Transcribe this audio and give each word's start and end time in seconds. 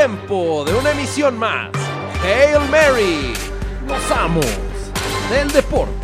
Tiempo 0.00 0.64
de 0.64 0.72
una 0.72 0.92
emisión 0.92 1.38
más. 1.38 1.68
Hail 2.24 2.58
Mary, 2.70 3.34
los 3.86 4.10
amos 4.10 4.46
del 5.30 5.52
deporte. 5.52 5.99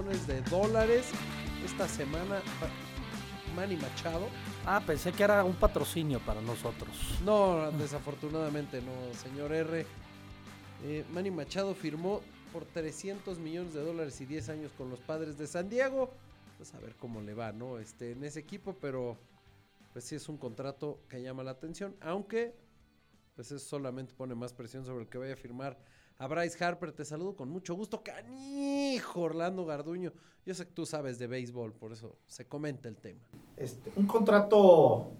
Millones 0.00 0.26
de 0.26 0.40
dólares 0.42 1.10
esta 1.64 1.86
semana. 1.86 2.40
Manny 3.54 3.76
Machado. 3.76 4.28
Ah, 4.64 4.82
pensé 4.86 5.12
que 5.12 5.22
era 5.22 5.44
un 5.44 5.54
patrocinio 5.54 6.20
para 6.20 6.40
nosotros. 6.40 6.88
No, 7.24 7.70
desafortunadamente 7.72 8.80
no, 8.80 8.92
señor 9.14 9.52
R. 9.52 9.84
Eh, 10.84 11.04
Manny 11.12 11.30
Machado 11.30 11.74
firmó 11.74 12.22
por 12.52 12.64
300 12.64 13.38
millones 13.38 13.74
de 13.74 13.82
dólares 13.82 14.20
y 14.20 14.26
10 14.26 14.48
años 14.50 14.72
con 14.78 14.88
los 14.88 15.00
padres 15.00 15.36
de 15.36 15.46
San 15.46 15.68
Diego. 15.68 16.10
Pues 16.56 16.74
a 16.74 16.78
ver 16.78 16.94
cómo 16.96 17.20
le 17.20 17.34
va, 17.34 17.52
¿no? 17.52 17.78
Este, 17.78 18.12
en 18.12 18.24
ese 18.24 18.40
equipo, 18.40 18.74
pero 18.80 19.18
pues 19.92 20.04
sí 20.04 20.14
es 20.14 20.28
un 20.28 20.38
contrato 20.38 21.00
que 21.08 21.20
llama 21.20 21.42
la 21.42 21.50
atención, 21.50 21.96
aunque 22.00 22.54
pues 23.34 23.50
eso 23.50 23.58
solamente 23.58 24.14
pone 24.14 24.34
más 24.34 24.52
presión 24.52 24.84
sobre 24.84 25.04
el 25.04 25.08
que 25.08 25.18
vaya 25.18 25.34
a 25.34 25.36
firmar 25.36 25.76
a 26.20 26.26
Bryce 26.28 26.62
Harper. 26.62 26.92
Te 26.92 27.04
saludo 27.04 27.34
con 27.34 27.48
mucho 27.48 27.74
gusto, 27.74 28.02
canijo 28.02 29.20
Orlando 29.22 29.64
Garduño. 29.64 30.12
Yo 30.46 30.54
sé 30.54 30.66
que 30.66 30.72
tú 30.72 30.86
sabes 30.86 31.18
de 31.18 31.26
béisbol, 31.26 31.72
por 31.72 31.92
eso 31.92 32.16
se 32.26 32.46
comenta 32.46 32.88
el 32.88 32.96
tema. 32.96 33.20
Este, 33.56 33.90
un 33.96 34.06
contrato 34.06 35.10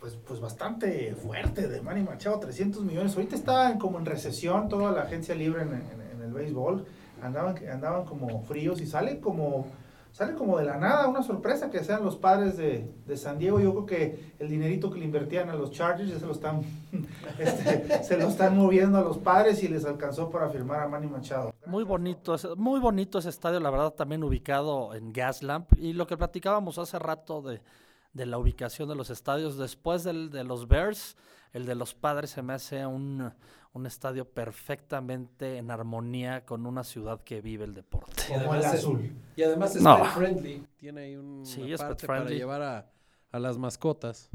pues, 0.00 0.16
pues 0.26 0.40
bastante 0.40 1.14
fuerte 1.14 1.68
de 1.68 1.80
Manny 1.82 2.02
Machado, 2.02 2.40
300 2.40 2.82
millones. 2.84 3.14
Ahorita 3.14 3.36
está 3.36 3.78
como 3.78 3.98
en 3.98 4.06
recesión 4.06 4.68
toda 4.68 4.92
la 4.92 5.02
agencia 5.02 5.34
libre 5.34 5.62
en, 5.62 5.72
en- 5.74 6.00
en 6.16 6.22
el 6.22 6.32
béisbol. 6.32 6.86
Andaban, 7.22 7.56
andaban 7.68 8.04
como 8.06 8.42
fríos 8.44 8.80
y 8.80 8.86
sale 8.86 9.20
como, 9.20 9.66
sale 10.18 10.34
como 10.34 10.58
de 10.58 10.64
la 10.64 10.76
nada 10.78 11.06
una 11.06 11.22
sorpresa 11.22 11.70
que 11.70 11.84
sean 11.84 12.04
los 12.04 12.16
padres 12.16 12.56
de, 12.56 12.92
de 13.06 13.16
San 13.16 13.38
Diego. 13.38 13.60
Yo 13.60 13.70
creo 13.70 13.86
que 13.86 14.34
el 14.40 14.48
dinerito 14.48 14.90
que 14.90 14.98
le 14.98 15.04
invertían 15.04 15.48
a 15.48 15.54
los 15.54 15.70
Chargers 15.70 16.10
ya 16.10 16.18
se 16.18 16.26
lo 16.26 16.32
están, 16.32 16.62
este, 17.38 18.02
se 18.02 18.16
lo 18.16 18.26
están 18.26 18.58
moviendo 18.58 18.98
a 18.98 19.02
los 19.02 19.16
padres 19.18 19.62
y 19.62 19.68
les 19.68 19.84
alcanzó 19.84 20.28
para 20.28 20.50
firmar 20.50 20.80
a 20.80 20.88
Manny 20.88 21.06
Machado. 21.06 21.54
Muy 21.66 21.84
bonito, 21.84 22.34
muy 22.56 22.80
bonito 22.80 23.20
ese 23.20 23.28
estadio, 23.28 23.60
la 23.60 23.70
verdad, 23.70 23.94
también 23.94 24.24
ubicado 24.24 24.92
en 24.92 25.12
Gaslamp. 25.12 25.72
Y 25.78 25.92
lo 25.92 26.08
que 26.08 26.16
platicábamos 26.16 26.78
hace 26.78 26.98
rato 26.98 27.40
de, 27.40 27.62
de 28.12 28.26
la 28.26 28.38
ubicación 28.38 28.88
de 28.88 28.96
los 28.96 29.10
estadios, 29.10 29.56
después 29.56 30.02
del, 30.02 30.30
de 30.30 30.42
los 30.42 30.66
Bears, 30.66 31.16
el 31.52 31.64
de 31.64 31.76
los 31.76 31.94
padres 31.94 32.30
se 32.30 32.42
me 32.42 32.54
hace 32.54 32.84
un, 32.84 33.32
un 33.72 33.86
estadio 33.86 34.24
perfectamente 34.24 35.58
en 35.58 35.70
armonía 35.70 36.44
con 36.44 36.66
una 36.66 36.84
ciudad 36.84 37.20
que 37.22 37.40
vive 37.40 37.64
el 37.64 37.74
deporte. 37.74 38.22
Como 38.28 38.54
el 38.54 38.64
azul. 38.64 39.12
Y 39.36 39.42
además 39.42 39.76
es 39.76 39.82
No. 39.82 39.98
pet 40.02 40.06
friendly. 40.12 40.66
Tiene 40.76 41.00
ahí 41.02 41.16
un 41.16 41.44
Sí, 41.44 41.62
parte 41.76 42.06
para 42.06 42.24
llevar 42.26 42.62
a, 42.62 42.86
a 43.30 43.38
las 43.38 43.58
mascotas. 43.58 44.30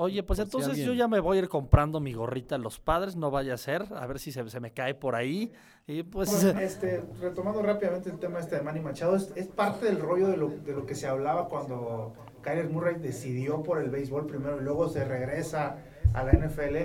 Oye, 0.00 0.22
pues 0.22 0.38
Por 0.38 0.46
si 0.46 0.56
entonces 0.56 0.84
yo 0.86 0.92
ya 0.92 1.08
me 1.08 1.18
voy 1.18 1.38
a 1.38 1.40
ir 1.40 1.48
comprando 1.48 1.98
mi 1.98 2.12
gorrita 2.12 2.54
a 2.54 2.58
los 2.58 2.78
padres, 2.78 3.16
no 3.16 3.32
vaya 3.32 3.54
a 3.54 3.56
ser, 3.56 3.84
a 3.96 4.06
ver 4.06 4.20
si 4.20 4.30
se, 4.30 4.48
se 4.48 4.60
me 4.60 4.72
cae 4.72 4.94
por 4.94 5.16
ahí. 5.16 5.52
Y 5.88 6.04
pues 6.04 6.44
Bueno, 6.44 6.60
este, 6.60 7.02
retomando 7.20 7.62
rápidamente 7.62 8.08
el 8.10 8.18
tema 8.20 8.38
este 8.38 8.56
de 8.56 8.62
Manny 8.62 8.78
Machado, 8.78 9.16
es, 9.16 9.32
es 9.34 9.48
parte 9.48 9.86
del 9.86 9.98
rollo 9.98 10.28
de 10.28 10.36
lo, 10.36 10.50
de 10.50 10.72
lo 10.72 10.86
que 10.86 10.94
se 10.94 11.08
hablaba 11.08 11.48
cuando 11.48 12.12
Kyler 12.42 12.70
Murray 12.70 12.96
decidió 13.00 13.60
por 13.64 13.80
el 13.82 13.90
béisbol 13.90 14.26
primero 14.26 14.60
y 14.60 14.64
luego 14.64 14.88
se 14.88 15.04
regresa 15.04 15.78
a 16.14 16.22
la 16.22 16.32
NFL. 16.32 16.76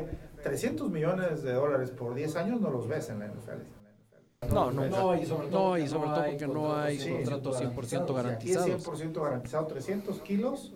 300 0.44 0.90
millones 0.90 1.42
de 1.44 1.54
dólares 1.54 1.92
por 1.92 2.14
10 2.14 2.36
años 2.36 2.62
no 2.62 2.70
los 2.70 2.88
ves 2.88 3.10
en 3.10 3.20
la 3.20 3.28
NFL. 3.28 4.52
no, 4.54 4.72
nunca. 4.72 4.90
No, 4.90 5.16
y 5.16 5.26
sobre 5.26 5.48
todo, 5.48 5.70
No, 5.70 5.78
y 5.78 5.88
sobre 5.88 6.10
todo 6.10 6.24
porque 6.26 6.48
no 6.48 6.76
hay 6.76 7.00
Sí, 7.00 7.10
contratos 7.12 7.62
100% 7.62 8.14
O 8.14 8.22
sea, 8.22 8.32
aquí 8.34 8.52
es 8.52 8.58
100% 8.66 9.24
garantizado. 9.24 9.68
300 9.68 10.20
kilos, 10.22 10.74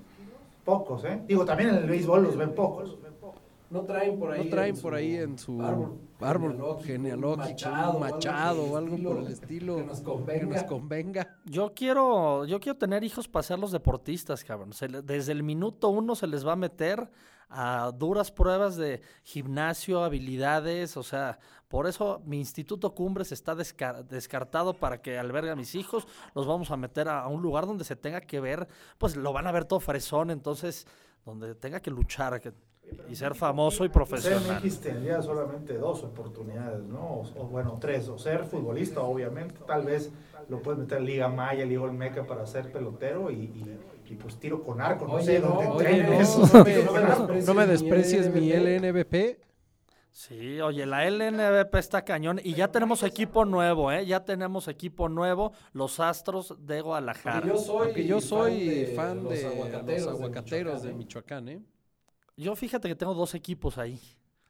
pocos, 0.64 1.04
¿eh? 1.04 1.22
Digo, 1.28 1.46
también 1.46 1.70
en 1.70 1.76
el 1.76 1.90
béisbol 1.90 2.24
los 2.24 2.38
ven 2.38 2.56
pocos. 2.56 2.98
No 3.70 3.82
traen 3.82 4.18
por 4.18 4.32
ahí. 4.32 4.46
No 4.46 4.50
traen 4.50 4.76
en 4.76 4.82
por 4.82 4.96
ahí 4.96 5.16
en 5.18 5.38
su 5.38 5.62
árbol, 5.62 5.98
árbol 6.22 6.78
genealógico, 6.86 7.70
un 7.96 8.00
machado 8.00 8.64
o 8.64 8.78
algo 8.78 8.98
por 8.98 9.18
el 9.18 9.28
estilo 9.28 9.76
que 9.76 9.84
nos 9.84 10.00
que 10.00 10.06
convenga. 10.06 10.46
nos 10.56 10.64
convenga. 10.64 11.36
Yo 11.44 11.74
quiero, 11.76 12.46
yo 12.46 12.62
quiero 12.62 12.78
tener 12.78 13.04
hijos 13.04 13.28
para 13.28 13.44
ser 13.44 13.60
los 13.60 13.74
deportistas, 13.74 14.46
cabrón. 14.46 14.72
Se 14.72 14.88
le- 14.88 15.02
desde 15.02 15.34
el 15.34 15.44
minuto 15.44 15.90
uno 15.90 16.16
se 16.16 16.28
les 16.28 16.48
va 16.48 16.54
a 16.54 16.56
meter 16.56 17.10
a 17.50 17.92
duras 17.96 18.32
pruebas 18.32 18.76
de 18.76 19.02
gimnasio, 19.24 20.04
habilidades, 20.04 20.98
o 20.98 21.04
sea, 21.04 21.40
por 21.68 21.88
eso 21.88 22.22
mi 22.26 22.38
Instituto 22.40 22.94
Cumbres 22.94 23.32
está 23.32 23.56
desca- 23.56 24.04
descartado 24.04 24.74
para 24.74 25.02
que 25.02 25.18
albergue 25.18 25.52
a 25.52 25.56
mis 25.56 25.76
hijos. 25.76 26.08
Los 26.36 26.46
vamos 26.48 26.72
a 26.72 26.78
meter 26.78 27.08
a, 27.10 27.22
a 27.22 27.28
un 27.28 27.42
lugar 27.42 27.66
donde 27.66 27.84
se 27.84 27.96
tenga 27.96 28.22
que 28.22 28.40
ver, 28.40 28.68
pues 28.98 29.16
lo 29.16 29.34
van 29.34 29.48
a 29.48 29.52
ver 29.52 29.66
todo 29.66 29.80
fresón, 29.80 30.30
entonces, 30.32 30.88
donde 31.26 31.56
tenga 31.56 31.80
que 31.82 31.92
luchar 31.92 32.40
que- 32.42 32.54
y 33.10 33.16
ser 33.18 33.36
famoso 33.36 33.84
y 33.84 33.90
profesional. 33.90 34.62
CMX 34.62 34.80
tendría 34.80 35.22
solamente 35.22 35.78
dos 35.78 36.04
oportunidades, 36.06 36.84
¿no? 36.84 37.00
O, 37.06 37.22
o, 37.42 37.48
bueno, 37.48 37.78
tres. 37.82 38.08
O 38.08 38.18
ser 38.18 38.46
futbolista, 38.46 39.02
obviamente. 39.02 39.56
Tal 39.68 39.84
vez 39.84 40.10
lo 40.48 40.62
puedes 40.62 40.80
meter 40.80 41.00
en 41.00 41.06
Liga 41.06 41.28
Maya, 41.28 41.66
Liga 41.66 41.82
Olmeca 41.82 42.26
para 42.26 42.46
ser 42.46 42.72
pelotero 42.72 43.30
y, 43.30 43.36
y- 43.36 43.80
y, 44.10 44.16
pues 44.16 44.40
tiro 44.40 44.64
con 44.64 44.82
arco. 44.82 45.08
No 45.08 45.14
Oye, 45.14 45.26
sé 45.26 45.40
no, 45.40 45.50
dónde 45.50 45.88
Oye, 45.88 46.04
no, 46.04 46.14
esos. 46.14 46.54
no 46.54 46.64
con 46.92 47.06
arco. 47.06 47.34
no 47.46 47.54
me 47.54 47.66
desprecies 47.68 48.34
mi 48.34 48.52
LNBP. 48.52 49.40
Sí, 50.12 50.60
oye, 50.62 50.86
la 50.88 51.08
LNBP 51.08 51.76
está 51.76 52.04
cañón 52.04 52.42
y 52.44 52.56
ya 52.56 52.72
tenemos 52.72 53.04
equipo 53.04 53.46
nuevo, 53.46 53.92
¿eh? 53.92 54.04
Ya 54.04 54.26
tenemos 54.26 54.68
equipo 54.68 55.10
nuevo, 55.10 55.52
los 55.74 56.00
Astros 56.00 56.56
de 56.58 56.82
Guadalajara. 56.82 57.42
Porque 57.42 57.50
yo 57.50 57.58
soy, 57.60 57.86
Aunque 57.86 58.06
yo 58.08 58.20
soy 58.20 58.94
fan 58.96 59.24
los 59.24 59.34
de 59.34 59.46
aguacateros, 59.46 60.06
los 60.06 60.16
aguacateros 60.16 60.82
de 60.82 60.94
Michoacán, 60.94 61.46
Michoacán, 61.46 61.50
¿eh? 61.50 61.78
Yo 62.36 62.56
fíjate 62.56 62.88
que 62.88 62.96
tengo 62.96 63.14
dos 63.14 63.36
equipos 63.36 63.78
ahí. 63.78 64.00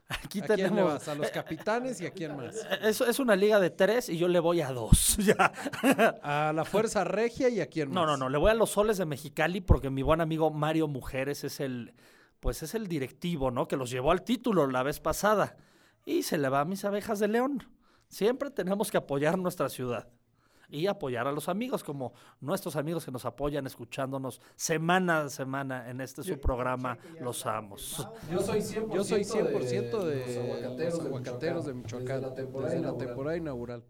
Aquí 0.10 0.40
¿A 0.40 0.46
quién 0.46 0.58
le 0.58 0.70
tenemos. 0.70 0.94
vas? 0.94 1.08
¿A 1.08 1.16
los 1.16 1.30
capitanes 1.32 2.00
y 2.00 2.06
a 2.06 2.12
quién 2.12 2.36
más? 2.38 2.56
Es, 2.82 3.02
es 3.02 3.20
una 3.20 3.36
liga 3.36 3.60
de 3.60 3.70
tres 3.70 4.08
y 4.08 4.18
yo 4.18 4.28
le 4.28 4.40
voy 4.40 4.62
a 4.62 4.72
dos. 4.72 5.18
ya. 5.20 5.52
A 6.24 6.54
la 6.54 6.64
Fuerza 6.64 7.04
Regia 7.04 7.50
y 7.50 7.60
a 7.60 7.68
quién 7.68 7.90
más. 7.90 7.96
No, 7.96 8.06
no, 8.06 8.18
no, 8.18 8.30
le 8.30 8.38
voy 8.38 8.52
a 8.52 8.54
los 8.54 8.72
soles 8.72 8.98
de 8.98 9.06
Mexicali 9.06 9.60
porque 9.62 9.90
mi 9.90 10.02
buen 10.02 10.22
amigo 10.22 10.50
Mario 10.50 10.88
Mujeres 10.88 11.44
es 11.44 11.60
el, 11.60 11.94
pues 12.40 12.64
es 12.64 12.74
el 12.74 12.88
directivo, 12.88 13.52
¿no? 13.52 13.68
Que 13.68 13.76
los 13.76 13.90
llevó 13.90 14.12
al 14.12 14.24
título 14.24 14.68
la 14.68 14.84
vez 14.84 15.00
pasada. 15.00 15.58
Y 16.06 16.24
se 16.24 16.38
le 16.38 16.48
va 16.48 16.62
a 16.62 16.66
mis 16.66 16.86
abejas 16.86 17.20
de 17.20 17.28
león. 17.28 17.68
Siempre 18.08 18.50
tenemos 18.50 18.92
que 18.92 18.98
apoyar 18.98 19.38
nuestra 19.38 19.68
ciudad. 19.68 20.08
Y 20.70 20.88
apoyar 20.88 21.28
a 21.28 21.32
los 21.32 21.48
amigos, 21.48 21.84
como 21.84 22.14
nuestros 22.42 22.76
amigos 22.76 23.06
que 23.06 23.12
nos 23.12 23.24
apoyan 23.26 23.66
escuchándonos 23.66 24.42
semana 24.56 25.22
a 25.22 25.30
semana 25.30 25.90
en 25.90 26.02
este 26.02 26.24
su 26.24 26.40
programa 26.40 26.98
Los 27.22 27.46
Amos. 27.46 28.06
Yo 28.30 28.42
soy 28.42 28.60
100%, 28.60 28.94
Yo 28.94 29.04
soy 29.04 29.22
100% 29.22 30.04
de, 30.04 30.26
los 30.26 30.38
aguacateros, 30.38 30.94
los 30.98 31.06
aguacateros 31.06 31.66
de 31.66 31.74
Michoacán, 31.74 32.22
Desde 32.22 32.22
la 32.30 32.34
temporada, 32.36 32.70
desde 32.70 32.82
la 32.82 32.88
inaugural. 32.88 33.08
temporada 33.08 33.38
inaugural. 33.38 33.84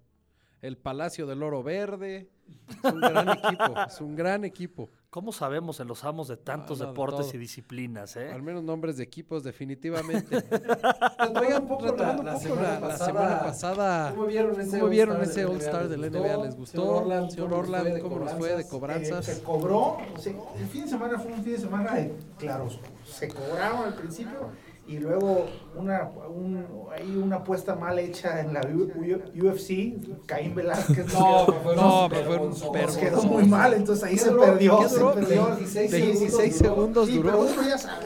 El 0.61 0.77
Palacio 0.77 1.25
del 1.25 1.43
Oro 1.43 1.63
Verde. 1.63 2.29
Es 2.69 2.93
un 2.93 3.01
gran 3.01 3.29
equipo, 3.29 3.81
es 3.87 4.01
un 4.01 4.15
gran 4.15 4.45
equipo. 4.45 4.89
¿Cómo 5.09 5.31
sabemos 5.31 5.79
en 5.79 5.87
los 5.87 6.03
amos 6.03 6.27
de 6.27 6.35
tantos 6.35 6.79
no, 6.79 6.87
deportes 6.87 7.33
y 7.33 7.37
disciplinas, 7.37 8.17
eh? 8.17 8.29
Al 8.29 8.43
menos 8.43 8.61
nombres 8.63 8.97
de 8.97 9.03
equipos, 9.05 9.41
definitivamente. 9.41 10.35
Oigan, 11.39 11.61
un 11.63 11.67
poco 11.69 11.85
la, 11.85 11.91
Retomando 11.91 12.19
un 12.21 12.25
la 12.25 12.33
poco 12.33 12.43
semana 12.43 12.61
la, 12.61 12.79
la 12.79 12.87
pasada, 12.87 13.05
semana 13.07 13.39
pasada. 13.39 14.11
¿Cómo 14.11 14.25
vieron 14.27 14.59
ese 14.61 14.79
¿Cómo 14.79 14.89
vieron 14.91 15.15
All-Star 15.17 15.83
ese 15.85 15.89
del 15.89 16.01
NBA? 16.01 16.09
del 16.09 16.11
¿Les 16.11 16.11
NBA? 16.11 16.35
gustó? 16.35 16.43
¿Les 16.43 16.55
gustó? 16.57 16.71
Señor 16.75 17.03
Orland, 17.03 17.29
Señor 17.31 17.49
¿cómo 17.49 17.55
nos 17.55 17.57
fue 17.57 17.77
Orland, 17.77 17.95
de 17.95 18.01
¿cómo 18.01 18.19
nos 18.19 18.31
fue 18.33 18.49
de 18.55 18.61
Eh, 18.61 18.67
cobranzas? 18.67 19.25
se 19.25 19.43
cobró, 19.43 19.97
se- 20.19 20.29
el 20.59 20.67
fin 20.67 20.83
de 20.83 20.89
semana 20.89 21.17
fue 21.19 21.31
un 21.31 21.43
fin 21.43 21.53
de 21.53 21.59
semana 21.59 21.95
de 21.95 22.15
claroscuro. 22.37 22.91
Se 23.05 23.27
cobraron 23.29 23.83
al 23.85 23.95
principio 23.95 24.49
y 24.87 24.99
luego 24.99 25.45
una, 25.75 26.09
un, 26.29 26.65
hay 26.95 27.15
una 27.17 27.37
apuesta 27.37 27.75
mal 27.75 27.99
hecha 27.99 28.39
en 28.39 28.53
la 28.53 28.61
U- 28.61 28.91
U- 28.95 29.47
UFC, 29.47 29.95
Caín 30.25 30.55
Velázquez. 30.55 31.13
No, 31.13 31.45
pero 31.47 31.59
fue 31.61 31.75
un 31.75 32.09
vergonzoso. 32.09 32.99
quedó 32.99 33.23
muy 33.23 33.45
mal, 33.45 33.73
entonces 33.73 34.03
ahí 34.05 34.13
¿Qué 34.15 34.19
se 34.21 34.29
duró? 34.29 34.43
perdió. 34.43 34.79
¿Qué 34.79 34.89
se 34.89 34.99
duró? 34.99 35.13
perdió. 35.13 35.45
26 35.47 35.91
Sí, 35.91 35.97
segundos 35.97 36.19
16 36.21 36.59
duró. 36.59 36.69
segundos 36.75 37.07
Sí, 37.07 37.17
duró. 37.17 37.29
pero 37.31 37.41
uno 37.43 37.69
ya 37.69 37.77
sabe. 37.77 38.05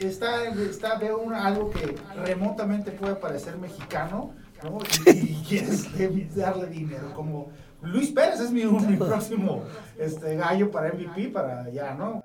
Está, 0.00 0.44
está 0.44 0.98
veo 0.98 1.18
una- 1.18 1.46
algo 1.46 1.70
que 1.70 1.94
remotamente 2.24 2.90
puede 2.90 3.14
parecer 3.14 3.56
mexicano, 3.56 4.32
¿no? 4.62 4.78
Y, 5.06 5.10
y 5.10 5.44
quieres 5.48 5.96
de- 5.96 6.28
darle 6.34 6.66
dinero. 6.66 7.12
Como 7.14 7.48
Luis 7.82 8.10
Pérez 8.10 8.40
es 8.40 8.50
mi, 8.50 8.64
mi 8.64 8.96
próximo 8.98 9.62
este, 9.98 10.34
gallo 10.36 10.70
para 10.72 10.92
MVP, 10.92 11.28
para 11.28 11.70
ya, 11.70 11.94
¿no? 11.94 12.24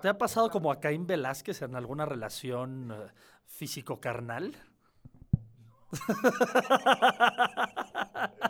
¿Te 0.00 0.08
ha 0.08 0.16
pasado 0.16 0.50
como 0.50 0.72
a 0.72 0.80
Caín 0.80 1.06
Velázquez 1.06 1.60
en 1.62 1.76
alguna 1.76 2.06
relación 2.06 2.90
eh, 2.92 3.10
físico-carnal? 3.46 4.56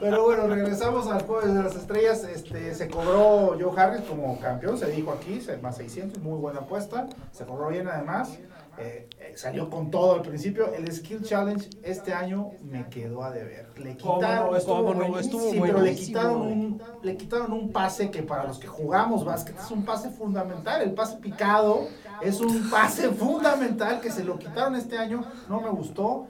Pero 0.00 0.24
bueno, 0.24 0.46
regresamos 0.46 1.08
al 1.08 1.22
jueves 1.22 1.52
de 1.54 1.62
las 1.62 1.74
estrellas. 1.74 2.22
Este, 2.24 2.74
se 2.74 2.88
cobró 2.88 3.56
Joe 3.58 3.72
Harris 3.76 4.02
como 4.02 4.38
campeón, 4.38 4.78
se 4.78 4.90
dijo 4.90 5.10
aquí, 5.10 5.40
más 5.60 5.76
600, 5.76 6.22
muy 6.22 6.38
buena 6.38 6.60
apuesta. 6.60 7.08
Se 7.32 7.44
cobró 7.44 7.68
bien 7.68 7.88
además. 7.88 8.38
Eh, 8.80 9.08
eh, 9.18 9.32
salió 9.36 9.68
con 9.68 9.90
todo 9.90 10.14
al 10.14 10.22
principio. 10.22 10.72
El 10.72 10.90
Skill 10.90 11.22
Challenge 11.22 11.68
este 11.82 12.14
año 12.14 12.50
me 12.62 12.88
quedó 12.88 13.22
a 13.22 13.30
deber. 13.30 13.68
Le 13.78 13.96
¿Cómo 13.98 14.16
quitaron, 14.16 14.50
no? 14.50 14.56
Estuvo. 14.56 15.18
Estuvo 15.18 15.50
sí, 15.50 15.58
pero 15.60 15.66
le 15.66 15.72
buenísimo. 15.80 16.06
quitaron, 16.06 16.42
un, 16.42 16.82
le 17.02 17.16
quitaron 17.16 17.52
un 17.52 17.72
pase 17.72 18.10
que 18.10 18.22
para 18.22 18.44
los 18.44 18.58
que 18.58 18.66
jugamos 18.66 19.24
básquet 19.24 19.58
es 19.58 19.70
un 19.70 19.84
pase 19.84 20.10
fundamental. 20.10 20.80
El 20.82 20.92
pase 20.92 21.16
picado 21.18 21.88
es 22.22 22.40
un 22.40 22.70
pase 22.70 23.10
fundamental 23.10 24.00
que 24.00 24.10
se 24.10 24.24
lo 24.24 24.38
quitaron 24.38 24.74
este 24.76 24.96
año. 24.96 25.24
No 25.48 25.60
me 25.60 25.68
gustó 25.70 26.26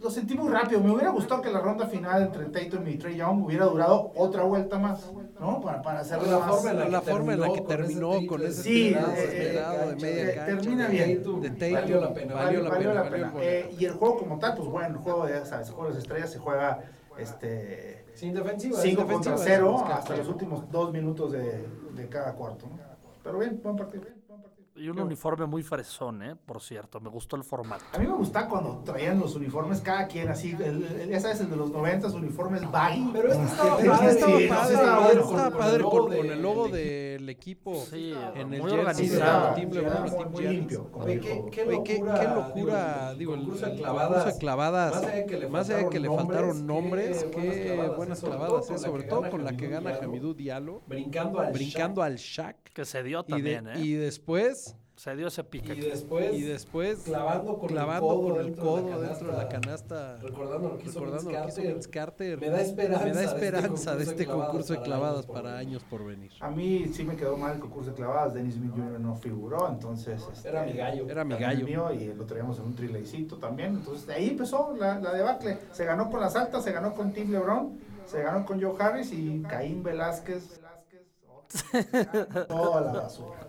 lo 0.00 0.10
sentí 0.10 0.34
muy 0.36 0.50
rápido. 0.52 0.80
Me 0.80 0.90
hubiera 0.92 1.10
gustado 1.10 1.40
que 1.42 1.50
la 1.50 1.60
ronda 1.60 1.86
final 1.86 2.22
entre 2.22 2.46
Tatum 2.46 2.86
y 2.88 2.96
Trey 2.98 3.16
Young 3.16 3.44
hubiera 3.44 3.66
durado 3.66 4.12
otra 4.16 4.42
vuelta 4.44 4.78
más, 4.78 5.10
¿no? 5.40 5.60
Para, 5.60 5.82
para 5.82 6.00
hacerla 6.00 6.30
La 6.30 6.38
más. 6.38 6.50
forma 6.54 6.70
en 6.70 6.78
la, 6.78 6.88
La 6.88 7.00
que 7.00 7.10
forma 7.10 7.32
en 7.34 7.40
la 7.40 7.52
que 7.52 7.62
con 7.62 7.66
ese 7.66 7.76
terminó 7.76 8.26
con 8.26 8.42
ese 8.42 8.62
Sí, 8.62 8.88
esperado, 8.88 9.12
eh, 9.14 9.24
esperado 9.24 9.72
de 9.72 9.86
cancha, 9.88 10.06
media 10.06 10.22
eh, 10.22 10.34
cancha. 10.36 10.46
termina 10.56 10.86
de- 10.88 10.92
bien. 10.92 11.22
De 11.42 11.50
Tatum. 11.50 11.72
Valió 11.74 12.00
la 12.00 12.14
pena. 12.14 12.34
Valió 12.34 12.62
la 12.62 12.68
Valió 12.70 12.88
pena. 12.90 12.94
la 13.04 13.10
valió 13.10 13.26
pena. 13.32 13.42
Eh, 13.44 13.74
y 13.78 13.84
el 13.84 13.92
juego 13.92 14.16
como 14.18 14.38
tal, 14.38 14.54
pues 14.54 14.68
bueno, 14.68 14.88
el 14.88 14.96
juego 15.02 15.26
de, 15.26 15.44
sabes, 15.46 15.68
el 15.68 15.74
juego 15.74 15.88
de 15.88 15.94
las 15.94 16.02
estrellas 16.02 16.30
se 16.30 16.38
juega 16.38 16.80
este 17.18 18.04
Sin 18.14 18.34
defensiva. 18.34 18.78
5 18.78 18.82
sin 18.82 18.96
contra 18.96 19.32
defensiva, 19.32 19.56
0 19.56 19.74
es 19.78 19.82
que- 19.84 19.92
hasta 19.92 20.16
los 20.16 20.28
últimos 20.28 20.70
dos 20.70 20.92
minutos 20.92 21.32
de, 21.32 21.66
de 21.94 22.08
cada 22.08 22.32
cuarto, 22.34 22.66
¿no? 22.68 22.78
Pero 23.22 23.38
bien, 23.38 23.60
buen 23.62 23.76
partido. 23.76 24.04
Y 24.78 24.88
un 24.90 24.98
uniforme 25.00 25.46
muy 25.46 25.62
fresón, 25.62 26.22
¿eh? 26.22 26.36
Por 26.36 26.60
cierto, 26.60 27.00
me 27.00 27.08
gustó 27.08 27.36
el 27.36 27.44
formato. 27.44 27.84
A 27.94 27.98
mí 27.98 28.06
me 28.06 28.12
gusta 28.14 28.46
cuando 28.46 28.82
traían 28.84 29.18
los 29.18 29.34
uniformes 29.34 29.80
cada 29.80 30.06
quien 30.06 30.28
así, 30.28 30.52
el, 30.52 30.84
el- 30.84 31.08
ya 31.08 31.18
sabes, 31.20 31.40
el 31.40 31.48
de 31.50 31.56
los 31.56 31.70
90 31.70 32.08
uniformes 32.08 32.70
baggy. 32.70 33.08
Pero 33.12 33.32
este 33.32 33.44
estaba 33.44 33.76
padre. 33.76 34.10
estaba 34.12 34.38
padre, 34.48 34.74
estaba 34.74 35.00
bueno, 35.06 35.22
con- 35.22 35.58
padre 35.58 35.76
el 35.76 35.82
logo 35.82 35.98
con 35.98 36.10
el 37.26 37.30
equipo. 37.30 37.74
Sí, 37.90 38.14
en 38.34 38.54
el 38.54 38.62
muy 38.62 38.70
jersey 38.70 38.78
organizado. 39.10 39.56
muy 39.56 40.42
Giannis. 40.42 40.58
limpio. 40.58 40.90
Oye, 40.94 41.20
qué, 41.20 41.44
qué 41.50 41.62
Oye, 41.64 41.80
qué, 41.84 41.94
locura, 41.98 42.20
qué 42.20 42.26
locura, 42.28 43.14
digo, 43.18 43.34
el, 43.34 43.40
concurso 43.40 43.66
de 43.66 43.76
clavadas. 44.38 44.94
Más 45.50 45.68
allá 45.70 45.78
de 45.78 45.88
que 45.90 46.00
le 46.00 46.08
faltaron 46.08 46.66
nombres, 46.66 47.24
nombres, 47.24 47.24
qué 47.24 47.62
qué 47.62 47.74
buenas 47.76 47.96
buenas 47.96 48.20
clavadas, 48.20 48.64
eh, 48.64 48.74
todo 48.74 48.78
sobre 48.78 49.02
con 49.02 49.08
todo 49.08 49.22
la 49.22 49.30
con 49.30 49.40
que 49.40 49.44
la 49.44 49.56
que 49.56 49.68
gana 49.68 49.98
Hamidou 50.02 50.34
Diallo, 50.34 50.82
brincando 50.86 51.40
al 51.40 51.52
brincando 51.52 52.00
Shaq. 52.02 52.06
al 52.06 52.16
Shaq, 52.16 52.56
Que 52.72 52.84
se 52.84 53.02
dio 53.02 53.24
y, 53.28 53.42
de- 53.42 53.54
también, 53.56 53.84
y 53.84 53.94
¿eh? 53.94 53.98
después, 53.98 54.76
Se 54.96 55.14
dio 55.14 55.26
ese 55.28 55.44
pique. 55.44 55.74
Y 55.74 55.80
después, 55.80 56.34
y 56.34 56.40
después 56.40 57.00
clavando 57.00 57.58
con 57.58 57.68
clavando 57.68 58.06
el 58.08 58.16
codo, 58.16 58.28
con 58.30 58.40
el 58.40 58.46
dentro, 58.46 58.64
codo 58.64 58.76
de 58.76 58.90
la 58.92 59.08
dentro 59.08 59.26
de 59.30 59.36
la 59.36 59.48
canasta, 59.48 60.18
Recordando 60.22 60.68
lo 60.70 60.78
que 60.78 60.84
hizo 60.86 61.00
recordando 61.00 61.30
lo 61.30 61.42
que 61.42 61.48
hizo 61.48 61.60
Vince 61.60 61.90
Carter, 61.90 62.40
Me 62.40 62.48
da 62.48 62.60
esperanza, 62.62 63.04
me 63.04 63.10
da 63.12 63.18
de 63.20 63.24
este 63.26 63.34
esperanza 63.36 63.90
de 63.96 64.04
concurso 64.06 64.10
este 64.10 64.14
de 64.14 64.24
clavadas 64.26 64.46
concurso 64.46 64.72
de 64.72 64.78
para 64.78 64.84
clavadas 64.84 65.16
años 65.26 65.26
por 65.26 65.42
para 65.42 65.54
venir. 65.54 65.68
años 65.68 65.82
por 65.84 66.04
venir. 66.06 66.32
A 66.40 66.50
mí 66.50 66.90
sí 66.94 67.04
me 67.04 67.14
quedó 67.16 67.36
mal 67.36 67.54
el 67.54 67.60
concurso 67.60 67.90
de 67.90 67.96
clavadas. 67.96 68.32
Dennis 68.34 68.54
Smith 68.54 68.70
Jr. 68.74 68.98
no 69.00 69.14
figuró, 69.16 69.68
entonces. 69.68 70.22
este, 70.32 70.48
Era 70.48 70.64
mi 70.64 70.72
gallo. 70.72 71.06
Era 71.08 71.24
mi 71.24 71.36
gallo. 71.36 71.64
mío 71.66 71.92
y 71.92 72.14
lo 72.14 72.24
traíamos 72.24 72.58
en 72.58 72.64
un 72.64 72.74
trilecito 72.74 73.36
también. 73.36 73.74
Entonces 73.76 74.06
de 74.06 74.14
ahí 74.14 74.30
empezó 74.30 74.74
la, 74.76 74.98
la 74.98 75.12
debacle. 75.12 75.58
Se 75.72 75.84
ganó 75.84 76.10
con 76.10 76.20
las 76.20 76.34
altas, 76.36 76.64
se 76.64 76.72
ganó 76.72 76.94
con 76.94 77.12
Tim 77.12 77.30
LeBron, 77.30 77.78
se 78.06 78.22
ganó 78.22 78.46
con 78.46 78.62
Joe 78.62 78.74
Harris 78.82 79.12
y 79.12 79.42
Caín 79.42 79.82
Velázquez. 79.82 80.60
Toda 82.48 82.80
la 82.80 82.92
basura. 82.92 83.45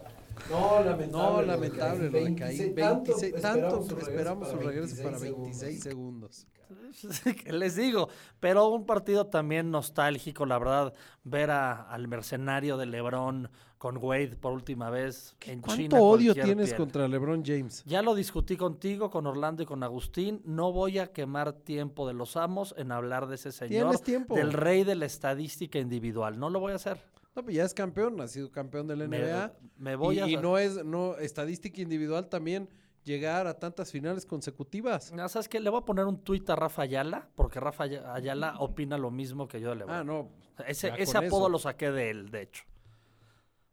No, 0.49 0.81
lamentable. 0.83 1.11
No, 1.11 1.41
lamentable 1.41 2.09
lo 2.09 2.17
de 2.19 2.35
Caín. 2.35 2.75
26, 2.75 2.75
26, 2.75 3.41
tanto 3.41 3.79
esperamos 3.99 4.49
su 4.49 4.57
regreso 4.57 5.03
para 5.03 5.17
26 5.19 5.81
segundos. 5.83 6.47
¿Qué 7.43 7.53
les 7.53 7.75
digo? 7.75 8.09
Pero 8.39 8.67
un 8.67 8.85
partido 8.85 9.27
también 9.27 9.71
nostálgico, 9.71 10.45
la 10.45 10.59
verdad, 10.59 10.93
ver 11.23 11.49
a- 11.51 11.83
al 11.83 12.07
mercenario 12.07 12.75
de 12.77 12.85
Lebron 12.85 13.49
con 13.77 13.97
Wade 13.97 14.35
por 14.35 14.53
última 14.53 14.89
vez 14.89 15.35
en 15.41 15.61
China. 15.61 15.89
¿Cuánto 15.89 15.97
odio 15.97 16.33
tienes 16.33 16.67
piel. 16.69 16.77
contra 16.77 17.07
LeBron 17.07 17.43
James? 17.45 17.83
Ya 17.85 18.01
lo 18.01 18.15
discutí 18.15 18.57
contigo, 18.57 19.09
con 19.11 19.27
Orlando 19.27 19.63
y 19.63 19.65
con 19.65 19.83
Agustín. 19.83 20.41
No 20.45 20.71
voy 20.73 20.97
a 20.99 21.13
quemar 21.13 21.53
tiempo 21.53 22.07
de 22.07 22.13
los 22.15 22.35
amos 22.35 22.73
en 22.77 22.91
hablar 22.91 23.27
de 23.27 23.35
ese 23.35 23.51
señor, 23.51 23.69
Tienes 23.91 24.01
tiempo. 24.01 24.35
del 24.35 24.51
rey 24.51 24.83
de 24.83 24.95
la 24.95 25.05
estadística 25.05 25.77
individual. 25.79 26.39
No 26.39 26.49
lo 26.49 26.59
voy 26.59 26.71
a 26.73 26.75
hacer. 26.75 26.97
No, 27.37 27.43
pues 27.43 27.55
ya 27.55 27.63
es 27.65 27.73
campeón, 27.75 28.19
ha 28.19 28.27
sido 28.27 28.51
campeón 28.51 28.87
del 28.87 29.07
NBA. 29.07 29.53
me 29.77 29.95
voy 29.95 30.17
y, 30.17 30.19
a- 30.21 30.27
y 30.27 30.37
no 30.37 30.57
es 30.57 30.83
no 30.83 31.15
estadística 31.17 31.79
individual 31.79 32.29
también 32.29 32.67
llegar 33.03 33.45
a 33.45 33.53
tantas 33.59 33.91
finales 33.91 34.25
consecutivas. 34.25 35.13
¿Sabes 35.29 35.47
qué? 35.47 35.59
Le 35.59 35.69
voy 35.69 35.79
a 35.79 35.85
poner 35.85 36.05
un 36.05 36.17
tuit 36.23 36.49
a 36.49 36.55
Rafa 36.55 36.81
Ayala, 36.81 37.29
porque 37.35 37.59
Rafa 37.59 37.83
Ay- 37.83 38.01
Ayala 38.03 38.55
opina 38.57 38.97
lo 38.97 39.11
mismo 39.11 39.47
que 39.47 39.61
yo 39.61 39.69
de 39.69 39.75
LeBron. 39.75 39.95
Ah, 39.95 40.03
no. 40.03 40.29
ese 40.67 40.91
ese 40.97 41.15
apodo 41.17 41.41
eso. 41.43 41.49
lo 41.49 41.59
saqué 41.59 41.91
de 41.91 42.09
él, 42.09 42.31
de 42.31 42.41
hecho. 42.41 42.63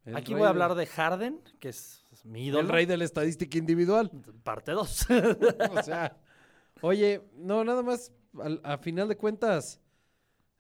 El 0.04 0.14
Aquí 0.16 0.34
voy 0.34 0.42
a 0.42 0.50
hablar 0.50 0.74
de 0.74 0.84
Harden, 0.84 1.40
que 1.58 1.70
es, 1.70 2.04
es 2.12 2.26
mi 2.26 2.44
ídolo. 2.44 2.60
El 2.60 2.68
rey 2.68 2.84
de 2.84 2.98
la 2.98 3.04
estadística 3.04 3.56
individual. 3.56 4.10
Parte 4.42 4.72
2. 4.72 5.06
o 5.78 5.82
sea, 5.82 6.18
oye, 6.82 7.22
no, 7.34 7.64
nada 7.64 7.82
más, 7.82 8.12
al- 8.38 8.60
a, 8.62 8.76
final 8.76 9.08
de 9.08 9.16
cuentas, 9.16 9.80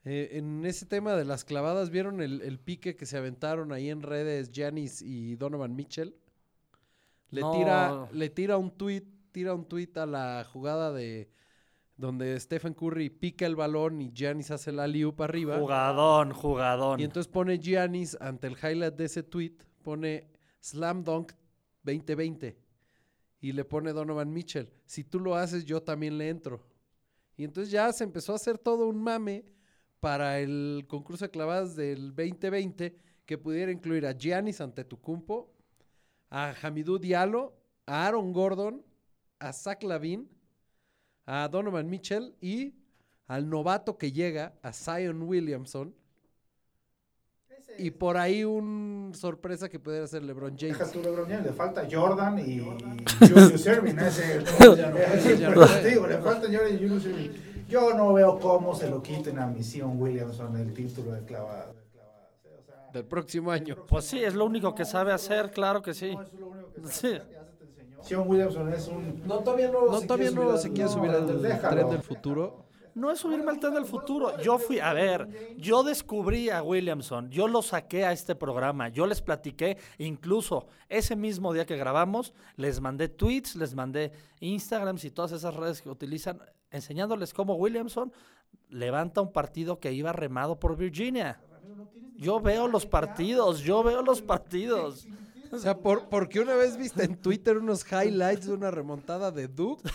eh, 0.04 0.30
en 0.32 0.64
ese 0.66 0.86
tema 0.86 1.14
de 1.16 1.24
las 1.24 1.44
clavadas, 1.44 1.90
¿vieron 1.90 2.20
el, 2.20 2.42
el 2.42 2.58
pique 2.58 2.96
que 2.96 3.06
se 3.06 3.16
aventaron 3.16 3.72
ahí 3.72 3.88
en 3.90 4.02
redes 4.02 4.50
Giannis 4.52 5.00
y 5.02 5.36
Donovan 5.36 5.74
Mitchell? 5.74 6.14
Le, 7.30 7.40
No. 7.40 7.50
tira, 7.52 8.08
le 8.12 8.28
tira 8.30 8.56
un 8.58 8.70
tweet, 8.70 9.04
tira 9.32 9.54
un 9.54 9.66
tweet 9.66 9.90
a 9.96 10.06
la 10.06 10.44
jugada 10.52 10.92
de 10.92 11.30
donde 11.96 12.38
Stephen 12.40 12.74
Curry 12.74 13.08
pica 13.08 13.46
el 13.46 13.56
balón 13.56 14.00
y 14.00 14.12
Giannis 14.12 14.50
hace 14.50 14.72
la 14.72 14.84
alley 14.84 15.10
para 15.12 15.30
arriba. 15.30 15.58
jugadón, 15.58 16.32
jugadón. 16.32 17.00
Y 17.00 17.04
entonces 17.04 17.30
pone 17.32 17.58
Giannis 17.58 18.16
ante 18.20 18.48
el 18.48 18.54
highlight 18.54 18.94
de 18.94 19.04
ese 19.04 19.22
tweet, 19.22 19.56
pone 19.82 20.28
Slam 20.60 21.04
Dunk 21.04 21.32
2020. 21.84 22.58
Y 23.40 23.52
le 23.52 23.64
pone 23.64 23.92
Donovan 23.92 24.32
Mitchell, 24.32 24.70
si 24.86 25.04
tú 25.04 25.20
lo 25.20 25.34
haces, 25.36 25.64
yo 25.64 25.82
también 25.82 26.16
le 26.18 26.28
entro. 26.30 26.66
Y 27.36 27.44
entonces 27.44 27.70
ya 27.70 27.92
se 27.92 28.02
empezó 28.04 28.32
a 28.32 28.36
hacer 28.36 28.58
todo 28.58 28.86
un 28.88 29.02
mame 29.02 29.44
para 30.04 30.38
el 30.38 30.84
concurso 30.86 31.24
de 31.24 31.30
clavadas 31.30 31.74
del 31.76 32.14
2020 32.14 32.94
que 33.24 33.38
pudiera 33.38 33.72
incluir 33.72 34.04
a 34.06 34.12
Giannis 34.12 34.60
Antetokounmpo, 34.60 35.50
a 36.28 36.52
Hamidou 36.62 36.98
Diallo, 36.98 37.54
a 37.86 38.06
Aaron 38.06 38.30
Gordon, 38.34 38.84
a 39.38 39.50
Zach 39.54 39.82
Lavin, 39.82 40.28
a 41.24 41.48
Donovan 41.48 41.88
Mitchell 41.88 42.34
y 42.42 42.74
al 43.28 43.48
novato 43.48 43.96
que 43.96 44.12
llega, 44.12 44.52
a 44.62 44.74
Zion 44.74 45.22
Williamson. 45.22 45.94
Y 47.78 47.90
por 47.90 48.18
ahí 48.18 48.44
un 48.44 49.12
sorpresa 49.14 49.70
que 49.70 49.80
pudiera 49.80 50.06
ser 50.06 50.22
LeBron 50.22 50.54
James. 50.58 50.78
Deja 50.78 50.92
tú 50.92 51.00
LeBron 51.00 51.26
James, 51.30 51.46
le 51.46 51.52
falta 51.54 51.88
Jordan 51.90 52.38
y, 52.40 52.56
y 52.56 52.60
Julius 52.60 53.66
Erving. 53.66 53.98
Ese, 54.00 54.36
ese- 55.16 55.38
Ya 55.38 55.48
no 55.50 55.66
sé. 55.66 55.88
digo, 55.88 56.06
le 56.06 56.18
falta 56.18 56.46
Jordan 56.46 56.74
y 56.74 56.76
Julius 56.76 57.06
Erving. 57.06 57.53
Yo 57.74 57.92
no 57.92 58.12
veo 58.12 58.38
cómo 58.38 58.72
se 58.72 58.88
lo 58.88 59.02
quiten 59.02 59.36
a 59.40 59.48
Mission 59.48 60.00
Williamson 60.00 60.56
el 60.56 60.72
título 60.72 61.10
de 61.10 61.24
clavada. 61.24 61.72
de 61.72 61.82
clavadas, 61.90 62.30
o 62.44 62.62
sea, 62.64 62.90
Del 62.92 63.04
próximo 63.04 63.50
año. 63.50 63.84
Pues 63.88 64.04
sí, 64.04 64.22
es 64.22 64.32
lo 64.32 64.44
único 64.44 64.72
que 64.76 64.84
sabe 64.84 65.10
hacer, 65.12 65.50
claro 65.50 65.82
que 65.82 65.92
sí. 65.92 66.14
no, 66.14 66.22
eso 66.22 66.30
es 66.32 66.38
lo 66.40 66.46
único 66.46 66.72
que 66.72 66.80
Sí. 66.86 67.08
se. 67.08 67.22
Sion 68.04 68.28
Williamson 68.28 68.72
es 68.72 68.86
un 68.86 69.22
No, 69.26 69.40
todavía 69.40 69.72
no, 69.72 69.86
No, 69.86 70.00
todavía 70.02 70.30
no 70.30 70.56
se 70.56 70.70
quiere 70.72 70.88
subir 70.88 71.10
al 71.10 71.22
no, 71.22 71.26
tren 71.26 71.42
déjalo. 71.42 71.90
del 71.90 72.02
futuro. 72.02 72.64
No 72.94 73.10
es 73.10 73.18
subirme 73.18 73.50
al 73.50 73.58
tren 73.58 73.74
del 73.74 73.86
futuro. 73.86 74.38
Yo 74.40 74.56
fui, 74.56 74.78
a 74.78 74.92
ver, 74.92 75.26
yo 75.56 75.82
descubrí 75.82 76.50
a 76.50 76.62
Williamson, 76.62 77.28
yo 77.28 77.48
lo 77.48 77.60
saqué 77.60 78.04
a 78.04 78.12
este 78.12 78.36
programa, 78.36 78.88
yo 78.88 79.04
les 79.08 79.20
platiqué, 79.20 79.78
incluso 79.98 80.68
ese 80.88 81.16
mismo 81.16 81.52
día 81.52 81.66
que 81.66 81.76
grabamos, 81.76 82.34
les 82.54 82.80
mandé 82.80 83.08
tweets, 83.08 83.56
les 83.56 83.74
mandé 83.74 84.12
Instagrams 84.38 85.04
y 85.04 85.10
todas 85.10 85.32
esas 85.32 85.56
redes 85.56 85.82
que 85.82 85.90
utilizan, 85.90 86.38
enseñándoles 86.74 87.32
cómo 87.32 87.54
Williamson 87.54 88.12
levanta 88.68 89.20
un 89.20 89.32
partido 89.32 89.78
que 89.78 89.92
iba 89.92 90.12
remado 90.12 90.58
por 90.58 90.76
Virginia. 90.76 91.40
Yo 92.16 92.40
veo 92.40 92.68
los 92.68 92.86
partidos, 92.86 93.60
yo 93.60 93.82
veo 93.82 94.02
los 94.02 94.22
partidos. 94.22 95.06
O 95.52 95.58
sea, 95.58 95.78
por, 95.78 96.08
porque 96.08 96.40
una 96.40 96.56
vez 96.56 96.76
viste 96.76 97.04
en 97.04 97.16
Twitter 97.16 97.58
unos 97.58 97.84
highlights 97.90 98.46
de 98.46 98.54
una 98.54 98.70
remontada 98.70 99.30
de 99.30 99.48
Duke. 99.48 99.82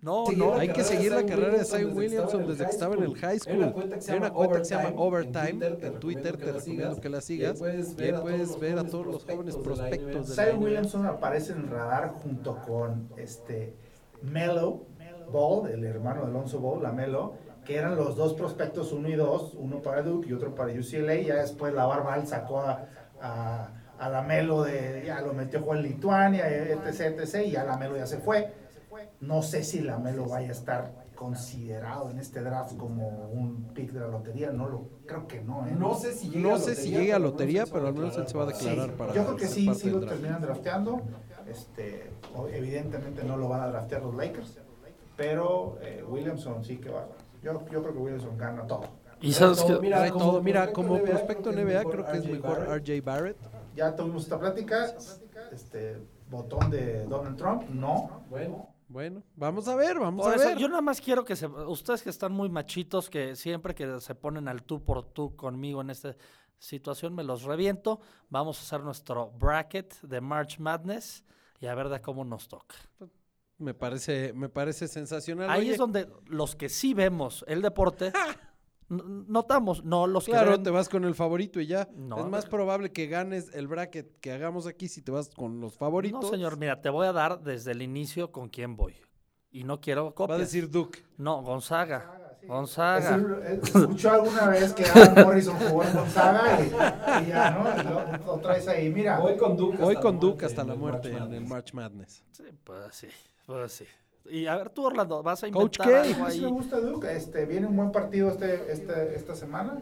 No, 0.00 0.24
Sí, 0.28 0.36
no, 0.36 0.54
Hay 0.54 0.72
que 0.72 0.82
seguir 0.82 1.12
la 1.12 1.26
carrera 1.26 1.58
de 1.58 1.64
Zion 1.64 1.94
Williamson 1.94 2.46
desde 2.46 2.64
que 2.64 2.70
estaba 2.70 2.94
en 2.94 3.02
el 3.02 3.14
high 3.16 3.38
school. 3.38 3.54
Hay 3.54 3.58
una 3.58 3.72
cuenta 3.72 3.96
que 3.96 4.02
se 4.02 4.12
llama 4.12 4.32
Overtime 4.34 4.94
Overtime 4.96 5.66
en 5.82 6.00
Twitter, 6.00 6.36
te 6.38 6.52
recomiendo 6.52 7.00
que 7.00 7.08
la 7.10 7.18
Y 7.18 7.22
sigas. 7.22 7.52
ahí 7.54 7.58
puedes 7.58 7.92
Y 7.92 7.94
ver 7.96 8.14
ahí 8.14 8.20
a 8.20 8.22
puedes 8.22 8.48
todos 8.48 8.60
ver 8.60 8.78
a 8.78 8.82
los 8.82 8.90
todos 8.90 9.06
los 9.06 9.24
jóvenes 9.24 9.56
prospectos 9.56 10.34
Zion. 10.34 10.62
Williamson 10.62 11.04
aparece 11.06 11.52
en 11.52 11.58
el 11.58 11.68
radar 11.68 12.12
junto 12.12 12.56
con 12.62 13.08
este 13.18 13.74
Melo 14.22 14.86
Ball, 15.30 15.70
el 15.70 15.84
hermano 15.84 16.22
de 16.22 16.28
Alonso 16.28 16.58
Ball, 16.60 16.82
la 16.82 16.92
Melo, 16.92 17.34
que 17.64 17.76
eran 17.76 17.96
los 17.96 18.16
dos 18.16 18.34
prospectos, 18.34 18.92
uno 18.92 19.08
y 19.08 19.14
dos, 19.14 19.54
uno 19.54 19.80
para 19.82 20.02
Duke 20.02 20.28
y 20.28 20.32
otro 20.32 20.54
para 20.54 20.72
UCLA. 20.72 21.16
Ya 21.16 21.36
después 21.36 21.74
la 21.74 21.84
Barbal 21.86 22.26
sacó 22.26 22.60
a, 22.60 22.86
a, 23.20 23.70
a 23.98 24.08
la 24.08 24.22
Melo 24.22 24.62
de, 24.62 25.02
ya 25.06 25.20
lo 25.20 25.32
metió 25.34 25.58
a 25.58 25.62
jugar 25.62 25.78
en 25.78 25.84
Lituania, 25.84 26.48
etc, 26.48 27.18
etc, 27.20 27.46
y 27.46 27.50
ya 27.52 27.64
la 27.64 27.76
Melo 27.76 27.96
ya 27.96 28.06
se 28.06 28.18
fue. 28.18 28.52
No 29.20 29.42
sé 29.42 29.64
si 29.64 29.80
la 29.80 29.98
Melo 29.98 30.26
vaya 30.26 30.48
a 30.48 30.52
estar 30.52 31.08
considerado 31.14 32.10
en 32.10 32.18
este 32.20 32.40
draft 32.40 32.76
como 32.76 33.08
un 33.32 33.64
pick 33.74 33.90
de 33.90 33.98
la 34.00 34.06
lotería, 34.06 34.52
no 34.52 34.68
lo 34.68 34.88
creo 35.04 35.26
que 35.26 35.40
no, 35.40 35.66
¿eh? 35.66 35.74
No 35.76 35.94
sé 35.96 36.14
si 36.14 36.28
llegue 36.30 36.40
No 36.40 36.54
a 36.54 36.58
sé 36.58 36.76
si 36.76 36.92
lotería, 36.92 36.98
llegue 37.00 37.12
a 37.12 37.16
pero 37.16 37.30
lotería, 37.30 37.62
al 37.64 37.94
menos 37.94 38.16
él 38.18 38.28
se 38.28 38.38
va 38.38 38.44
a 38.44 38.46
declarar 38.46 38.70
declarar 38.76 38.96
para 38.96 39.14
yo 39.14 39.24
creo 39.24 39.36
que 39.36 39.46
sí, 39.48 39.74
sí 39.74 39.90
lo 39.90 39.98
draft. 39.98 40.14
terminan 40.14 40.40
drafteando. 40.40 41.00
Este, 41.50 42.10
evidentemente 42.52 43.24
no 43.24 43.36
lo 43.36 43.48
van 43.48 43.62
a 43.62 43.68
draftear 43.68 44.02
los 44.02 44.14
Lakers, 44.14 44.58
pero 45.18 45.76
eh, 45.82 46.02
Williamson 46.06 46.64
sí 46.64 46.78
que 46.78 46.88
va. 46.90 47.06
Yo, 47.42 47.52
yo 47.70 47.82
creo 47.82 47.92
que 47.92 47.98
Williamson 47.98 48.38
gana 48.38 48.66
todo. 48.66 48.84
y 49.20 49.32
sabes 49.32 49.62
que 49.64 49.78
Mira, 49.80 50.08
como 50.10 50.24
todo. 50.24 50.42
Mira, 50.42 50.72
como 50.72 50.98
prospecto 51.02 51.52
NBA 51.52 51.82
creo 51.90 52.06
que 52.06 52.16
es 52.18 52.24
RJ 52.24 52.32
mejor 52.32 52.58
Barrett. 52.66 52.88
RJ 52.88 53.04
Barrett. 53.04 53.36
Ya 53.74 53.94
tuvimos 53.96 54.22
esta 54.22 54.38
plática. 54.38 54.94
Este, 55.52 55.98
botón 56.30 56.70
de 56.70 57.04
Donald 57.06 57.36
Trump, 57.36 57.68
no. 57.70 58.22
Bueno, 58.30 58.68
Bueno, 58.88 59.22
vamos 59.34 59.66
a 59.66 59.74
ver, 59.74 59.98
vamos 59.98 60.24
Por 60.24 60.32
a 60.32 60.36
eso, 60.36 60.48
ver. 60.50 60.58
yo 60.58 60.68
nada 60.68 60.80
más 60.82 61.00
quiero 61.00 61.24
que 61.24 61.34
se, 61.36 61.46
ustedes 61.46 62.02
que 62.02 62.10
están 62.10 62.32
muy 62.32 62.48
machitos, 62.48 63.10
que 63.10 63.34
siempre 63.34 63.74
que 63.74 64.00
se 64.00 64.14
ponen 64.14 64.46
al 64.48 64.62
tú 64.62 64.82
por 64.84 65.02
tú 65.04 65.34
conmigo 65.36 65.80
en 65.80 65.90
esta 65.90 66.16
situación, 66.58 67.14
me 67.14 67.24
los 67.24 67.42
reviento. 67.42 67.98
Vamos 68.30 68.58
a 68.58 68.62
hacer 68.62 68.82
nuestro 68.84 69.30
bracket 69.32 70.00
de 70.02 70.20
March 70.20 70.58
Madness 70.58 71.24
y 71.60 71.66
a 71.66 71.74
ver 71.74 71.88
de 71.88 72.00
cómo 72.00 72.24
nos 72.24 72.46
toca. 72.48 72.76
Me 73.58 73.74
parece, 73.74 74.32
me 74.34 74.48
parece 74.48 74.86
sensacional. 74.88 75.50
Ahí 75.50 75.62
Oye, 75.62 75.72
es 75.72 75.78
donde 75.78 76.08
los 76.26 76.54
que 76.56 76.68
sí 76.68 76.94
vemos 76.94 77.44
el 77.48 77.60
deporte, 77.60 78.12
notamos, 78.88 79.84
no 79.84 80.06
los 80.06 80.24
que 80.24 80.30
Claro, 80.32 80.60
te 80.62 80.70
vas 80.70 80.88
con 80.88 81.04
el 81.04 81.14
favorito 81.14 81.60
y 81.60 81.66
ya. 81.66 81.88
No, 81.94 82.18
es 82.20 82.26
más 82.26 82.44
no. 82.44 82.50
probable 82.50 82.92
que 82.92 83.06
ganes 83.06 83.50
el 83.54 83.66
bracket 83.68 84.20
que 84.20 84.32
hagamos 84.32 84.66
aquí 84.66 84.88
si 84.88 85.02
te 85.02 85.10
vas 85.10 85.28
con 85.30 85.60
los 85.60 85.74
favoritos. 85.76 86.22
No, 86.22 86.28
señor, 86.30 86.56
mira, 86.56 86.80
te 86.80 86.88
voy 86.88 87.06
a 87.06 87.12
dar 87.12 87.40
desde 87.42 87.72
el 87.72 87.82
inicio 87.82 88.30
con 88.32 88.48
quién 88.48 88.76
voy. 88.76 88.94
Y 89.50 89.64
no 89.64 89.80
quiero 89.80 90.04
Va 90.04 90.10
a 90.10 90.14
copias. 90.14 90.38
decir 90.38 90.70
Duke. 90.70 91.00
No, 91.16 91.42
Gonzaga. 91.42 92.36
Es 92.42 92.48
Gonzaga. 92.48 93.14
el- 93.16 93.32
eh, 93.42 93.60
escuchó 93.62 94.10
alguna 94.12 94.48
vez 94.48 94.72
que 94.72 94.84
Alan 94.84 95.14
Morrison 95.24 95.56
jugó 95.58 95.82
en 95.82 95.92
Gonzaga 95.94 96.60
y, 96.62 96.66
y 97.24 97.28
ya, 97.28 97.50
¿no? 97.50 97.80
Y 97.82 97.84
lo, 97.84 98.26
lo 98.36 98.40
traes 98.40 98.68
ahí. 98.68 98.88
Mira, 98.90 99.18
voy 99.18 99.36
con 99.36 99.56
Duke 99.56 99.82
Hoy 99.82 99.96
hasta 99.96 100.00
con 100.02 100.14
la 100.14 100.20
Duke 100.20 100.28
muerte 100.32 100.46
hasta 100.46 100.60
en 100.62 100.68
la 100.68 100.72
el 100.74 100.78
muerte 100.78 101.08
March 101.10 101.16
en 101.16 101.22
el 101.34 101.40
Madness. 101.40 101.50
March 101.50 101.74
Madness. 101.74 102.24
Sí, 102.30 102.44
pues 102.62 102.94
sí, 102.94 103.08
pues 103.48 103.72
sí. 103.72 103.84
Y 104.30 104.46
a 104.46 104.56
ver 104.56 104.68
tú, 104.68 104.84
Orlando, 104.84 105.22
vas 105.22 105.42
a 105.42 105.50
Coach 105.50 105.78
inventar 105.78 106.02
K. 106.02 106.08
algo 106.10 106.24
a 106.24 106.28
mí 106.28 106.34
sí 106.34 106.40
me 106.42 106.46
ahí. 106.48 106.52
gusta 106.52 106.80
Duke. 106.80 107.16
Este, 107.16 107.46
viene 107.46 107.66
un 107.66 107.74
buen 107.76 107.90
partido 107.90 108.28
este, 108.28 108.70
este, 108.70 109.14
esta 109.16 109.34
semana 109.34 109.80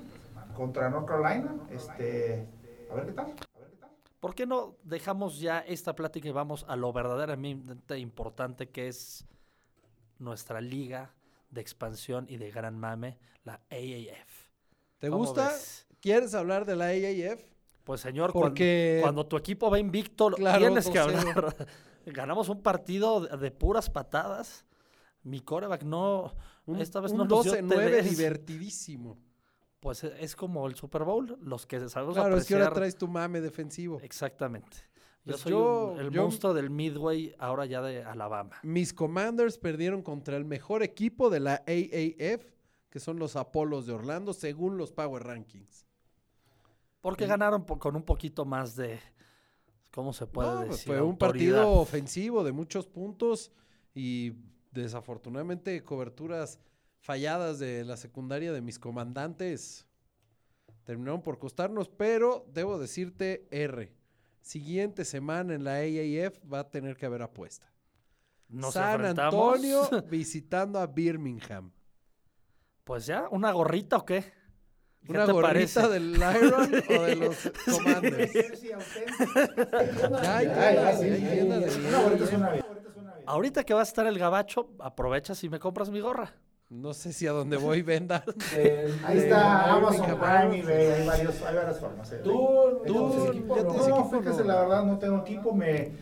contra 0.55 0.89
North 0.89 1.07
Carolina. 1.09 1.53
Este, 1.71 2.47
a 2.91 2.95
ver 2.95 3.07
qué 3.07 3.13
tal. 3.13 3.25
A 3.27 3.59
ver 3.59 3.71
qué 3.71 3.77
tal. 3.81 3.91
¿Por 4.21 4.35
qué 4.37 4.47
no 4.47 4.77
dejamos 4.85 5.41
ya 5.41 5.59
esta 5.59 5.97
plática 5.97 6.29
y 6.29 6.33
vamos 6.33 6.65
a 6.69 6.77
lo 6.77 6.93
verdaderamente 6.93 7.99
importante 7.99 8.69
que 8.69 8.87
es 8.87 9.25
nuestra 10.21 10.61
liga 10.61 11.13
de 11.51 11.61
expansión 11.61 12.27
y 12.29 12.37
de 12.37 12.53
gran 12.53 12.79
mame, 12.79 13.19
la 13.43 13.55
AAF? 13.71 14.47
¿Te 15.01 15.09
¿Cómo 15.11 15.25
gusta? 15.25 15.49
ves? 15.49 15.87
¿Quieres 16.01 16.35
hablar 16.35 16.67
de 16.67 16.77
la 16.77 16.85
AAF? 16.87 17.43
Pues 17.83 18.01
señor, 18.01 18.33
cuando- 18.33 18.49
Porque- 18.51 19.01
cuando, 19.03 19.27
tu 19.27 19.37
equipo 19.37 19.71
va 19.71 19.79
invicto, 19.81 20.31
Claro, 20.31 20.59
tienes 20.59 20.89
que 20.89 20.99
2-0. 21.01 21.29
hablar. 21.31 21.67
Ganamos 22.07 22.49
un 22.49 22.63
partido 22.63 23.21
de, 23.21 23.51
puras 23.51 23.91
patadas. 23.91 24.65
Mi 25.23 25.41
coreback 25.41 25.83
no, 25.83 26.33
Un, 26.67 26.81
esta 26.81 27.01
vez 27.01 27.11
un 27.13 27.19
no 27.19 27.25
nos 27.25 27.45
dio 27.45 27.53
12-9 27.55 27.69
TDs. 28.03 28.11
divertidísimo. 28.11 29.19
Pues 29.81 30.05
e- 30.05 30.15
es 30.21 30.35
como 30.37 30.67
el 30.67 30.75
Super 30.77 31.03
Bowl, 31.05 31.37
los 31.41 31.67
que 31.67 31.89
sabemos 31.89 32.15
Claro, 32.15 32.37
es 32.37 32.47
que 32.47 32.55
ahora 32.55 32.73
traes 32.73 32.97
tu 32.97 33.09
mame 33.09 33.41
defensivo. 33.41 33.99
Exactamente. 34.03 34.77
Yo 35.25 35.33
Pues 35.33 35.41
soy 35.41 35.51
yo- 35.53 35.93
un- 35.93 36.01
el 36.01 36.11
yo- 36.11 36.23
monstruo 36.23 36.55
del 36.55 36.71
Midway, 36.71 37.35
ahora 37.39 37.67
ya 37.67 37.83
de 37.83 38.05
Alabama. 38.05 38.57
Mis 38.63 38.95
Commanders 38.95 39.59
perdieron 39.59 40.03
contra 40.03 40.37
el 40.37 40.45
mejor 40.45 40.85
equipo 40.85 41.29
de 41.31 41.41
la 41.41 41.55
AAF, 41.67 42.45
que 42.89 43.01
son 43.01 43.19
los 43.19 43.35
Apolos 43.35 43.87
de 43.87 43.93
Orlando, 43.95 44.33
según 44.33 44.77
los 44.79 44.93
Power 44.93 45.25
Rankings. 45.25 45.85
Porque 47.01 47.27
ganaron 47.27 47.65
po- 47.67 47.79
con 47.79 47.97
un 47.97 48.03
poquito 48.05 48.45
más 48.45 48.77
de. 48.77 49.01
¿Cómo 49.97 50.13
se 50.13 50.27
puede 50.27 50.51
No, 50.51 50.57
pues 50.59 50.71
decir? 50.73 50.87
fue 50.89 51.01
un 51.01 51.13
Autoridad. 51.13 51.19
partido 51.57 51.71
ofensivo 51.73 52.45
de 52.45 52.53
muchos 52.53 52.87
puntos 52.87 53.51
y 53.95 54.35
desafortunadamente 54.71 55.83
coberturas 55.85 56.61
falladas 57.01 57.59
de 57.59 57.83
la 57.83 57.97
secundaria 57.97 58.53
de 58.53 58.61
mis 58.61 58.79
comandantes 58.79 59.87
terminaron 60.85 61.23
por 61.23 61.39
costarnos, 61.39 61.89
pero 61.89 62.45
debo 62.53 62.79
decirte 62.79 63.49
R. 63.51 63.91
Siguiente 64.43 65.07
semana 65.07 65.55
en 65.55 65.65
la 65.65 65.77
AAF 65.77 66.41
va 66.53 66.59
a 66.61 66.71
tener 66.71 66.99
que 66.99 67.07
haber 67.07 67.23
apuesta. 67.23 67.73
Nos 68.51 68.75
San 68.75 68.97
enfrentamos. 69.01 69.55
Antonio 69.55 70.03
visitando 70.11 70.79
a 70.79 70.87
Birmingham. 70.87 71.73
Pues 72.85 73.07
ya, 73.07 73.29
¿una 73.31 73.51
gorrita 73.51 73.97
o 73.97 74.05
qué? 74.05 74.31
¿Qué 75.07 75.13
¿Una 75.13 75.27
te 75.27 75.33
gorrita 75.33 75.49
parece? 75.49 75.89
del 75.89 76.13
Lion 76.15 76.85
o 76.89 77.03
de 77.03 77.17
los 77.17 77.37
Commanders? 77.71 78.33
Ya 80.23 80.37
hay 80.39 80.47
Ya, 80.47 80.97
sí, 80.97 81.05
hay 81.05 81.39
de 81.39 81.45
Una 81.89 82.27
suena 82.27 82.51
bien. 82.51 82.65
ahorita 83.27 83.65
que 83.65 83.75
va 83.75 83.81
a 83.81 83.85
estar 83.85 84.07
el 84.07 84.19
gabacho, 84.19 84.71
aprovechas 84.79 85.43
y 85.45 85.49
me 85.49 85.59
compras 85.59 85.91
mi 85.91 86.01
gorra. 86.01 86.33
No 86.69 86.93
sé 86.95 87.13
si 87.13 87.29
a 87.29 87.33
donde 87.33 87.57
voy 87.57 87.83
venda. 87.83 88.25
del- 88.53 88.99
Ahí 89.05 89.19
está 89.19 89.73
Amazon 89.73 90.07
Birmingham 90.07 90.49
Prime, 90.51 90.61
eBay, 90.75 90.93
hay, 91.01 91.07
varios, 91.07 91.43
hay 91.43 91.55
varias 91.55 91.79
formas. 91.81 92.13
eh. 92.13 92.21
Tú, 92.25 92.83
Tú, 92.85 92.95
No, 92.95 93.89
equipo, 93.89 94.11
fíjese, 94.11 94.41
no? 94.41 94.45
la 94.49 94.61
verdad 94.63 94.85
no 94.85 94.99
tengo 94.99 95.19
equipo, 95.19 95.55
me... 95.55 95.93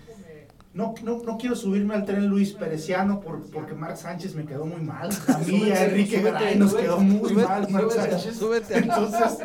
No, 0.74 0.92
no, 1.04 1.22
no 1.22 1.38
quiero 1.38 1.54
subirme 1.54 1.94
al 1.94 2.04
tren 2.04 2.26
Luis 2.26 2.52
Pereciano 2.52 3.20
por, 3.20 3.48
porque 3.50 3.74
Marc 3.74 3.96
Sánchez 3.96 4.34
me 4.34 4.44
quedó 4.44 4.66
muy 4.66 4.80
mal. 4.80 5.08
A 5.28 5.38
mí 5.38 5.70
a 5.70 5.84
Enrique 5.84 6.18
súbete, 6.18 6.30
Garay 6.32 6.58
nos 6.58 6.74
quedó 6.74 6.98
muy 6.98 7.28
súbete, 7.30 7.48
mal 7.48 7.70
Marc 7.70 7.90
Sánchez. 7.92 8.36
súbete. 8.36 8.78
Entonces, 8.78 9.38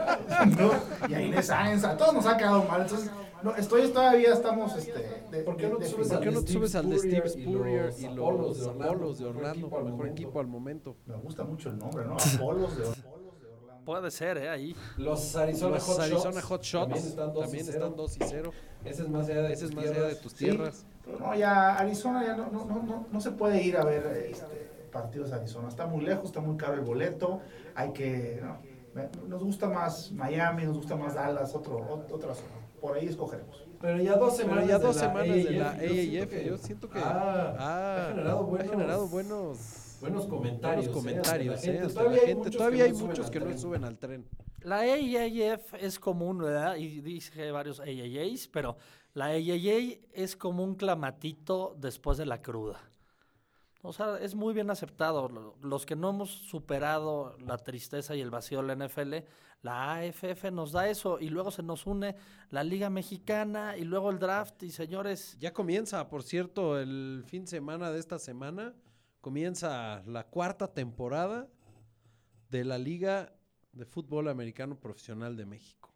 no, 0.58 1.08
y 1.08 1.14
a 1.14 1.22
Inés 1.22 1.46
Sáenz, 1.46 1.84
a 1.84 1.96
todos 1.96 2.14
nos 2.16 2.26
ha 2.26 2.36
quedado 2.36 2.64
mal. 2.64 2.82
Entonces, 2.82 3.12
no, 3.44 3.56
estoy 3.56 3.88
todavía 3.90 4.34
estamos 4.34 4.76
este, 4.76 5.22
de, 5.32 5.44
¿Por 5.44 5.56
qué 5.56 5.68
no 5.70 5.78
de- 5.78 5.86
te 5.86 5.92
subes 5.92 6.08
¿Por 6.08 6.18
al 6.18 6.24
qué 6.24 6.32
no 6.32 6.40
de 6.42 6.46
te 6.48 6.52
subes 6.54 6.76
al 6.76 6.90
de 6.90 6.98
Steve 6.98 7.30
Spurrier 7.30 7.94
y 8.00 8.06
y 8.06 8.08
los 8.10 8.18
los 8.58 8.68
Apolos 8.68 9.20
de 9.20 9.26
Mejor 9.26 9.38
Orlando? 9.38 9.60
equipo 9.68 9.78
al 9.78 9.84
Mejor 9.84 9.98
momento. 9.98 10.12
equipo 10.14 10.40
al 10.40 10.48
momento. 10.48 10.96
Me 11.06 11.16
gusta 11.18 11.44
mucho 11.44 11.70
el 11.70 11.78
nombre, 11.78 12.06
¿no? 12.06 12.14
Apolos 12.16 12.76
de, 12.76 12.84
Apolos 12.88 13.40
de 13.42 13.48
Orlando. 13.54 13.86
Puede 13.86 14.12
ser, 14.12 14.38
¿eh? 14.40 14.50
Ahí. 14.50 14.76
Los 14.98 15.36
Arizona, 15.36 15.76
Los 15.76 15.84
Hot, 15.84 16.00
Arizona 16.00 16.32
Shots 16.42 16.46
Hot 16.48 16.64
Shots 16.64 16.90
también 16.90 17.06
están 17.08 17.34
2 17.34 17.42
también 17.44 17.66
y 17.66 17.70
están 17.70 17.82
0. 17.84 17.94
2 17.98 18.18
y 18.18 18.20
0. 18.28 18.52
Ese 18.84 19.04
es 19.04 19.10
más 19.10 19.30
allá 19.30 19.42
de 19.44 19.54
Ese 19.54 19.66
es 19.66 19.72
tus 19.72 19.76
más 19.76 19.86
allá 19.86 19.94
de 19.94 19.98
tierras. 20.00 20.22
tus 20.22 20.32
Sí, 20.34 20.38
tierras. 20.38 20.86
Pero 21.12 21.20
no, 21.28 21.36
ya 21.36 21.76
Arizona 21.78 22.24
ya 22.26 22.36
no, 22.36 22.50
no, 22.52 22.66
no, 22.66 22.84
no, 22.84 23.08
no 23.12 23.22
se 23.22 23.32
puede 23.32 23.62
ir 23.64 23.78
a 23.78 23.84
ver 23.84 24.06
este, 24.30 24.46
partidos 24.92 25.30
de 25.32 25.38
Arizona. 25.38 25.68
Está 25.70 25.86
muy 25.88 26.04
lejos, 26.06 26.26
está 26.26 26.40
muy 26.42 26.58
caro 26.58 26.74
el 26.76 26.82
boleto. 26.82 27.42
Hay 27.76 27.92
que. 27.94 28.40
no, 28.44 28.58
me- 28.94 29.10
nos 29.28 29.44
gusta 29.44 29.68
más 29.70 30.12
Miami, 30.12 30.64
nos 30.66 30.78
gusta 30.78 30.96
más 30.96 31.16
Dallas, 31.16 31.54
otro, 31.56 31.80
ot- 31.80 32.12
otra 32.12 32.34
zona. 32.36 32.50
Por 32.82 32.96
ahí 32.98 33.08
escogeremos. 33.08 33.64
Pero 33.82 33.98
ya 34.02 34.16
dos 34.18 34.36
semanas, 34.36 34.68
ya 34.68 34.78
de 34.78 34.86
dos 34.86 34.96
la 34.98 35.02
semanas 35.02 35.36
de 35.36 35.52
la 35.52 35.70
AAF, 35.72 36.46
yo 36.46 36.58
siento 36.58 36.90
que- 36.90 37.00
Ah, 37.00 37.56
ah, 37.58 38.06
ha 38.08 38.10
generado 38.10 38.44
buenos, 38.46 38.68
ha 38.68 38.72
generado 38.72 39.08
buenos, 39.08 39.98
buenos 40.02 40.26
comentarios. 40.28 40.86
buenos 40.88 40.88
¿eh? 40.88 40.92
comentarios. 40.92 41.56
La 41.56 41.62
eh, 41.62 41.64
gente. 41.64 41.82
ante 41.84 41.94
Todavía 41.94 42.12
la 42.18 42.22
hay 42.22 42.28
gente. 42.28 42.44
muchos 42.44 42.58
Todavía 42.58 42.84
hay 42.86 42.94
muchos 42.94 43.32
que 43.32 43.40
no 43.40 43.58
suben 43.58 43.84
al 43.86 43.98
tren. 43.98 44.26
La 44.62 44.80
AAF 44.80 45.74
es 45.80 45.98
común, 46.00 46.40
¿verdad? 46.40 46.76
Y 46.76 47.00
dije 47.00 47.52
varios 47.52 47.80
AAAs, 47.80 48.50
pero 48.52 48.76
la 49.20 49.26
AAA 49.28 49.80
es 50.14 50.36
como 50.36 50.64
un 50.64 50.76
clamatito 50.76 51.76
después 51.78 52.18
de 52.18 52.26
la 52.26 52.42
cruda. 52.42 52.80
O 53.82 53.94
sea, 53.94 54.18
es 54.20 54.34
muy 54.36 54.54
bien 54.54 54.70
aceptado. 54.70 55.30
Lo- 55.30 55.56
Los 55.62 55.86
que 55.86 55.96
no 55.96 56.10
hemos 56.10 56.30
superado 56.30 57.36
la 57.40 57.58
tristeza 57.58 58.16
y 58.16 58.22
el 58.22 58.30
vacío 58.30 58.62
de 58.62 58.68
la 58.68 58.74
NFL, 58.88 59.14
la 59.62 59.96
AFF 59.96 60.52
nos 60.52 60.72
da 60.72 60.88
eso 60.90 61.20
y 61.20 61.30
luego 61.30 61.52
se 61.52 61.64
nos 61.64 61.86
une 61.86 62.16
la 62.50 62.64
Liga 62.64 62.90
Mexicana 62.90 63.76
y 63.78 63.84
luego 63.84 64.10
el 64.10 64.20
draft 64.20 64.64
y 64.64 64.72
señores, 64.72 65.38
Ya 65.40 65.54
comienza, 65.54 66.08
por 66.10 66.24
cierto, 66.24 66.80
el 66.80 67.24
fin 67.26 67.44
de 67.44 67.48
semana 67.50 67.92
de 67.92 68.00
esta 68.00 68.20
semana. 68.20 68.74
Comienza 69.22 70.02
la 70.06 70.24
cuarta 70.26 70.68
temporada 70.74 71.48
de 72.50 72.64
la 72.64 72.78
Liga 72.78 73.34
de 73.74 73.86
Fútbol 73.86 74.28
Americano 74.30 74.76
Profesional 74.80 75.36
de 75.36 75.46
México. 75.46 75.89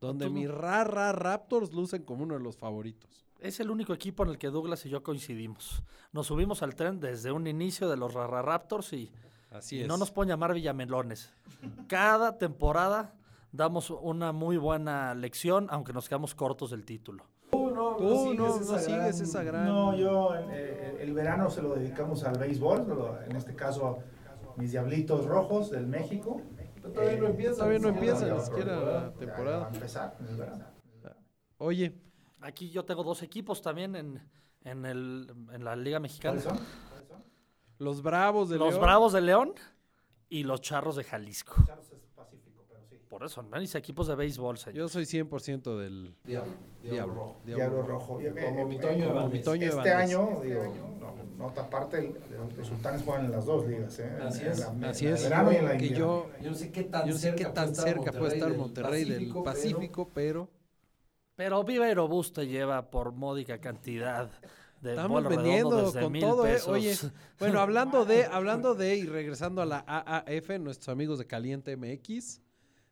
Donde 0.00 0.26
Tú- 0.26 0.32
mis 0.32 0.50
Rara 0.50 1.12
Raptors 1.12 1.72
lucen 1.72 2.02
como 2.04 2.22
uno 2.24 2.34
de 2.34 2.40
los 2.40 2.56
favoritos. 2.56 3.24
es 3.40 3.60
el 3.60 3.70
único 3.70 3.92
equipo 3.92 4.24
en 4.24 4.30
el 4.30 4.38
que 4.38 4.48
Douglas 4.48 4.84
y 4.86 4.88
yo 4.88 5.02
coincidimos. 5.02 5.82
Nos 6.12 6.26
subimos 6.26 6.62
al 6.62 6.74
tren 6.74 6.98
desde 7.00 7.30
un 7.32 7.46
inicio 7.46 7.88
de 7.88 7.96
los 7.96 8.14
Rara 8.14 8.42
Raptors 8.42 8.92
y, 8.92 9.10
Así 9.50 9.76
y 9.76 9.80
es. 9.82 9.88
no 9.88 9.96
nos 9.96 10.10
pueden 10.10 10.28
llamar 10.30 10.54
Villamelones. 10.54 11.32
Cada 11.86 12.36
temporada 12.38 13.14
damos 13.52 13.90
una 13.90 14.32
muy 14.32 14.56
buena 14.56 15.14
lección, 15.14 15.68
aunque 15.70 15.92
nos 15.92 16.08
quedamos 16.08 16.34
cortos 16.34 16.70
del 16.70 16.84
título. 16.84 17.24
Tú 17.50 17.70
no, 17.70 17.96
Tú 17.96 18.04
no, 18.04 18.22
sigues 18.24 18.38
no 18.38 18.76
esa 18.76 18.78
sigues 18.80 18.98
gran- 18.98 19.22
esa 19.22 19.42
gran. 19.44 19.64
No, 19.66 19.96
yo 19.96 20.34
eh, 20.50 20.98
el 21.00 21.12
verano 21.14 21.48
se 21.48 21.62
lo 21.62 21.74
dedicamos 21.74 22.24
al 22.24 22.38
béisbol, 22.38 22.86
en 23.28 23.36
este 23.36 23.54
caso 23.54 23.98
mis 24.56 24.72
Diablitos 24.72 25.24
Rojos 25.26 25.70
del 25.70 25.86
México. 25.86 26.42
Todavía 26.92 27.18
no 27.18 27.26
Eh, 27.26 27.30
empieza. 27.30 27.54
Todavía 27.56 27.78
no 27.78 27.88
empieza 27.88 28.34
ni 28.34 28.40
siquiera 28.40 28.76
la 28.80 29.12
temporada. 29.14 29.58
va 29.58 29.66
a 29.66 29.74
empezar. 29.74 30.16
Oye, 31.58 31.94
Aquí 32.40 32.70
yo 32.70 32.84
tengo 32.84 33.02
dos 33.02 33.24
equipos 33.24 33.60
también 33.62 33.96
en, 33.96 34.22
en, 34.62 34.84
el, 34.86 35.26
en 35.52 35.64
la 35.64 35.74
Liga 35.74 35.98
Mexicana. 35.98 36.40
¿Cuáles 36.40 36.58
son? 36.60 36.66
¿Cuáles 36.88 37.08
son? 37.08 37.24
los 37.78 38.00
Bravos 38.00 38.48
de 38.48 38.58
Los 38.58 38.70
León. 38.74 38.80
Bravos 38.80 39.12
de 39.12 39.20
León 39.22 39.54
y 40.28 40.44
los 40.44 40.60
Charros 40.60 40.94
de 40.94 41.02
Jalisco. 41.02 41.56
Charros 41.66 41.90
es 41.90 41.98
Pacífico, 42.14 42.64
pero 42.68 42.84
sí. 42.88 42.97
Por 43.08 43.24
eso, 43.24 43.42
¿no? 43.42 43.58
mis 43.58 43.74
equipos 43.74 44.06
de 44.06 44.14
béisbol, 44.14 44.58
señor. 44.58 44.76
Yo 44.76 44.88
soy 44.88 45.04
100% 45.04 45.78
del 45.78 46.14
Diablo, 46.24 46.52
diablo 46.82 46.92
Diablo. 46.94 47.14
rojo. 47.14 47.36
Diablo 47.44 47.82
Rojo. 47.82 48.20
Y, 48.20 48.26
Como 48.28 48.60
eh, 48.60 48.64
mi 48.66 48.76
eh, 48.76 48.78
Toño 48.80 49.06
como 49.06 49.18
Evandés. 49.20 49.32
mi 49.40 49.44
Toño 49.44 49.66
Este 49.68 49.92
año, 49.92 50.40
digo, 50.44 50.62
no, 51.00 51.44
nota 51.46 51.62
aparte, 51.62 52.14
los 52.56 52.66
sultanes 52.66 53.02
juegan 53.02 53.24
en 53.26 53.30
las 53.32 53.46
dos 53.46 53.66
ligas, 53.66 53.98
¿eh? 53.98 54.12
Así 54.22 54.42
En 54.42 54.46
es, 54.52 54.58
la- 54.58 54.66
en 54.72 54.84
Así 54.84 55.04
la 55.06 55.14
es. 55.14 55.22
verano 55.22 55.52
y 55.52 55.56
en 55.56 55.64
la 55.64 55.76
que 55.78 55.88
yo, 55.88 56.30
Yo 56.42 56.50
no 56.50 56.56
sé 56.56 56.70
qué 56.70 56.84
tan 56.84 57.08
yo 57.08 57.16
cerca, 57.16 57.36
qué 57.36 57.44
tan 57.52 57.72
puede 57.72 57.82
cerca 57.82 58.12
puede 58.12 58.34
estar 58.34 58.48
del 58.50 58.58
Monterrey 58.58 59.04
del 59.04 59.26
pero- 59.28 59.42
Pacífico, 59.42 60.10
pero 60.12 60.48
Pero 61.34 61.62
Viva 61.64 61.86
Aerobús 61.86 62.32
te 62.32 62.46
lleva 62.46 62.90
por 62.90 63.12
módica 63.12 63.58
cantidad 63.60 64.28
de 64.82 64.90
Estamos 64.90 65.24
vendiendo 65.28 65.86
desde 65.86 66.00
con 66.02 66.12
mil 66.12 66.20
todo, 66.22 66.46
¿eh? 66.46 66.52
pesos. 66.52 66.68
Oye, 66.68 66.94
bueno, 67.38 67.60
hablando 67.60 68.04
de, 68.04 68.24
hablando 68.26 68.74
de 68.74 68.96
y 68.96 69.06
regresando 69.06 69.62
a 69.62 69.66
la 69.66 69.84
AAF, 69.86 70.50
nuestros 70.60 70.88
amigos 70.88 71.18
de 71.18 71.26
Caliente 71.26 71.76
MX 71.76 72.42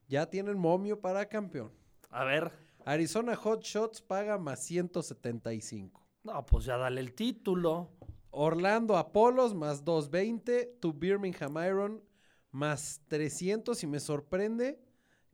ya 0.08 0.28
tienen 0.30 0.58
momio 0.58 1.00
para 1.00 1.26
campeón. 1.28 1.72
A 2.10 2.24
ver, 2.24 2.52
Arizona 2.84 3.34
Hot 3.36 3.62
Shots 3.62 4.00
paga 4.02 4.38
más 4.38 4.60
175. 4.60 6.06
no, 6.24 6.46
pues 6.46 6.64
ya 6.64 6.76
dale 6.76 7.00
el 7.00 7.14
título. 7.14 7.90
Orlando 8.30 8.96
Apolos 8.96 9.54
más 9.54 9.84
220. 9.84 10.76
Tu 10.80 10.92
Birmingham 10.92 11.56
Iron 11.66 12.04
más 12.50 13.00
300. 13.08 13.82
Y 13.82 13.86
me 13.86 14.00
sorprende 14.00 14.78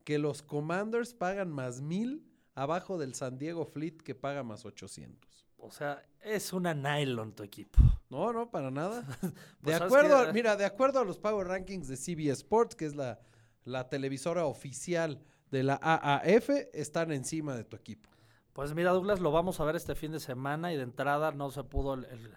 que 0.04 0.18
los 0.18 0.42
Commanders 0.42 1.12
pagan 1.14 1.50
más 1.50 1.80
1000 1.80 2.24
abajo 2.54 2.98
del 2.98 3.14
San 3.14 3.38
Diego 3.38 3.64
Fleet 3.66 3.96
que 4.02 4.14
paga 4.14 4.42
más 4.42 4.64
800. 4.64 5.46
O 5.58 5.70
sea, 5.70 6.02
es 6.20 6.52
una 6.52 6.74
nylon 6.74 7.32
tu 7.34 7.42
equipo. 7.42 7.78
No, 8.10 8.32
no, 8.32 8.50
para 8.50 8.70
nada. 8.70 9.02
De 9.22 9.32
Pues, 9.62 9.78
¿sabes 9.78 9.92
acuerdo, 9.94 10.16
a- 10.18 10.32
mira, 10.32 10.56
de 10.56 10.64
acuerdo 10.64 11.00
a 11.00 11.04
los 11.04 11.18
Power 11.18 11.46
Rankings 11.48 11.88
de 11.88 11.96
CBS 11.96 12.42
Sports, 12.42 12.74
que 12.76 12.84
es 12.86 12.94
la, 12.94 13.20
la 13.64 13.88
televisora 13.88 14.46
oficial 14.46 15.20
de 15.50 15.62
la 15.62 15.78
AAF, 15.82 16.50
están 16.72 17.12
encima 17.12 17.54
de 17.54 17.64
tu 17.64 17.76
equipo. 17.76 18.10
Pues 18.52 18.74
mira, 18.74 18.90
Douglas, 18.92 19.20
lo 19.20 19.32
vamos 19.32 19.60
a 19.60 19.64
ver 19.64 19.76
este 19.76 19.94
fin 19.94 20.12
de 20.12 20.20
semana 20.20 20.72
y 20.72 20.76
de 20.76 20.82
entrada 20.82 21.32
no 21.32 21.50
se 21.50 21.64
pudo 21.64 21.94
el, 21.94 22.04
el 22.06 22.34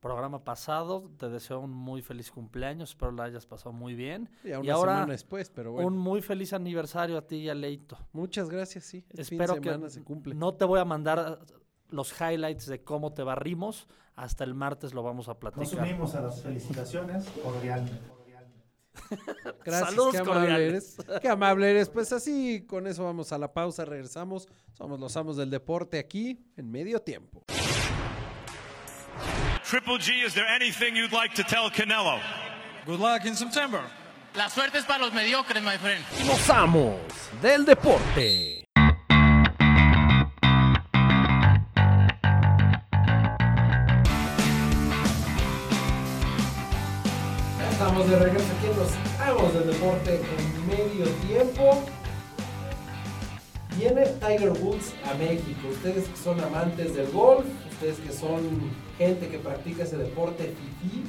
programa 0.00 0.42
pasado. 0.42 1.10
Te 1.16 1.28
deseo 1.28 1.60
un 1.60 1.70
muy 1.70 2.02
feliz 2.02 2.30
cumpleaños, 2.30 2.90
espero 2.90 3.12
lo 3.12 3.22
hayas 3.22 3.46
pasado 3.46 3.72
muy 3.72 3.94
bien. 3.94 4.28
Y 4.42 4.52
una 4.52 4.74
ahora 4.74 4.92
semana 4.94 5.12
después, 5.12 5.50
pero 5.50 5.72
bueno. 5.72 5.86
un 5.86 5.96
muy 5.96 6.20
feliz 6.20 6.52
aniversario 6.52 7.16
a 7.16 7.22
ti 7.22 7.36
y 7.36 7.48
a 7.48 7.54
Leito. 7.54 7.96
Muchas 8.12 8.50
gracias, 8.50 8.84
sí. 8.84 9.04
Espero 9.10 9.54
fin 9.54 9.62
de 9.62 9.68
que 9.68 9.74
semana 9.74 9.90
se 9.90 10.02
cumple. 10.02 10.34
no 10.34 10.54
te 10.54 10.64
voy 10.64 10.80
a 10.80 10.84
mandar 10.84 11.38
los 11.88 12.12
highlights 12.20 12.66
de 12.66 12.82
cómo 12.82 13.12
te 13.12 13.22
barrimos. 13.22 13.88
Hasta 14.14 14.44
el 14.44 14.54
martes 14.54 14.92
lo 14.92 15.02
vamos 15.02 15.28
a 15.28 15.32
Nos 15.32 15.38
platicar. 15.38 15.84
unimos 15.84 16.14
a 16.14 16.20
las 16.20 16.42
felicitaciones 16.42 17.24
cordialmente. 17.42 18.11
Gracias, 19.64 19.90
Saludos 19.90 20.12
qué 20.12 20.18
amable 20.18 20.40
cordiales. 20.48 20.96
eres. 20.98 21.20
Qué 21.20 21.28
amable 21.28 21.70
eres. 21.70 21.88
Pues 21.88 22.12
así, 22.12 22.64
con 22.66 22.86
eso 22.86 23.04
vamos 23.04 23.32
a 23.32 23.38
la 23.38 23.52
pausa, 23.52 23.84
regresamos. 23.84 24.48
Somos 24.72 24.98
los 25.00 25.16
amos 25.16 25.36
del 25.36 25.50
deporte 25.50 25.98
aquí 25.98 26.38
en 26.56 26.70
medio 26.70 27.00
tiempo. 27.00 27.42
Triple 29.68 29.98
G, 29.98 30.26
is 30.26 30.34
there 30.34 30.46
anything 30.46 30.94
you'd 30.94 31.12
like 31.12 31.34
to 31.34 31.42
tell 31.44 31.70
Canelo? 31.70 32.18
Good 32.84 33.00
luck 33.00 33.24
in 33.24 33.34
September. 33.36 33.80
La 34.34 34.48
suerte 34.48 34.78
es 34.78 34.84
para 34.84 35.04
los 35.04 35.12
mediocres, 35.12 35.62
my 35.62 35.76
friend. 35.78 36.02
Los 36.26 36.48
amos 36.50 36.96
del 37.40 37.64
deporte. 37.64 38.51
Estamos 47.92 48.10
de 48.10 48.18
regreso 48.24 48.46
aquí 48.56 48.66
en 48.68 48.78
los 48.78 48.90
Amos 49.20 49.52
del 49.52 49.66
Deporte 49.70 50.14
en 50.14 50.66
medio 50.66 51.04
tiempo. 51.28 51.84
Viene 53.76 54.06
Tiger 54.18 54.52
Woods 54.62 54.94
a 55.04 55.12
México. 55.18 55.68
Ustedes 55.70 56.08
que 56.08 56.16
son 56.16 56.40
amantes 56.40 56.96
del 56.96 57.10
golf, 57.10 57.44
ustedes 57.70 57.98
que 57.98 58.10
son 58.14 58.40
gente 58.96 59.28
que 59.28 59.38
practica 59.38 59.82
ese 59.82 59.98
deporte 59.98 60.54
fifí. 60.80 61.04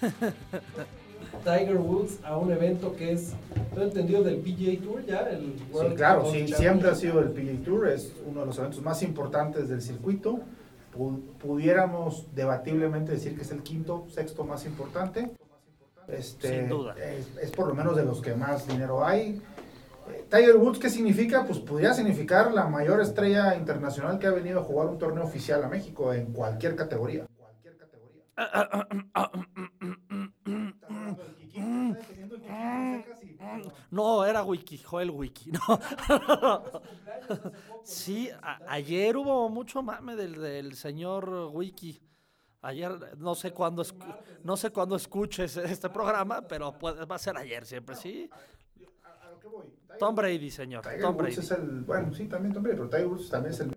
Tiger 1.44 1.76
Woods 1.76 2.24
a 2.24 2.38
un 2.38 2.50
evento 2.50 2.96
que 2.96 3.12
es, 3.12 3.34
¿no 3.76 3.82
entendido 3.82 4.22
del 4.22 4.36
PGA 4.36 4.82
Tour 4.82 5.04
ya? 5.04 5.28
El 5.28 5.58
Sí, 5.58 5.64
World 5.72 5.94
claro, 5.96 6.22
Golf 6.22 6.34
sí, 6.34 6.48
siempre 6.48 6.88
ha 6.88 6.94
sido 6.94 7.20
el 7.20 7.32
PGA 7.32 7.62
Tour, 7.62 7.88
es 7.88 8.14
uno 8.26 8.40
de 8.40 8.46
los 8.46 8.58
eventos 8.58 8.80
más 8.80 9.02
importantes 9.02 9.68
del 9.68 9.82
circuito. 9.82 10.40
Pu- 10.96 11.20
pudiéramos 11.38 12.26
debatiblemente 12.34 13.12
decir 13.12 13.36
que 13.36 13.42
es 13.42 13.50
el 13.50 13.62
quinto, 13.62 14.06
sexto 14.08 14.44
más 14.44 14.64
importante. 14.64 15.30
Este, 16.08 16.60
Sin 16.60 16.68
duda. 16.68 16.94
Es, 16.98 17.36
es 17.42 17.50
por 17.50 17.66
lo 17.68 17.74
menos 17.74 17.96
de 17.96 18.04
los 18.04 18.20
que 18.22 18.34
más 18.34 18.66
dinero 18.68 19.04
hay. 19.04 19.42
Eh, 20.08 20.24
Tiger 20.30 20.56
Woods, 20.56 20.78
¿qué 20.78 20.88
significa? 20.88 21.44
Pues 21.44 21.58
podría 21.58 21.92
significar 21.94 22.52
la 22.52 22.66
mayor 22.68 23.00
estrella 23.00 23.56
internacional 23.56 24.18
que 24.20 24.28
ha 24.28 24.30
venido 24.30 24.60
a 24.60 24.62
jugar 24.62 24.86
un 24.86 24.98
torneo 24.98 25.24
oficial 25.24 25.64
a 25.64 25.68
México 25.68 26.12
en 26.14 26.32
cualquier 26.32 26.76
categoría. 26.76 27.26
Cualquier 27.36 27.76
categoría. 27.76 28.22
¿Estás 30.70 30.90
hablando 30.90 31.22
del 31.24 31.34
Kiki? 31.36 31.58
¿Estás 31.58 32.06
teniendo 32.08 32.34
el 32.36 32.42
Kiki 32.42 32.52
secas 32.52 33.24
y- 33.24 33.36
No, 33.90 34.24
era 34.24 34.44
Wiki, 34.44 34.78
Joel 34.78 35.10
Wiki. 35.10 35.50
No. 35.50 35.60
sí, 37.84 38.30
a- 38.42 38.60
ayer 38.66 39.16
hubo 39.16 39.48
mucho 39.48 39.82
mame 39.82 40.16
del, 40.16 40.40
del 40.40 40.74
señor 40.76 41.50
Wiki. 41.52 42.00
Ayer, 42.62 43.16
no 43.18 43.34
sé 43.34 43.52
cuándo, 43.52 43.84
no 44.42 44.56
sé 44.56 44.70
cuándo 44.70 44.96
escuches 44.96 45.56
este 45.56 45.88
programa, 45.90 46.42
pero 46.42 46.72
puede- 46.78 47.04
va 47.04 47.16
a 47.16 47.18
ser 47.18 47.36
ayer 47.36 47.64
siempre, 47.64 47.94
sí. 47.94 48.28
A- 49.04 49.26
a 49.26 49.30
lo 49.30 49.38
que 49.38 49.46
voy. 49.48 49.66
Tiger 49.66 49.98
Tom 49.98 50.14
Brady, 50.14 50.50
señor, 50.50 50.84
Tom 51.00 51.16
Brady. 51.16 51.34
es 51.34 51.50
el, 51.52 51.82
bueno, 51.82 52.12
sí, 52.12 52.26
también 52.26 52.52
Tom 52.52 52.62
Brady, 52.62 52.76
pero 52.78 52.88
Tiger 52.88 53.06
Woods 53.06 53.30
también 53.30 53.54
es 53.54 53.60
el. 53.60 53.76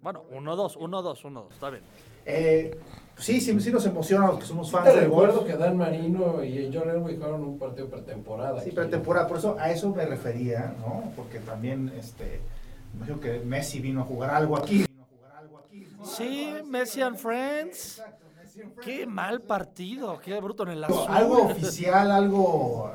Bueno, 0.00 0.24
uno, 0.30 0.54
dos, 0.56 0.76
uno, 0.76 1.00
dos, 1.02 1.24
uno, 1.24 1.44
dos, 1.44 1.54
está 1.54 1.70
bien. 1.70 1.82
Eh, 2.26 2.78
sí, 3.18 3.40
sí, 3.40 3.58
sí 3.60 3.70
nos 3.70 3.84
emociona 3.86 4.26
los 4.28 4.38
que 4.38 4.46
somos 4.46 4.70
fans 4.70 4.86
del 4.86 5.00
recuerdo 5.04 5.40
golf. 5.40 5.46
que 5.46 5.56
Dan 5.56 5.76
Marino 5.76 6.42
y 6.42 6.70
John 6.72 6.88
Elway 6.90 7.16
jugaron 7.16 7.42
un 7.44 7.58
partido 7.58 7.88
pretemporada. 7.88 8.60
Sí, 8.60 8.68
aquí. 8.68 8.76
pretemporada, 8.76 9.26
por 9.26 9.38
eso 9.38 9.56
a 9.58 9.70
eso 9.70 9.94
me 9.94 10.04
refería, 10.06 10.74
¿no? 10.80 11.12
Porque 11.16 11.38
también, 11.40 11.92
este, 11.98 12.40
imagino 12.94 13.20
que 13.20 13.40
Messi 13.40 13.80
vino 13.80 14.00
a 14.00 14.04
jugar 14.04 14.30
algo 14.30 14.56
aquí. 14.56 14.78
Vino 14.86 15.02
a 15.02 15.06
jugar 15.16 15.32
algo 15.36 15.58
aquí, 15.58 15.86
¿no? 15.96 16.04
Sí, 16.04 16.54
Messi 16.66 17.02
and 17.02 17.16
Friends. 17.16 18.02
Qué 18.84 19.04
mal 19.04 19.40
partido, 19.42 20.20
qué 20.24 20.40
bruto 20.40 20.62
en 20.62 20.70
el 20.70 20.84
Algo, 20.84 21.00
azul. 21.02 21.14
algo 21.16 21.42
oficial, 21.50 22.10
algo 22.12 22.92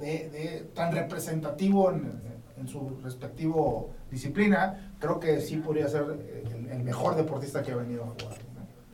de, 0.00 0.28
de- 0.30 0.70
tan 0.74 0.92
representativo 0.92 1.92
en, 1.92 2.20
en 2.58 2.66
su 2.66 2.98
respectivo 3.04 3.90
disciplina, 4.10 4.94
creo 4.98 5.20
que 5.20 5.40
sí 5.40 5.58
podría 5.58 5.88
ser 5.88 6.02
el, 6.02 6.68
el 6.70 6.82
mejor 6.82 7.14
deportista 7.14 7.62
que 7.62 7.70
ha 7.70 7.76
venido 7.76 8.02
a 8.02 8.06
jugar. 8.08 8.38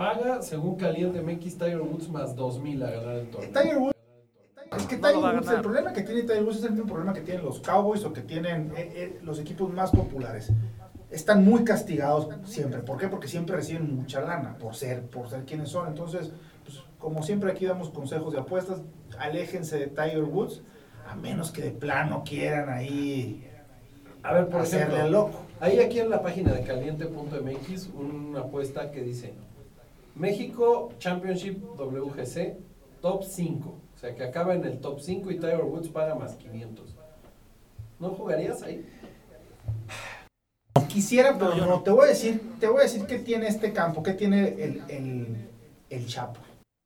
Paga, 0.03 0.43
según 0.43 0.75
Caliente 0.75 1.23
MX, 1.23 1.59
Tiger 1.59 1.81
Woods 1.81 2.09
más 2.09 2.35
2000 2.35 2.83
a 2.83 2.91
ganar 2.91 3.17
el 3.19 3.31
torneo. 3.31 3.53
Tiger 3.53 3.79
Woods. 3.79 3.97
Es 4.77 4.87
que 4.87 4.97
No 4.97 5.09
Tiger 5.09 5.35
Woods, 5.37 5.51
el 5.53 5.61
problema 5.61 5.93
que 5.93 6.03
tiene 6.03 6.23
Tiger 6.23 6.43
Woods 6.43 6.57
es 6.57 6.65
el 6.65 6.73
mismo 6.73 6.87
problema 6.87 7.13
que 7.13 7.21
tienen 7.21 7.45
los 7.45 7.61
Cowboys 7.61 8.05
o 8.05 8.13
que 8.13 8.23
tienen 8.23 8.73
eh, 8.77 8.93
eh, 8.97 9.21
los 9.23 9.39
equipos 9.39 9.73
más 9.73 9.93
populares. 9.93 10.53
están 11.09 11.45
muy 11.45 11.63
castigados 11.63 12.29
siempre. 12.45 12.81
¿Por 12.81 12.99
qué? 12.99 13.07
Porque 13.07 13.29
siempre 13.29 13.55
reciben 13.55 13.95
mucha 13.95 14.21
lana 14.23 14.59
por 14.59 14.75
ser, 14.75 15.03
por 15.03 15.29
ser 15.31 15.45
quienes 15.45 15.69
son. 15.69 15.87
Entonces, 15.87 16.33
pues, 16.65 16.83
como 16.99 17.23
siempre 17.23 17.53
aquí 17.53 17.67
damos 17.67 17.91
consejos 17.91 18.33
de 18.33 18.41
apuestas, 18.41 18.83
aléjense 19.21 19.79
de 19.79 19.87
Tiger 19.87 20.25
Woods, 20.25 20.63
a 21.07 21.15
menos 21.15 21.53
que 21.53 21.63
de 21.63 21.71
plano 21.71 22.25
quieran 22.27 22.71
ahí 22.71 23.49
A 24.25 24.33
ver, 24.33 24.49
por 24.49 24.63
hacerle 24.63 24.97
ejemplo, 24.97 25.05
al 25.05 25.13
loco. 25.13 25.41
Ahí 25.61 25.79
aquí 25.79 26.01
en 26.01 26.11
la 26.11 26.23
página 26.23 26.53
de 26.55 26.65
caliente.mx 26.65 27.91
una 27.95 28.41
apuesta 28.41 28.91
que 28.91 29.03
dice 29.03 29.33
México 30.15 30.93
Championship 30.99 31.63
WGC 31.77 32.57
top 33.01 33.25
5. 33.25 33.69
O 33.69 33.99
sea, 33.99 34.15
que 34.15 34.25
acaba 34.25 34.55
en 34.55 34.65
el 34.65 34.81
top 34.81 35.01
5 35.01 35.31
y 35.31 35.39
Tiger 35.39 35.65
Woods 35.65 35.89
paga 35.89 36.15
más 36.15 36.35
500. 36.35 36.95
¿No 37.99 38.11
jugarías 38.11 38.63
ahí? 38.63 38.87
Quisiera, 40.89 41.39
pero 41.39 41.55
no, 41.55 41.83
te 41.83 41.91
voy 41.91 42.05
a 42.05 42.09
decir, 42.09 42.59
te 42.61 42.67
voy 42.67 42.81
a 42.81 42.83
decir 42.83 43.07
qué 43.07 43.19
tiene 43.19 43.47
este 43.47 43.73
campo, 43.73 44.03
qué 44.03 44.13
tiene 44.13 44.49
el, 44.63 44.83
el, 44.89 45.49
el 45.89 46.07
Chapo. 46.07 46.41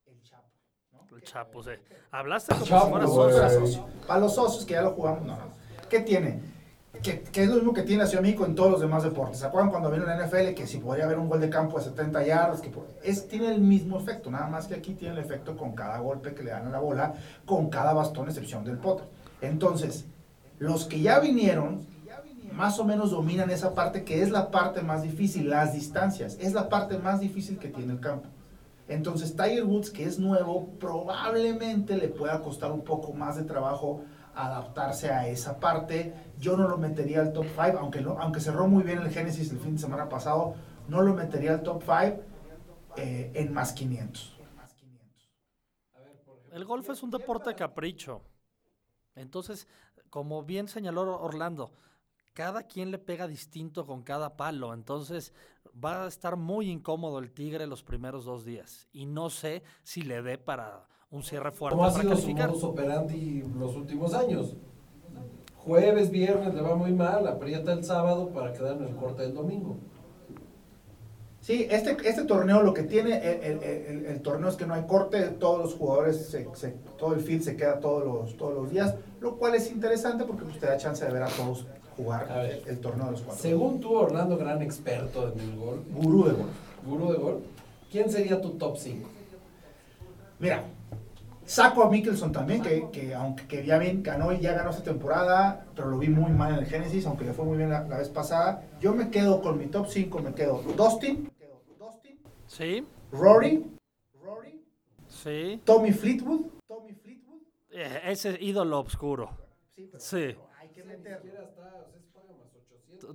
El 0.07 0.23
Chapo. 0.23 0.49
¿no? 0.93 1.17
El 1.17 1.23
Chapo, 1.23 1.63
sí. 1.63 1.71
Hablaste 2.13 2.55
como 2.55 2.67
Chapo, 2.67 3.67
si. 3.67 3.81
Para 4.07 4.21
los 4.21 4.35
socios 4.35 4.65
que 4.65 4.75
ya 4.75 4.83
lo 4.83 4.93
jugamos, 4.93 5.23
no, 5.23 5.37
no. 5.37 5.57
¿Qué 5.89 6.01
tiene? 6.01 6.41
Que, 7.03 7.43
es 7.43 7.49
lo 7.49 7.57
mismo 7.57 7.73
que 7.73 7.83
tiene 7.83 8.03
la 8.03 8.09
Ciudad 8.09 8.23
de 8.23 8.29
México 8.29 8.47
en 8.47 8.55
todos 8.55 8.71
los 8.71 8.81
demás 8.81 9.03
deportes. 9.03 9.39
¿Se 9.39 9.47
acuerdan 9.47 9.71
cuando 9.71 9.91
vino 9.91 10.05
la 10.05 10.17
NFL 10.17 10.55
que 10.55 10.67
si 10.67 10.79
podría 10.79 11.05
haber 11.05 11.19
un 11.19 11.29
gol 11.29 11.41
de 11.41 11.51
campo 11.51 11.79
de 11.79 11.85
70 11.85 12.27
yardas? 12.27 12.61
Que 12.61 12.71
tiene 13.29 13.49
el 13.49 13.61
mismo 13.61 13.99
efecto, 13.99 14.31
nada 14.31 14.49
más 14.49 14.67
que 14.67 14.75
aquí 14.75 14.95
tiene 14.95 15.15
el 15.15 15.21
efecto 15.21 15.57
con 15.57 15.75
cada 15.75 15.99
golpe 15.99 16.35
que 16.35 16.43
le 16.43 16.51
dan 16.51 16.67
a 16.67 16.71
la 16.71 16.81
bola, 16.81 17.15
con 17.45 17.69
cada 17.71 17.93
bastón, 17.93 18.29
excepción 18.29 18.65
del 18.65 18.79
potro. 18.79 19.07
Entonces, 19.41 20.07
los 20.59 20.87
que 20.87 21.01
ya 21.01 21.21
vinieron, 21.21 21.87
más 22.53 22.79
o 22.79 22.85
menos 22.85 23.11
dominan 23.11 23.51
esa 23.51 23.75
parte 23.75 24.03
que 24.03 24.23
es 24.23 24.31
la 24.31 24.51
parte 24.51 24.81
más 24.81 25.03
difícil, 25.03 25.51
las 25.51 25.75
distancias. 25.75 26.37
Es 26.41 26.55
la 26.55 26.69
parte 26.69 26.99
más 26.99 27.21
difícil 27.21 27.59
que 27.59 27.69
tiene 27.69 27.93
el 27.93 28.01
campo. 28.01 28.29
Entonces 28.89 29.37
Tiger 29.37 29.65
Woods, 29.65 29.91
que 29.91 30.05
es 30.05 30.19
nuevo, 30.19 30.71
probablemente 30.79 31.97
le 31.97 32.09
pueda 32.09 32.41
costar 32.41 32.73
un 32.73 32.83
poco 32.83 33.13
más 33.13 33.37
de 33.37 33.43
trabajo 33.43 34.03
adaptarse 34.37 35.11
a 35.11 35.27
esa 35.29 35.59
parte. 35.61 36.15
Yo 36.39 36.57
no 36.57 36.69
lo 36.69 36.79
metería 36.79 37.21
al 37.21 37.33
top 37.33 37.47
5, 37.55 37.79
aunque, 37.79 38.01
no- 38.01 38.19
aunque 38.21 38.41
cerró 38.41 38.69
muy 38.69 38.83
bien 38.85 38.99
el 39.01 39.11
Génesis 39.11 39.51
el 39.51 39.59
fin 39.59 39.75
de 39.75 39.81
semana 39.81 40.09
pasado, 40.09 40.55
no 40.89 41.03
lo 41.03 41.15
metería 41.15 41.53
al 41.53 41.63
top 41.63 41.83
5 41.83 42.23
en 42.97 43.53
más 43.53 43.73
500. 43.73 44.37
El 46.53 46.65
golf 46.65 46.89
es 46.91 47.03
un 47.03 47.11
deporte 47.11 47.55
capricho. 47.55 48.23
Entonces, 49.15 49.67
como 50.11 50.43
bien 50.45 50.69
señaló 50.69 51.21
Orlando, 51.21 51.73
cada 52.35 52.63
quien 52.65 52.91
le 52.91 52.99
pega 52.99 53.27
distinto 53.27 53.87
con 53.87 54.03
cada 54.03 54.37
palo. 54.37 54.75
Entonces, 54.75 55.33
va 55.73 56.05
a 56.05 56.09
estar 56.09 56.37
muy 56.37 56.71
incómodo 56.71 57.19
el 57.19 57.33
Tigre 57.33 57.67
los 57.67 57.83
primeros 57.83 58.25
dos 58.25 58.45
días. 58.45 58.89
Y 58.93 59.07
no 59.07 59.31
sé 59.31 59.63
si 59.83 60.03
le 60.03 60.23
dé 60.23 60.39
para 60.39 60.87
un 61.17 61.23
cierre 61.23 61.51
fuerte 61.51 61.77
¿Cómo 61.77 61.89
ha 61.89 61.93
sido 61.93 62.17
su 62.17 62.31
modus 62.31 62.63
operandi 62.65 63.43
los 63.59 63.75
últimos 63.77 64.15
años? 64.15 64.55
Jueves, 65.65 66.11
viernes 66.11 66.55
le 66.55 66.61
va 66.61 66.77
muy 66.77 66.93
mal, 66.93 67.27
aprieta 67.27 67.73
el 67.73 67.83
sábado 67.85 68.29
para 68.29 68.53
quedar 68.53 68.77
en 68.77 68.85
el 68.85 68.95
corte 68.95 69.23
del 69.23 69.35
domingo. 69.35 69.77
Sí, 71.41 71.67
este, 71.71 71.97
este 72.09 72.25
torneo 72.25 72.63
lo 72.63 72.75
que 72.75 72.83
tiene, 72.83 73.17
el, 73.19 73.63
el- 73.63 73.63
el- 73.63 74.07
el 74.07 74.21
torneo 74.21 74.49
es 74.49 74.57
que 74.57 74.67
no 74.67 74.75
hay 74.75 74.83
corte, 74.87 75.23
todos 75.29 75.59
los 75.61 75.75
jugadores, 75.75 76.27
se- 76.29 76.49
se- 76.55 76.75
todo 76.99 77.15
el 77.15 77.21
field 77.21 77.43
se 77.43 77.57
queda 77.57 77.79
todos 77.81 78.05
los, 78.05 78.37
todos 78.37 78.55
los 78.55 78.71
días, 78.71 78.95
lo 79.21 79.37
cual 79.37 79.55
es 79.55 79.71
interesante 79.71 80.25
porque 80.25 80.45
pues, 80.45 80.59
te 80.59 80.67
da 80.67 80.77
chance 80.77 81.05
de 81.05 81.13
ver 81.13 81.23
a 81.23 81.29
todos 81.29 81.67
jugar 81.97 82.31
A 82.31 82.43
ver. 82.43 82.63
el, 82.67 82.79
torneo 82.81 83.07
de 83.07 83.13
los 83.13 83.23
cuatro. 83.23 83.41
Según 83.43 83.81
tú, 83.81 83.95
Orlando, 83.95 84.37
gran 84.37 84.61
experto 84.61 85.33
en 85.33 85.41
el 85.41 85.57
gol, 85.57 85.83
Gurú 85.95 86.25
de 86.25 86.33
golf. 86.33 86.51
gurú 86.85 87.13
de 87.13 87.19
gol, 87.19 87.43
¿quién 87.91 88.11
sería 88.11 88.41
tu 88.41 88.51
top 88.51 88.77
5? 88.77 89.09
Mira, 90.41 90.65
saco 91.47 91.83
a 91.83 91.91
Mickelson 91.91 92.33
también, 92.33 92.61
que, 92.63 92.89
que 92.93 93.15
aunque 93.15 93.47
que 93.47 93.65
ya 93.65 93.79
bien 93.79 94.03
ganó 94.03 94.33
y 94.33 94.41
ya 94.41 94.53
ganó 94.53 94.71
esta 94.71 94.83
temporada, 94.83 95.65
pero 95.75 95.89
lo 95.89 95.99
vi 95.99 96.09
muy 96.09 96.31
mal 96.33 96.53
en 96.53 96.59
el 96.59 96.67
Génesis, 96.67 97.07
aunque 97.07 97.25
le 97.25 97.33
fue 97.33 97.45
muy 97.45 97.57
bien 97.57 97.71
la, 97.71 97.83
la 97.89 97.99
vez 97.99 98.09
pasada. 98.09 98.63
Yo 98.81 98.93
me 98.95 99.11
quedo 99.11 99.41
con 99.41 99.57
mi 99.59 99.67
top 99.67 99.87
5, 99.89 100.19
me 100.21 100.35
quedo 100.35 100.61
Dustin, 100.77 101.31
Dustin, 101.79 102.19
Sí, 102.47 102.85
Rory, 103.13 103.65
Rory, 104.23 104.63
sí. 105.09 105.61
Tommy 105.65 105.93
Fleetwood, 105.93 106.41
Tommy 106.67 106.93
Fleetwood. 106.95 107.41
Eh, 107.71 108.01
Ese 108.07 108.37
ídolo 108.41 108.81
oscuro. 108.81 109.31
Sí, 109.75 109.89
pero 109.91 110.01
Sí. 110.03 110.37
hay 110.61 110.69
que 110.75 110.85
meterlo. 110.85 111.33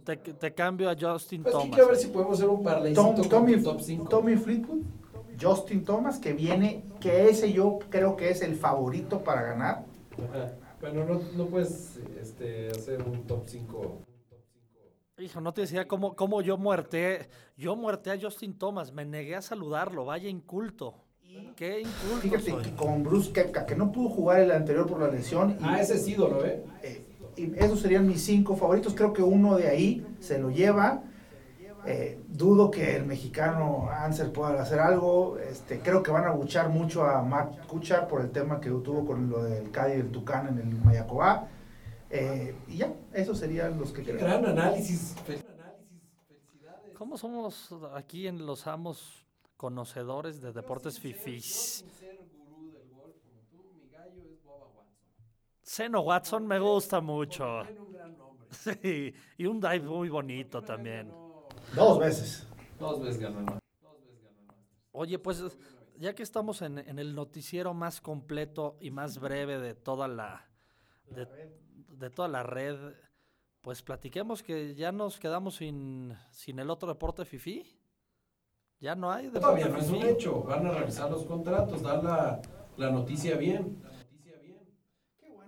Te, 0.05 0.15
te 0.15 0.53
cambio 0.53 0.89
a 0.89 0.95
Justin 0.99 1.41
Pues 1.43 1.53
Thomas. 1.53 1.75
que 1.75 1.81
a 1.81 1.85
ver 1.87 1.95
si 1.97 2.07
podemos 2.07 2.37
hacer 2.37 2.47
un 2.49 2.63
parlaycito 2.63 3.01
Tom- 3.03 3.15
con 3.15 3.29
Tommy, 3.29 3.57
tu 3.57 3.63
top 3.63 3.81
5. 3.81 4.09
Tommy 4.09 4.35
Fleetwood, 4.37 4.79
Justin 5.41 5.83
Thomas, 5.83 6.19
que 6.19 6.33
viene, 6.33 6.83
que 6.99 7.29
ese 7.29 7.51
yo 7.51 7.79
creo 7.89 8.15
que 8.15 8.29
es 8.29 8.41
el 8.41 8.55
favorito 8.55 9.23
para 9.23 9.41
ganar. 9.41 9.85
Bueno, 10.79 11.05
no, 11.05 11.21
no 11.35 11.45
puedes 11.47 11.97
este, 12.19 12.69
hacer 12.69 13.01
un 13.03 13.25
top 13.25 13.43
5. 13.47 14.01
Hijo, 15.19 15.39
no 15.41 15.53
te 15.53 15.61
decía 15.61 15.87
cómo, 15.87 16.15
cómo 16.15 16.41
yo 16.41 16.57
muerté. 16.57 17.29
Yo 17.55 17.75
muerté 17.75 18.11
a 18.11 18.19
Justin 18.19 18.57
Thomas. 18.57 18.91
Me 18.91 19.05
negué 19.05 19.35
a 19.35 19.41
saludarlo. 19.41 20.05
Vaya 20.05 20.27
inculto. 20.29 20.95
Qué 21.55 21.81
inculto 21.81 22.17
Fíjate 22.21 22.51
soy. 22.51 22.63
que 22.63 22.75
con 22.75 23.03
Bruce 23.03 23.31
Kepka, 23.31 23.65
que 23.65 23.75
no 23.75 23.91
pudo 23.91 24.09
jugar 24.09 24.41
el 24.41 24.51
anterior 24.51 24.87
por 24.87 24.99
la 24.99 25.07
lesión. 25.07 25.51
y- 25.51 25.63
Ah, 25.63 25.79
ese 25.79 25.95
es 25.95 26.07
ídolo, 26.07 26.43
¿eh? 26.45 26.63
Eh, 26.81 27.05
y 27.37 27.53
esos 27.57 27.79
serían 27.79 28.07
mis 28.07 28.23
cinco 28.23 28.55
favoritos. 28.55 28.93
Creo 28.95 29.13
que 29.13 29.21
uno 29.21 29.55
de 29.57 29.67
ahí 29.67 30.05
se 30.19 30.39
lo 30.39 30.49
lleva. 30.49 31.03
Eh, 31.85 32.19
dudo 32.27 32.69
que 32.69 32.95
el 32.95 33.05
mexicano 33.05 33.89
Anser 33.89 34.31
pueda 34.31 34.61
hacer 34.61 34.79
algo. 34.79 35.37
Este, 35.39 35.79
creo 35.79 36.03
que 36.03 36.11
van 36.11 36.25
a 36.25 36.31
buchar 36.31 36.69
mucho 36.69 37.03
a 37.05 37.21
Matt 37.23 37.65
Kuchar 37.65 38.07
por 38.07 38.21
el 38.21 38.31
tema 38.31 38.59
que 38.59 38.69
tuvo 38.69 39.05
con 39.05 39.29
lo 39.29 39.43
del 39.43 39.71
Cádiz 39.71 39.97
y 39.97 39.99
el 40.01 40.11
Tucán 40.11 40.47
en 40.47 40.59
el 40.59 40.75
Mayacobá. 40.83 41.47
Eh, 42.09 42.55
y 42.67 42.77
ya, 42.77 42.93
esos 43.13 43.39
serían 43.39 43.79
los 43.79 43.91
que 43.91 44.03
creo. 44.03 44.19
gran 44.19 44.45
análisis. 44.45 45.15
¿Cómo 46.97 47.17
somos 47.17 47.73
aquí 47.95 48.27
en 48.27 48.45
Los 48.45 48.67
Amos 48.67 49.25
conocedores 49.57 50.39
de 50.39 50.51
deportes 50.51 50.99
fifís? 50.99 51.83
Del. 51.99 52.11
Seno 55.63 56.01
Watson 56.01 56.45
me 56.45 56.59
gusta 56.59 56.99
mucho. 56.99 57.63
Tiene 57.63 57.79
un 57.79 57.91
gran 57.93 58.17
nombre. 58.17 58.47
Sí, 58.51 59.13
y 59.37 59.45
un 59.45 59.61
dive 59.61 59.79
muy 59.79 60.09
bonito 60.09 60.61
también. 60.61 61.09
Dos 61.75 61.99
veces. 61.99 62.47
Dos 62.79 63.01
veces 63.01 63.19
ganó 63.19 63.39
el 63.39 63.45
Masters. 63.45 63.81
Dos 63.81 63.99
veces 63.99 64.21
ganó 64.23 64.39
el 64.39 64.45
Masters. 64.47 64.89
Oye, 64.91 65.19
pues 65.19 65.43
ya 65.97 66.13
que 66.13 66.23
estamos 66.23 66.61
en, 66.61 66.79
en 66.79 66.99
el 66.99 67.15
noticiero 67.15 67.73
más 67.73 68.01
completo 68.01 68.77
y 68.81 68.91
más 68.91 69.19
breve 69.19 69.59
de 69.59 69.73
toda 69.75 70.07
la 70.07 70.49
de, 71.05 71.27
de 71.89 72.09
toda 72.09 72.27
la 72.27 72.43
red, 72.43 72.93
pues 73.61 73.81
platiquemos 73.81 74.41
que 74.41 74.75
ya 74.75 74.91
nos 74.91 75.19
quedamos 75.19 75.55
sin, 75.55 76.15
sin 76.31 76.59
el 76.59 76.69
otro 76.69 76.89
deporte 76.89 77.25
fifí. 77.25 77.77
Ya 78.79 78.95
no 78.95 79.11
hay 79.11 79.25
deporte 79.25 79.41
Todavía 79.41 79.67
no 79.67 79.77
es 79.77 79.89
un 79.89 80.03
hecho. 80.03 80.41
Van 80.43 80.65
a 80.65 80.71
revisar 80.71 81.11
los 81.11 81.25
contratos, 81.25 81.81
dar 81.81 82.03
la. 82.03 82.41
La 82.77 82.89
noticia 82.89 83.35
bien. 83.35 83.83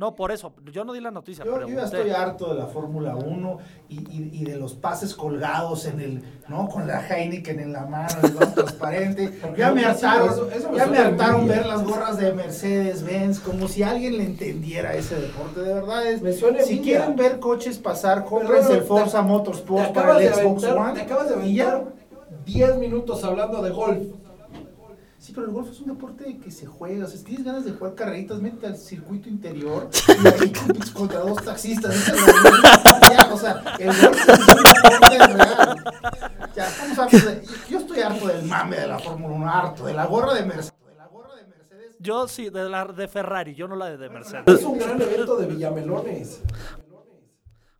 No, 0.03 0.17
por 0.17 0.33
eso, 0.33 0.51
yo 0.69 0.83
no 0.83 0.91
di 0.91 0.99
la 0.99 1.11
noticia. 1.11 1.45
Yo, 1.45 1.61
yo 1.61 1.67
ya 1.77 1.85
estoy 1.85 2.09
harto 2.09 2.53
de 2.53 2.59
la 2.59 2.65
Fórmula 2.65 3.15
1 3.15 3.57
y, 3.87 3.95
y- 3.99 4.29
y 4.33 4.43
de 4.43 4.57
los 4.57 4.73
pases 4.73 5.13
colgados 5.15 5.85
en 5.85 6.01
el, 6.01 6.21
¿no? 6.49 6.67
Con 6.67 6.85
la 6.87 7.07
Heineken 7.07 7.57
en 7.61 7.71
la 7.71 7.85
mano, 7.85 8.13
el 8.21 8.31
vaso 8.33 8.51
transparente. 8.53 9.39
Ya 9.57 9.71
me 9.71 9.85
hartaron, 9.85 10.27
eso- 10.29 10.51
eso 10.51 10.71
me 10.71 10.77
ya 10.77 10.87
me 10.87 10.97
hartaron 10.97 11.47
ver 11.47 11.65
las 11.65 11.85
gorras 11.85 12.17
de 12.17 12.33
Mercedes-Benz, 12.33 13.39
como 13.39 13.69
si 13.69 13.81
alguien 13.83 14.17
le 14.17 14.25
entendiera 14.25 14.93
ese 14.93 15.15
deporte. 15.15 15.61
De 15.61 15.73
verdad 15.73 16.05
es, 16.05 16.21
Me 16.21 16.33
suena 16.33 16.61
si 16.63 16.73
envidia. 16.73 16.97
quieren 16.99 17.15
ver 17.15 17.39
coches 17.39 17.77
pasar, 17.77 18.25
no, 18.29 18.41
el 18.41 18.81
Forza 18.81 19.19
te- 19.21 19.25
Motorsport 19.25 19.87
Te 19.87 19.93
para 19.93 20.17
el 20.21 20.33
Xbox 20.33 20.63
aventar, 20.65 20.77
One. 20.89 20.93
te 20.95 21.01
acabas 21.01 21.29
de 21.29 21.35
aventar 21.35 21.83
10 22.45 22.75
minutos 22.77 23.23
hablando 23.23 23.61
de 23.61 23.69
golf. 23.69 24.03
Sí, 25.23 25.31
pero 25.31 25.47
el 25.47 25.53
golf 25.53 25.69
es 25.71 25.79
un 25.79 25.87
deporte 25.87 26.37
que 26.37 26.51
se 26.51 26.65
juega. 26.65 27.05
O 27.05 27.07
sea, 27.07 27.17
si 27.17 27.23
tienes 27.23 27.45
ganas 27.45 27.63
de 27.63 27.71
jugar 27.71 27.95
carreritas, 27.95 28.41
métete 28.41 28.67
al 28.67 28.75
circuito 28.75 29.29
interior 29.29 29.89
y 30.21 30.27
ahí 30.27 30.51
compites 30.51 30.91
contra 30.91 31.19
dos 31.21 31.41
taxistas. 31.41 31.95
Esa 31.95 32.13
es 32.13 32.21
la- 32.27 32.99
ya, 33.13 33.33
o 33.33 33.37
sea, 33.37 33.63
el 33.79 33.85
golf 33.87 34.29
es 34.29 34.39
un 34.39 34.45
deporte 34.57 35.17
real. 35.33 35.83
Ya, 36.53 36.67
estamos 36.67 36.99
hartos 36.99 37.25
de- 37.25 37.41
Yo 37.69 37.77
estoy 37.79 38.01
harto 38.01 38.27
del 38.27 38.43
mame 38.47 38.75
de 38.75 38.85
la 38.87 38.99
Fórmula 38.99 39.33
1, 39.33 39.49
harto 39.49 39.85
de 39.85 39.93
la 39.93 40.05
gorra 40.07 40.33
de 40.33 40.43
Mercedes. 40.43 40.73
De 40.85 40.95
la 40.97 41.07
gorra 41.07 41.35
de 41.37 41.45
Mercedes. 41.47 41.95
Yo 41.99 42.27
sí, 42.27 42.49
de 42.49 42.67
la 42.69 42.83
de 42.83 43.07
Ferrari, 43.07 43.55
yo 43.55 43.69
no 43.69 43.77
la 43.77 43.85
de, 43.91 43.97
de 43.97 44.09
Mercedes. 44.09 44.43
Es 44.45 44.63
un 44.65 44.77
gran 44.77 45.01
evento 45.01 45.37
de 45.37 45.47
Villamelones. 45.47 46.41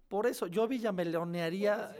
Por 0.08 0.27
eso, 0.27 0.47
yo 0.47 0.65
villamelonearía 0.65 1.91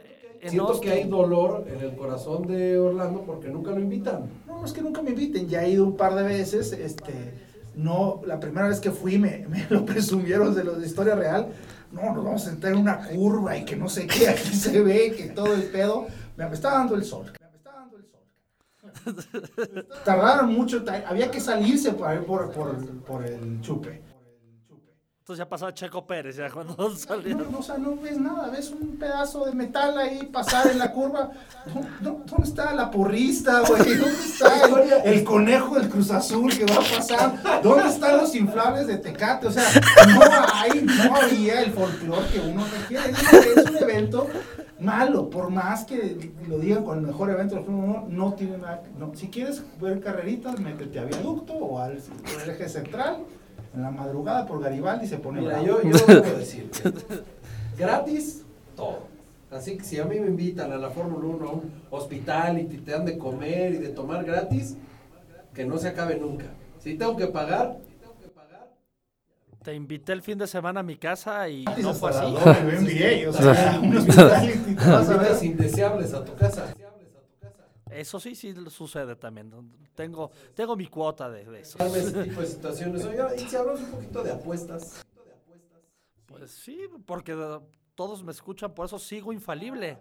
en 0.44 0.50
Siento 0.50 0.78
que 0.78 0.90
hay 0.90 1.08
dolor 1.08 1.66
en 1.66 1.80
el 1.80 1.96
corazón 1.96 2.46
de 2.46 2.78
Orlando 2.78 3.22
porque 3.22 3.48
nunca 3.48 3.70
lo 3.70 3.80
invitan. 3.80 4.28
No, 4.46 4.60
no 4.60 4.66
es 4.66 4.74
que 4.74 4.82
nunca 4.82 5.00
me 5.00 5.10
inviten, 5.10 5.48
ya 5.48 5.64
he 5.64 5.70
ido 5.70 5.84
un 5.84 5.96
par 5.96 6.14
de 6.14 6.22
veces, 6.22 6.72
este, 6.72 7.32
no, 7.74 8.20
la 8.26 8.38
primera 8.38 8.68
vez 8.68 8.78
que 8.78 8.90
fui 8.90 9.18
me, 9.18 9.46
me 9.48 9.66
lo 9.70 9.86
presumieron 9.86 10.54
de 10.54 10.64
los 10.64 10.78
de 10.78 10.86
historia 10.86 11.14
real, 11.14 11.48
no, 11.92 12.12
nos 12.14 12.24
vamos 12.24 12.46
a 12.46 12.50
sentar 12.50 12.72
en 12.72 12.78
una 12.78 13.08
curva 13.08 13.56
y 13.56 13.64
que 13.64 13.74
no 13.74 13.88
sé 13.88 14.06
qué, 14.06 14.28
aquí 14.28 14.54
se 14.54 14.82
ve, 14.82 15.14
que 15.16 15.28
todo 15.28 15.54
el 15.54 15.62
pedo. 15.62 16.06
Me, 16.36 16.44
está 16.52 16.72
dando 16.72 16.94
el 16.94 17.04
sol. 17.04 17.32
Me 17.40 17.56
está 17.56 17.72
dando 17.72 17.96
el 17.96 18.04
sol. 18.04 19.86
Tardaron 20.04 20.52
mucho, 20.52 20.84
había 21.06 21.30
que 21.30 21.40
salirse 21.40 21.92
por, 21.92 22.22
por, 22.26 22.50
por, 22.50 22.86
por 23.04 23.24
el 23.24 23.62
chupe. 23.62 24.02
Entonces 25.24 25.42
ya 25.42 25.48
pasó 25.48 25.66
a 25.66 25.72
Checo 25.72 26.06
Pérez, 26.06 26.36
ya 26.36 26.50
cuando 26.50 26.74
No, 26.78 26.90
salieron. 26.94 27.50
no, 27.50 27.60
o 27.60 27.62
sea, 27.62 27.78
no 27.78 27.96
ves 27.96 28.18
nada, 28.20 28.50
ves 28.50 28.70
un 28.78 28.98
pedazo 28.98 29.46
de 29.46 29.52
metal 29.52 29.96
ahí 29.96 30.26
pasar 30.30 30.66
en 30.70 30.78
la 30.78 30.92
curva. 30.92 31.30
¿Dó- 31.64 31.80
dó- 32.02 32.22
¿Dónde 32.26 32.46
está 32.46 32.74
la 32.74 32.90
porrista, 32.90 33.60
güey? 33.60 33.94
¿Dónde 33.96 34.22
está 34.22 34.66
el, 34.66 35.14
el 35.14 35.24
conejo 35.24 35.76
del 35.76 35.88
Cruz 35.88 36.10
Azul 36.10 36.52
que 36.54 36.66
va 36.66 36.74
a 36.74 36.96
pasar? 36.98 37.62
¿Dónde 37.62 37.88
están 37.88 38.18
los 38.18 38.34
inflables 38.34 38.86
de 38.86 38.98
Tecate? 38.98 39.46
O 39.46 39.50
sea, 39.50 39.64
no 40.08 40.20
hay, 40.52 40.82
no 40.82 41.16
había 41.16 41.62
el 41.62 41.72
folclore 41.72 42.26
que 42.28 42.40
uno 42.40 42.66
requiere. 42.80 43.10
Es 43.12 43.32
un- 43.32 43.58
Es 43.64 43.70
un 43.70 43.76
evento 43.78 44.26
malo, 44.78 45.30
por 45.30 45.48
más 45.48 45.86
que 45.86 46.34
lo 46.46 46.58
digan 46.58 46.84
con 46.84 46.98
el 46.98 47.06
mejor 47.06 47.30
evento 47.30 47.54
del 47.54 47.64
Fórmula 47.64 48.00
1, 48.02 48.08
no 48.10 48.34
tiene 48.34 48.58
nada. 48.58 48.82
no. 48.98 49.14
Si 49.14 49.28
quieres 49.28 49.62
ver 49.80 50.00
carreritas, 50.00 50.60
métete 50.60 50.98
a 50.98 51.04
Viaducto 51.04 51.54
o 51.54 51.78
al, 51.80 51.92
al 52.42 52.50
eje 52.50 52.68
central. 52.68 53.20
En 53.74 53.82
la 53.82 53.90
madrugada 53.90 54.46
por 54.46 54.62
Garibaldi 54.62 55.06
se 55.06 55.18
pone 55.18 55.40
Mira, 55.40 55.60
bravo. 55.60 55.82
yo, 55.82 55.90
yo 55.90 56.06
debo 56.06 56.38
decir, 56.38 56.70
gratis, 57.78 58.42
todo. 58.76 59.00
Así 59.50 59.76
que 59.76 59.84
si 59.84 59.98
a 59.98 60.04
mí 60.04 60.18
me 60.18 60.26
invitan 60.28 60.72
a 60.72 60.76
la 60.76 60.90
Fórmula 60.90 61.26
1 61.26 61.48
a 61.48 61.52
un 61.52 61.72
hospital 61.90 62.60
y 62.60 62.64
te 62.64 62.92
dan 62.92 63.04
de 63.04 63.18
comer 63.18 63.74
y 63.74 63.78
de 63.78 63.88
tomar 63.88 64.24
gratis, 64.24 64.76
que 65.54 65.64
no 65.64 65.78
se 65.78 65.88
acabe 65.88 66.16
nunca. 66.16 66.46
Si 66.80 66.94
tengo 66.94 67.16
que 67.16 67.28
pagar, 67.28 67.78
tengo 68.00 68.14
que 68.20 68.28
pagar. 68.28 68.72
Te 69.62 69.74
invité 69.74 70.12
el 70.12 70.22
fin 70.22 70.38
de 70.38 70.46
semana 70.46 70.80
a 70.80 70.82
mi 70.82 70.96
casa 70.96 71.48
y 71.48 71.64
no 71.80 71.94
fue 71.94 72.10
así. 72.10 72.26
NBA, 72.26 73.30
o 73.30 73.32
sea, 73.32 73.80
un 73.82 73.96
hospital 73.96 74.50
y 74.50 74.74
te 74.74 74.90
vas 74.90 75.08
a 75.08 75.16
ver. 75.16 75.18
Visitas 75.20 75.42
indeseables 75.44 76.14
a 76.14 76.24
tu 76.24 76.34
casa. 76.34 76.74
Eso 77.94 78.18
sí, 78.18 78.34
sí 78.34 78.54
sucede 78.68 79.16
también. 79.16 79.52
Tengo, 79.94 80.30
tengo 80.54 80.76
mi 80.76 80.86
cuota 80.86 81.30
de, 81.30 81.44
de 81.44 81.60
eso. 81.60 81.78
Ese 81.78 82.24
tipo 82.24 82.40
de 82.40 82.46
situaciones. 82.46 83.04
Oiga, 83.04 83.34
y 83.34 83.40
si 83.40 83.56
hablamos 83.56 83.80
un 83.80 83.90
poquito 83.90 84.22
de 84.22 84.32
apuestas. 84.32 85.04
Pues 86.26 86.50
sí, 86.50 86.80
porque 87.06 87.36
todos 87.94 88.24
me 88.24 88.32
escuchan, 88.32 88.74
por 88.74 88.86
eso 88.86 88.98
sigo 88.98 89.32
infalible. 89.32 89.98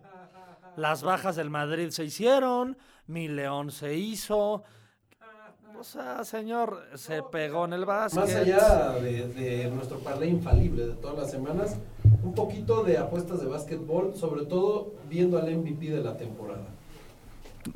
Las 0.75 1.03
bajas 1.03 1.35
del 1.35 1.51
Madrid 1.51 1.89
se 1.91 2.03
hicieron, 2.03 2.77
mi 3.05 3.27
León 3.27 3.71
se 3.71 3.95
hizo. 3.95 4.63
O 5.77 5.83
sea, 5.83 6.23
señor, 6.23 6.81
se 6.95 7.21
pegó 7.23 7.65
en 7.65 7.73
el 7.73 7.85
básquet. 7.85 8.23
Más 8.23 8.35
allá 8.35 8.93
de, 8.93 9.27
de 9.27 9.69
nuestro 9.69 9.99
parlay 9.99 10.29
infalible 10.29 10.87
de 10.87 10.93
todas 10.93 11.17
las 11.17 11.31
semanas, 11.31 11.77
un 12.23 12.33
poquito 12.33 12.83
de 12.83 12.97
apuestas 12.97 13.41
de 13.41 13.47
básquetbol, 13.47 14.15
sobre 14.15 14.45
todo 14.45 14.93
viendo 15.09 15.37
al 15.37 15.53
MVP 15.55 15.89
de 15.89 16.01
la 16.03 16.15
temporada. 16.17 16.65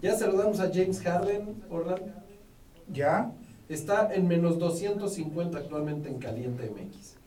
Ya 0.01 0.15
saludamos 0.17 0.59
a 0.59 0.69
James 0.73 1.01
Harden, 1.01 1.63
Orlando. 1.69 2.11
Ya, 2.89 3.31
Está 3.69 4.13
en 4.13 4.29
menos 4.29 4.57
250 4.59 5.57
actualmente 5.57 6.07
en 6.07 6.19
Caliente 6.19 6.69
MX. 6.69 7.17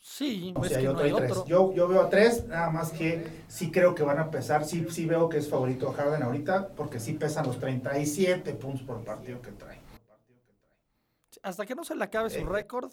Sí, 0.00 0.54
o 0.56 0.64
sea, 0.64 0.80
yo, 0.80 0.92
no 0.94 0.98
hay 1.00 1.10
traigo 1.10 1.18
tres. 1.18 1.30
otro. 1.32 1.44
Yo, 1.46 1.72
yo 1.74 1.88
veo 1.88 2.00
a 2.00 2.08
tres, 2.08 2.46
nada 2.46 2.70
más 2.70 2.90
que 2.90 3.24
sí 3.48 3.70
creo 3.70 3.94
que 3.94 4.02
van 4.02 4.18
a 4.18 4.30
pesar, 4.30 4.64
sí, 4.64 4.86
sí 4.90 5.04
veo 5.04 5.28
que 5.28 5.36
es 5.38 5.48
favorito 5.48 5.92
Harden 5.92 6.22
ahorita, 6.22 6.68
porque 6.68 6.98
sí 7.00 7.12
pesan 7.12 7.46
los 7.46 7.58
37 7.58 8.54
puntos 8.54 8.82
por 8.82 9.04
partido 9.04 9.42
que 9.42 9.52
trae. 9.52 9.78
Hasta 11.42 11.66
que 11.66 11.74
no 11.74 11.84
se 11.84 11.94
le 11.94 12.04
acabe 12.04 12.30
su 12.30 12.38
Eh, 12.38 12.44
récord. 12.46 12.90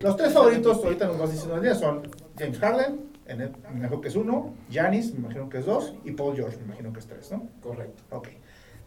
Los 0.00 0.16
tres 0.16 0.32
favoritos 0.32 0.78
ahorita 0.84 1.06
nos 1.06 1.18
vas 1.18 1.30
diciendo 1.32 1.74
son 1.76 2.02
James 2.36 2.58
Harden, 2.58 3.11
en 3.32 3.40
el- 3.40 3.50
me 3.72 3.78
imagino 3.78 4.00
que 4.00 4.08
es 4.08 4.16
uno, 4.16 4.52
Giannis, 4.70 5.12
me 5.12 5.20
imagino 5.20 5.48
que 5.48 5.58
es 5.58 5.66
dos, 5.66 5.94
y 6.04 6.12
Paul 6.12 6.36
George, 6.36 6.58
me 6.58 6.64
imagino 6.66 6.92
que 6.92 7.00
es 7.00 7.06
tres, 7.06 7.30
¿no? 7.32 7.48
Correcto. 7.62 8.02
Ok. 8.16 8.28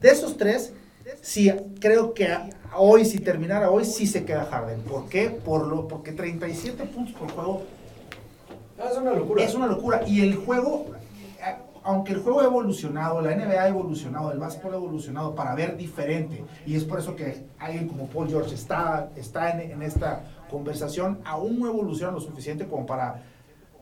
De 0.01 0.10
esos 0.10 0.38
tres, 0.38 0.73
sí, 1.21 1.51
creo 1.79 2.13
que 2.13 2.27
hoy, 2.77 3.05
si 3.05 3.19
terminara 3.19 3.69
hoy, 3.71 3.86
sí 3.86 4.08
se 4.08 4.23
queda 4.25 4.45
Harden. 4.45 4.81
¿Por 4.81 5.08
qué? 5.10 5.29
Por 5.29 5.67
lo, 5.67 5.88
porque 5.88 6.12
37 6.12 6.86
puntos 6.86 7.13
por 7.15 7.31
juego 7.31 7.63
Ah, 8.79 8.89
es 8.91 8.97
una 8.97 9.13
locura. 9.13 9.43
es 9.43 9.55
una 9.55 9.67
locura. 9.67 10.01
Y 10.05 10.21
el 10.21 10.36
juego, 10.36 10.88
eh, 11.39 11.55
aunque 11.84 12.12
el 12.12 12.19
juego 12.19 12.41
ha 12.41 12.45
evolucionado, 12.45 13.21
la 13.21 13.31
NBA 13.31 13.62
ha 13.63 13.67
evolucionado, 13.69 14.31
el 14.34 14.39
básquetbol 14.39 14.73
ha 14.73 14.77
evolucionado 14.77 15.34
para 15.34 15.55
ver 15.55 15.77
diferente. 15.77 16.43
Y 16.65 16.75
es 16.75 16.84
por 16.84 16.99
eso 16.99 17.15
que 17.15 17.45
alguien 17.58 17.88
como 17.88 18.08
Paul 18.08 18.27
George 18.27 18.53
está, 18.53 19.10
está 19.15 19.51
en, 19.51 19.71
en 19.71 19.81
esta 19.81 20.23
conversación, 20.51 21.19
aún 21.23 21.58
no 21.60 21.67
evoluciona 21.67 22.12
lo 22.12 22.19
suficiente 22.19 22.67
como 22.67 22.86
para, 22.86 23.23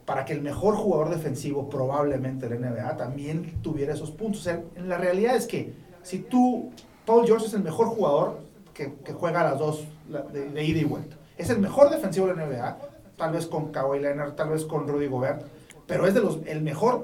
para 0.05 0.25
que 0.25 0.33
el 0.33 0.41
mejor 0.41 0.75
jugador 0.75 1.09
defensivo 1.09 1.69
probablemente 1.69 2.49
de 2.49 2.59
la 2.59 2.69
NBA 2.69 2.97
también 2.97 3.61
tuviera 3.61 3.93
esos 3.93 4.11
puntos. 4.11 4.41
O 4.41 4.43
sea, 4.43 4.61
en 4.75 4.89
la 4.89 4.97
realidad 4.97 5.35
es 5.35 5.47
que 5.47 5.73
si 6.01 6.19
tú, 6.19 6.71
Paul 7.05 7.25
George 7.25 7.47
es 7.47 7.53
el 7.53 7.63
mejor 7.63 7.87
jugador 7.87 8.39
que, 8.73 8.93
juega 9.13 9.43
las 9.43 9.59
dos 9.59 9.85
de, 10.33 10.63
ida 10.63 10.79
y 10.79 10.83
vuelta. 10.83 11.17
Es 11.37 11.49
el 11.49 11.59
mejor 11.59 11.89
defensivo 11.89 12.27
de 12.27 12.35
la 12.35 12.45
NBA, 12.45 12.77
tal 13.15 13.31
vez 13.31 13.47
con 13.47 13.71
Kawhi 13.71 13.99
Leonard, 13.99 14.33
tal 14.33 14.49
vez 14.49 14.65
con 14.65 14.87
Rudy 14.87 15.07
Gobert, 15.07 15.45
pero 15.87 16.05
es 16.05 16.13
de 16.13 16.21
los, 16.21 16.39
el 16.45 16.61
mejor 16.61 17.01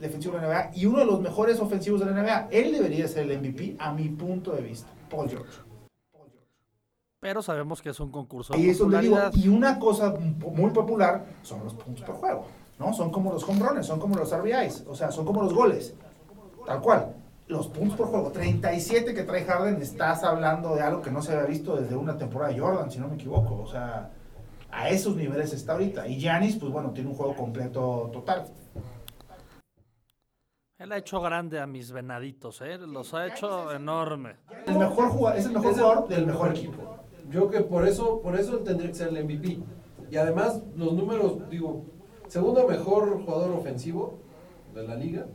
defensivo 0.00 0.34
de 0.36 0.42
la 0.42 0.48
NBA 0.48 0.70
y 0.74 0.86
uno 0.86 0.98
de 0.98 1.06
los 1.06 1.20
mejores 1.20 1.60
ofensivos 1.60 2.00
de 2.00 2.06
la 2.06 2.22
NBA. 2.22 2.48
Él 2.50 2.72
debería 2.72 3.08
ser 3.08 3.30
el 3.30 3.38
MVP 3.38 3.76
a 3.78 3.92
mi 3.92 4.08
punto 4.08 4.52
de 4.52 4.62
vista, 4.62 4.88
Paul 5.08 5.28
George. 5.30 5.52
Pero 7.24 7.40
sabemos 7.40 7.80
que 7.80 7.88
es 7.88 7.98
un 8.00 8.10
concurso 8.10 8.54
Y 8.54 8.68
eso 8.68 8.86
le 8.86 9.00
digo, 9.00 9.16
y 9.32 9.48
una 9.48 9.78
cosa 9.78 10.12
muy 10.12 10.70
popular 10.72 11.24
son 11.40 11.64
los 11.64 11.72
puntos 11.72 12.04
por 12.04 12.16
juego, 12.16 12.44
¿no? 12.78 12.92
Son 12.92 13.10
como 13.10 13.32
los 13.32 13.42
home 13.48 13.60
runs, 13.60 13.86
son 13.86 13.98
como 13.98 14.14
los 14.14 14.30
RBIs, 14.30 14.84
o 14.86 14.94
sea, 14.94 15.10
son 15.10 15.24
como 15.24 15.42
los 15.42 15.54
goles, 15.54 15.94
tal 16.66 16.82
cual. 16.82 17.14
Los 17.46 17.68
puntos 17.68 17.96
por 17.96 18.08
juego, 18.08 18.30
37 18.30 19.14
que 19.14 19.22
trae 19.22 19.42
Harden, 19.46 19.80
estás 19.80 20.22
hablando 20.22 20.74
de 20.74 20.82
algo 20.82 21.00
que 21.00 21.10
no 21.10 21.22
se 21.22 21.32
había 21.32 21.46
visto 21.46 21.74
desde 21.76 21.96
una 21.96 22.18
temporada 22.18 22.52
de 22.52 22.60
Jordan, 22.60 22.90
si 22.90 22.98
no 22.98 23.08
me 23.08 23.14
equivoco, 23.14 23.54
o 23.54 23.66
sea, 23.68 24.10
a 24.70 24.90
esos 24.90 25.16
niveles 25.16 25.54
está 25.54 25.72
ahorita. 25.72 26.06
Y 26.06 26.18
Giannis, 26.18 26.56
pues 26.56 26.70
bueno, 26.70 26.90
tiene 26.90 27.08
un 27.08 27.16
juego 27.16 27.34
completo 27.34 28.10
total. 28.12 28.48
Él 30.76 30.92
ha 30.92 30.98
hecho 30.98 31.22
grande 31.22 31.58
a 31.58 31.66
mis 31.66 31.90
venaditos, 31.90 32.60
¿eh? 32.60 32.76
Los 32.76 33.14
ha 33.14 33.26
hecho 33.28 33.72
enorme. 33.72 34.36
El 34.66 34.76
mejor 34.76 35.08
jugador, 35.08 35.38
es 35.38 35.46
el 35.46 35.52
mejor 35.52 35.72
jugador 35.72 36.08
del 36.08 36.26
mejor 36.26 36.50
equipo. 36.50 36.93
Yo 37.30 37.50
que 37.50 37.60
por 37.60 37.86
eso, 37.86 38.20
por 38.20 38.38
eso 38.38 38.58
él 38.58 38.64
tendría 38.64 38.90
que 38.90 38.96
ser 38.96 39.08
el 39.08 39.24
MVP. 39.24 39.58
Y 40.10 40.16
además, 40.16 40.62
los 40.76 40.92
números, 40.92 41.38
digo, 41.50 41.82
segundo 42.28 42.66
mejor 42.68 43.24
jugador 43.24 43.50
ofensivo 43.52 44.18
de 44.74 44.86
la 44.86 44.96
liga. 44.96 45.26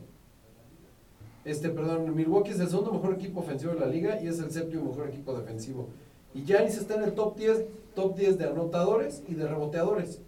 Este, 1.44 1.70
perdón, 1.70 2.14
Milwaukee 2.14 2.50
es 2.50 2.60
el 2.60 2.68
segundo 2.68 2.92
mejor 2.92 3.14
equipo 3.14 3.40
ofensivo 3.40 3.72
de 3.72 3.80
la 3.80 3.86
liga 3.86 4.20
y 4.20 4.28
es 4.28 4.38
el 4.38 4.50
séptimo 4.50 4.84
mejor 4.84 5.08
equipo 5.08 5.34
defensivo. 5.34 5.88
Y 6.34 6.44
Giannis 6.44 6.76
está 6.76 6.94
en 6.94 7.04
el 7.04 7.14
top 7.14 7.36
10, 7.36 7.64
top 7.94 8.16
10 8.16 8.38
de 8.38 8.44
anotadores 8.44 9.22
y 9.26 9.34
de 9.34 9.48
reboteadores 9.48 10.20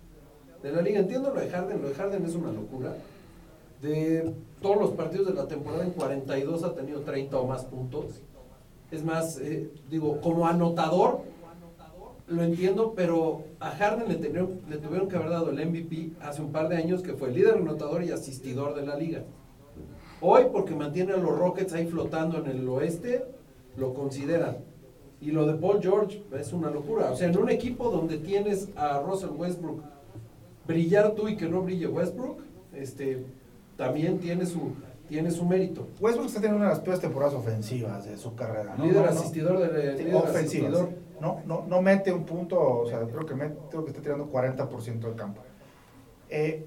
de 0.62 0.72
la 0.72 0.82
liga. 0.82 1.00
Entiendo 1.00 1.32
lo 1.32 1.40
de 1.40 1.48
Harden, 1.48 1.82
lo 1.82 1.88
de 1.88 1.94
Harden 1.94 2.24
es 2.24 2.34
una 2.34 2.52
locura. 2.52 2.94
De 3.80 4.32
todos 4.60 4.78
los 4.78 4.90
partidos 4.92 5.26
de 5.26 5.34
la 5.34 5.46
temporada, 5.46 5.84
en 5.84 5.90
42 5.90 6.62
ha 6.62 6.74
tenido 6.74 7.00
30 7.00 7.38
o 7.38 7.46
más 7.46 7.64
puntos. 7.64 8.06
Es 8.90 9.04
más, 9.04 9.38
eh, 9.38 9.70
digo, 9.90 10.20
como 10.20 10.46
anotador, 10.46 11.22
lo 12.32 12.42
entiendo, 12.42 12.92
pero 12.96 13.42
a 13.60 13.70
Harden 13.70 14.08
le, 14.08 14.16
tenieron- 14.16 14.60
le 14.68 14.76
tuvieron 14.78 15.08
que 15.08 15.16
haber 15.16 15.30
dado 15.30 15.50
el 15.50 15.58
MVP 15.68 16.12
hace 16.20 16.42
un 16.42 16.50
par 16.52 16.68
de 16.68 16.76
años, 16.76 17.02
que 17.02 17.12
fue 17.14 17.28
el 17.28 17.34
líder 17.34 17.54
anotador 17.56 18.02
y 18.02 18.10
asistidor 18.10 18.74
de 18.74 18.86
la 18.86 18.96
liga. 18.96 19.22
Hoy, 20.20 20.44
porque 20.52 20.74
mantiene 20.74 21.12
a 21.12 21.16
los 21.16 21.36
Rockets 21.38 21.72
ahí 21.72 21.86
flotando 21.86 22.38
en 22.38 22.46
el 22.46 22.68
oeste, 22.68 23.24
lo 23.76 23.92
consideran. 23.94 24.58
Y 25.20 25.30
lo 25.30 25.46
de 25.46 25.54
Paul 25.54 25.80
George 25.80 26.22
es 26.38 26.52
una 26.52 26.70
locura. 26.70 27.10
O 27.12 27.16
sea, 27.16 27.28
en 27.28 27.36
un 27.38 27.48
equipo 27.48 27.90
donde 27.90 28.18
tienes 28.18 28.68
a 28.76 29.00
Russell 29.00 29.30
Westbrook 29.36 29.80
brillar 30.66 31.12
tú 31.14 31.28
y 31.28 31.36
que 31.36 31.48
no 31.48 31.62
brille 31.62 31.86
Westbrook, 31.86 32.40
este, 32.74 33.24
también 33.76 34.18
tiene 34.18 34.46
su, 34.46 34.72
tiene 35.08 35.30
su 35.30 35.44
mérito. 35.44 35.86
Westbrook 36.00 36.26
está 36.28 36.40
teniendo 36.40 36.58
una 36.58 36.68
de 36.68 36.74
las 36.74 36.80
peores 36.82 37.00
temporadas 37.00 37.34
ofensivas 37.34 38.04
de 38.06 38.16
su 38.16 38.34
carrera. 38.34 38.74
¿no? 38.76 38.84
Líder 38.84 39.04
asistidor 39.06 39.58
de 39.58 39.96
sí, 39.96 40.02
líder 40.04 40.14
ofensivas. 40.16 40.72
asistidor. 40.72 40.88
No, 41.22 41.40
no, 41.46 41.64
no 41.68 41.80
mete 41.80 42.12
un 42.12 42.24
punto, 42.24 42.58
o 42.80 42.86
sea, 42.88 42.98
creo 43.06 43.24
que, 43.24 43.34
met- 43.34 43.56
creo 43.70 43.84
que 43.84 43.90
está 43.92 44.02
tirando 44.02 44.26
40% 44.30 44.98
del 45.06 45.14
campo. 45.14 45.40
Eh, 46.28 46.66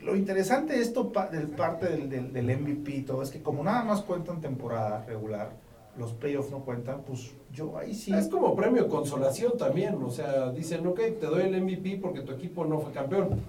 lo 0.00 0.16
interesante 0.16 0.72
de 0.72 0.80
esto 0.82 1.12
del 1.30 1.46
parte 1.50 1.86
del, 1.88 2.08
del, 2.10 2.32
del 2.32 2.58
MVP 2.58 2.90
y 2.96 3.02
todo 3.02 3.22
es 3.22 3.30
que 3.30 3.40
como 3.40 3.62
nada 3.62 3.84
más 3.84 4.02
cuentan 4.02 4.40
temporada 4.40 5.04
regular, 5.06 5.52
los 5.96 6.12
playoffs 6.12 6.50
no 6.50 6.64
cuentan, 6.64 7.02
pues 7.02 7.30
yo 7.52 7.78
ahí 7.78 7.94
sí. 7.94 8.12
Es 8.12 8.26
como 8.28 8.56
premio 8.56 8.82
de 8.82 8.88
consolación 8.88 9.56
también, 9.56 9.94
o 10.02 10.10
sea, 10.10 10.50
dicen, 10.50 10.84
ok, 10.86 10.98
te 11.20 11.26
doy 11.26 11.42
el 11.44 11.62
MVP 11.62 11.98
porque 12.02 12.22
tu 12.22 12.32
equipo 12.32 12.64
no 12.64 12.80
fue 12.80 12.90
campeón. 12.92 13.40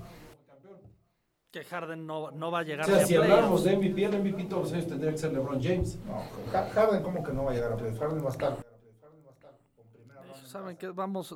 Que 1.52 1.64
Harden 1.64 2.06
no, 2.08 2.32
no 2.32 2.52
va 2.52 2.60
a 2.60 2.62
O 2.62 2.66
llegar 2.66 2.86
sea, 2.86 2.98
ni 2.98 3.02
a 3.04 3.06
si 3.08 3.16
hablamos 3.16 3.64
de 3.64 3.78
MVP, 3.78 4.04
el 4.06 4.20
MVP 4.20 4.44
todos 4.46 4.64
los 4.64 4.74
años 4.74 4.88
tendría 4.88 5.12
que 5.12 5.18
ser 5.20 5.34
LeBron 5.34 5.62
James. 5.62 5.98
No, 6.06 6.18
Ha- 6.58 6.70
Harden 6.70 7.02
como 7.04 7.24
que 7.24 7.32
no 7.32 7.46
va 7.46 7.52
a 7.52 7.54
llegar 7.56 7.72
a 7.74 7.78
playoffs, 7.78 8.00
Harden 8.00 8.24
va 8.24 8.30
a 8.30 8.32
estar. 8.32 8.50
Harden 8.58 9.22
va 9.26 9.30
a 9.30 9.34
estar 9.34 9.52
con 9.76 9.86
primera 9.94 10.22
ronda. 10.22 10.43
Saben 10.54 10.78
que 10.78 10.88
vamos, 10.90 11.36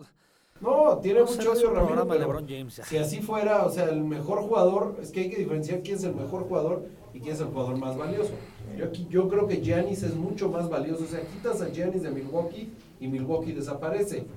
No, 0.62 0.99
tiene 0.99 1.21
No 1.21 1.25
mucho 1.25 1.51
odio 1.51 1.71
Ramiro, 1.71 2.08
pero 2.08 2.19
LeBron 2.19 2.47
James 2.47 2.82
si 2.86 2.97
así 2.99 3.19
fuera, 3.19 3.65
o 3.65 3.71
sea, 3.71 3.86
el 3.86 4.03
mejor 4.03 4.41
jugador, 4.41 4.95
es 5.01 5.10
que 5.10 5.21
hay 5.21 5.30
que 5.32 5.38
diferenciar 5.38 5.82
quién 5.82 5.95
es 5.97 6.03
el 6.03 6.13
mejor 6.13 6.43
jugador 6.43 6.86
y 7.15 7.19
quién 7.19 7.34
es 7.34 7.41
el 7.41 7.47
jugador 7.47 7.80
más 7.80 7.97
valioso. 7.97 8.30
Yo, 8.77 8.86
aquí, 8.86 9.08
yo 9.10 9.27
creo 9.27 9.47
que 9.47 9.60
Giannis 9.60 10.03
es 10.03 10.13
mucho 10.13 10.49
más 10.49 10.69
valioso, 10.69 11.03
o 11.03 11.08
sea, 11.08 11.21
quitas 11.21 11.63
a 11.63 11.69
Giannis 11.69 12.03
de 12.03 12.12
Milwaukee 12.12 12.71
y 12.99 13.08
Milwaukee 13.08 13.53
desaparece. 13.53 14.27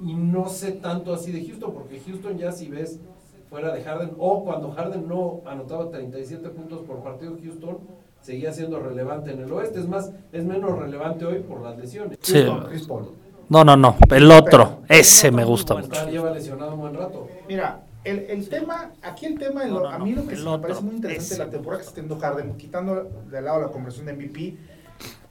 Y 0.00 0.14
no 0.14 0.48
sé 0.48 0.72
tanto 0.72 1.12
así 1.12 1.32
de 1.32 1.44
Houston, 1.44 1.74
porque 1.74 1.98
Houston 1.98 2.38
ya 2.38 2.52
si 2.52 2.68
ves 2.68 3.00
fuera 3.48 3.74
de 3.74 3.82
Harden, 3.82 4.12
o 4.16 4.44
cuando 4.44 4.70
Harden 4.70 5.08
no 5.08 5.40
anotaba 5.44 5.90
37 5.90 6.50
puntos 6.50 6.82
por 6.82 7.02
partido, 7.02 7.36
Houston 7.42 7.78
seguía 8.20 8.52
siendo 8.52 8.78
relevante 8.78 9.32
en 9.32 9.40
el 9.40 9.52
oeste. 9.52 9.80
Es 9.80 9.88
más, 9.88 10.12
es 10.30 10.44
menos 10.44 10.78
relevante 10.78 11.24
hoy 11.24 11.40
por 11.40 11.62
las 11.62 11.76
lesiones. 11.76 12.16
Sí. 12.22 12.34
Houston, 12.34 12.66
Chris 12.68 12.86
Paul. 12.86 13.08
No, 13.50 13.64
no, 13.64 13.76
no. 13.76 13.96
El 14.10 14.30
otro. 14.30 14.82
Ese 14.88 15.30
me 15.30 15.44
gusta 15.44 15.74
mucho. 15.74 16.08
lleva 16.08 16.30
lesionado 16.30 16.74
un 16.74 16.80
buen 16.80 16.94
rato. 16.94 17.28
Mira, 17.48 17.82
el, 18.04 18.20
el 18.30 18.48
tema, 18.48 18.92
aquí 19.02 19.26
el 19.26 19.38
tema, 19.38 19.64
en 19.64 19.70
No, 19.70 19.80
lo- 19.80 19.88
no, 19.90 19.96
a 19.96 19.98
mí 19.98 20.12
no, 20.12 20.22
lo 20.22 20.28
que 20.28 20.36
sí 20.36 20.44
me 20.44 20.58
parece 20.58 20.80
muy 20.82 20.94
interesante 20.94 21.34
de 21.34 21.44
la 21.44 21.50
temporada 21.50 21.82
que 21.82 21.88
está 21.88 21.94
teniendo 21.96 22.18
Harden, 22.20 22.56
quitando 22.56 23.10
de 23.28 23.42
lado 23.42 23.60
la 23.60 23.68
conversión 23.68 24.06
de 24.06 24.12
MVP, 24.14 24.56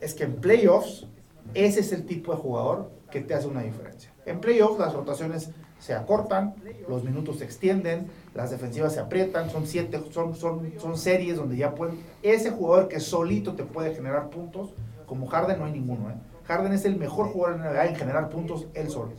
es 0.02 0.14
que 0.14 0.26
en 0.26 0.36
playoffs, 0.36 1.08
ese 1.54 1.80
es 1.80 1.92
el 1.94 2.06
tipo 2.06 2.34
de 2.34 2.38
jugador 2.40 2.92
que 3.10 3.22
te 3.22 3.34
hace 3.34 3.48
una 3.48 3.62
diferencia. 3.62 4.12
En 4.26 4.40
playoffs 4.42 4.78
las 4.80 4.94
rotaciones 4.94 5.50
se 5.80 5.94
acortan, 5.94 6.56
los 6.90 7.06
minutos 7.06 7.38
se 7.40 7.46
extienden, 7.46 8.08
las 8.36 8.52
defensivas 8.52 8.94
se 8.94 9.00
aprietan, 9.00 9.50
son 9.50 9.66
siete, 9.66 10.00
son, 10.12 10.36
son, 10.36 10.74
son 10.78 10.98
series 10.98 11.38
donde 11.38 11.56
ya 11.56 11.74
pueden, 11.74 12.00
ese 12.22 12.52
jugador 12.52 12.90
que 12.90 13.00
solito 13.00 13.54
te 13.54 13.64
puede 13.64 13.96
generar 13.96 14.30
puntos, 14.30 14.72
como 15.06 15.26
Harden 15.28 15.58
no 15.58 15.66
hay 15.66 15.72
ninguno, 15.72 16.10
¿eh? 16.10 16.16
Harden 16.50 16.74
es 16.74 16.84
el 16.86 16.96
mejor 16.98 17.28
jugador 17.28 17.58
en 17.58 17.64
la 17.64 17.70
NBA 17.72 17.86
en 17.90 17.96
generar 17.96 18.30
puntos 18.30 18.66
él 18.74 18.90
solo. 18.90 19.12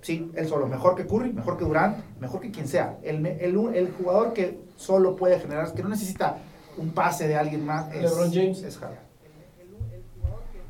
Sí, 0.00 0.30
él 0.36 0.46
solo. 0.46 0.68
Mejor 0.68 0.94
que 0.94 1.04
Curry, 1.04 1.32
mejor 1.32 1.58
que 1.58 1.64
Durant, 1.64 1.98
mejor 2.20 2.40
que 2.40 2.52
quien 2.52 2.68
sea. 2.68 2.96
El, 3.02 3.90
jugador 3.98 4.32
que 4.32 4.60
solo 4.76 5.16
puede 5.16 5.40
generar, 5.40 5.74
que 5.74 5.82
no 5.82 5.88
necesita 5.88 6.38
un 6.76 6.90
pase 6.90 7.26
de 7.26 7.34
alguien 7.34 7.66
más, 7.66 7.92
es, 7.92 8.02
LeBron 8.02 8.32
James. 8.32 8.62
es 8.62 8.78
Harden. 8.78 9.00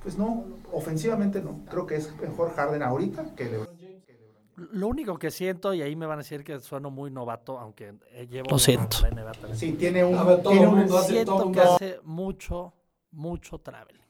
Pues 0.03 0.17
no, 0.17 0.45
ofensivamente 0.73 1.43
no. 1.43 1.61
Creo 1.69 1.85
que 1.85 1.97
es 1.97 2.17
mejor 2.19 2.55
Harden 2.55 2.83
ahorita 2.83 3.35
que 3.37 3.45
LeBron. 3.45 3.69
Lo 4.73 4.89
único 4.89 5.19
que 5.19 5.31
siento, 5.31 5.75
y 5.75 5.83
ahí 5.83 5.95
me 5.97 6.07
van 6.07 6.19
a 6.21 6.23
decir 6.23 6.43
que 6.43 6.59
sueno 6.61 6.91
muy 6.91 7.11
novato, 7.11 7.59
aunque 7.59 7.93
eh, 8.13 8.27
llevo 8.27 8.49
Lo 8.51 8.59
siento. 8.59 8.97
la 9.03 9.11
NBA 9.11 9.33
también. 9.33 9.57
Sí, 9.57 9.73
tiene 9.75 10.03
un. 10.03 10.17
A 10.17 10.25
ver, 10.25 10.41
todo 10.43 10.53
tiene 10.53 10.67
un- 10.67 10.79
mundo 10.79 10.97
hace- 10.97 11.13
Siento 11.13 11.37
que 11.39 11.45
mundo 11.45 11.63
hace 11.63 12.01
mucho, 12.05 12.73
mucho 13.13 13.59
traveling. 13.59 14.08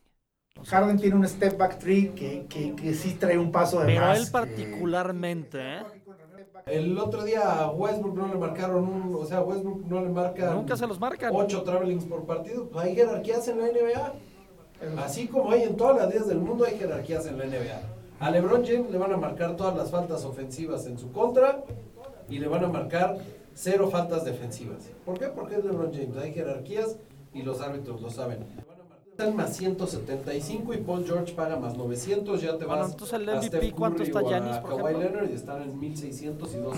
Harden 0.67 0.99
tiene 0.99 1.17
un 1.17 1.27
step 1.29 1.57
back 1.57 1.79
three 1.79 2.11
que, 2.11 2.47
que, 2.49 2.75
que 2.75 2.95
sí 2.95 3.15
trae 3.15 3.39
un 3.39 3.51
paso 3.53 3.81
de 3.81 3.87
Pero 3.87 4.01
más. 4.07 4.19
él 4.19 4.25
que- 4.27 4.31
particularmente, 4.33 5.59
¿eh? 5.79 5.83
El 6.67 6.99
otro 6.99 7.25
día 7.25 7.41
a 7.63 7.71
Westbrook 7.71 8.15
no 8.17 8.29
le 8.29 8.35
marcaron 8.35 8.85
un, 8.85 9.15
o 9.15 9.25
sea, 9.25 9.41
Westbrook 9.41 9.87
no 9.87 10.03
le 10.03 10.11
marcan 10.11 10.55
Nunca 10.55 10.77
se 10.77 10.87
los 10.87 11.01
marcan. 11.01 11.33
ocho 11.35 11.63
travelings 11.63 12.05
por 12.05 12.27
partido. 12.27 12.69
Pues 12.69 12.85
hay 12.87 12.95
jerarquías 12.95 13.49
en 13.49 13.59
la 13.59 13.67
NBA. 13.69 14.13
Así 15.03 15.27
como 15.29 15.51
hay 15.51 15.63
en 15.63 15.77
todas 15.77 15.97
las 15.97 16.11
ligas 16.13 16.29
del 16.29 16.39
mundo, 16.39 16.65
hay 16.67 16.77
jerarquías 16.79 17.27
en 17.27 17.39
la 17.39 17.47
NBA. 17.47 17.81
A 18.21 18.31
LeBron 18.31 18.67
James 18.67 18.91
le 18.91 18.99
van 18.99 19.13
a 19.13 19.17
marcar 19.17 19.57
todas 19.57 19.75
las 19.77 19.91
faltas 19.91 20.25
ofensivas 20.25 20.85
en 20.87 20.99
su 20.99 21.11
contra 21.11 21.63
y 22.29 22.39
le 22.39 22.49
van 22.49 22.65
a 22.65 22.69
marcar 22.69 23.17
cero 23.55 23.89
faltas 23.91 24.25
defensivas. 24.27 24.91
¿Por 25.07 25.19
qué? 25.19 25.29
Porque 25.29 25.57
es 25.57 25.65
LeBron 25.65 25.91
James. 25.93 26.17
Hay 26.19 26.35
jerarquías 26.35 26.97
y 27.33 27.43
los 27.43 27.61
árbitros 27.63 28.03
lo 28.03 28.11
saben. 28.11 28.45
Están 29.19 29.35
más 29.35 29.57
175 29.57 30.75
y 30.75 30.77
Paul 30.77 31.05
George 31.05 31.33
paga 31.35 31.57
más 31.57 31.77
900. 31.77 32.41
Ya 32.41 32.57
te 32.57 32.65
Bueno, 32.67 32.83
vas 32.83 32.93
entonces 32.93 33.19
el 33.19 33.29
a 33.29 33.35
MVP, 33.35 33.47
Steph 33.49 33.75
¿cuánto 33.75 34.03
está 34.05 34.21
o 34.21 34.27
a 34.27 34.31
Giannis, 34.31 34.57
por 34.59 34.77
Kawhi? 34.77 34.95
Leonard 34.97 35.29
y 35.29 35.35
están 35.35 35.63
en 35.63 35.77
1600 35.81 36.55
y 36.55 36.59
2. 36.59 36.77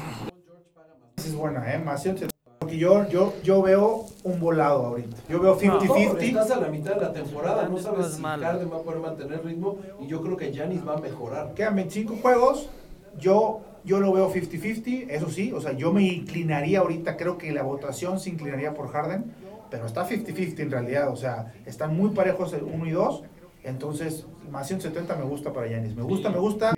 Esa 1.18 1.28
es 1.28 1.34
buena, 1.34 1.70
¿eh? 1.70 1.78
Más 1.78 2.02
170. 2.02 2.30
Porque 2.60 2.78
yo, 2.78 3.06
yo, 3.10 3.34
yo 3.44 3.60
veo 3.60 4.06
un 4.24 4.40
volado 4.40 4.86
ahorita. 4.86 5.18
Yo 5.28 5.38
veo 5.38 5.52
No, 5.54 5.80
50-50. 5.80 6.18
estás 6.22 6.50
a 6.52 6.60
la 6.60 6.68
mitad 6.68 6.94
de 6.94 7.00
la 7.02 7.12
temporada, 7.12 7.64
no 7.64 7.68
no 7.72 7.78
sabes 7.78 8.06
es 8.06 8.14
si. 8.14 8.22
Harden 8.22 8.72
va 8.72 8.76
a 8.78 8.80
poder 8.84 9.00
mantener 9.00 9.44
ritmo 9.44 9.76
y 10.00 10.06
yo 10.06 10.22
creo 10.22 10.38
que 10.38 10.50
Giannis 10.50 10.80
va 10.88 10.94
a 10.94 10.98
mejorar. 10.98 11.52
Quedan 11.52 11.76
25 11.76 12.16
juegos. 12.22 12.70
Yo, 13.18 13.60
yo 13.84 14.00
lo 14.00 14.12
veo 14.14 14.32
50-50, 14.32 15.10
eso 15.10 15.28
sí. 15.28 15.52
O 15.52 15.60
sea, 15.60 15.72
yo 15.72 15.92
me 15.92 16.04
inclinaría 16.04 16.78
ahorita, 16.78 17.18
creo 17.18 17.36
que 17.36 17.52
la 17.52 17.64
votación 17.64 18.18
se 18.18 18.30
inclinaría 18.30 18.72
por 18.72 18.88
Harden. 18.88 19.30
Pero 19.70 19.86
está 19.86 20.06
50-50 20.08 20.58
en 20.60 20.70
realidad. 20.70 21.10
O 21.10 21.16
sea, 21.16 21.52
están 21.64 21.96
muy 21.96 22.10
parejos 22.10 22.52
el 22.52 22.64
1 22.64 22.86
y 22.86 22.90
2. 22.90 23.22
Entonces, 23.62 24.26
más 24.50 24.66
170 24.66 25.16
me 25.16 25.24
gusta 25.24 25.52
para 25.52 25.66
Yanis. 25.68 25.94
Me 25.94 26.02
gusta, 26.02 26.30
me 26.30 26.38
gusta. 26.38 26.74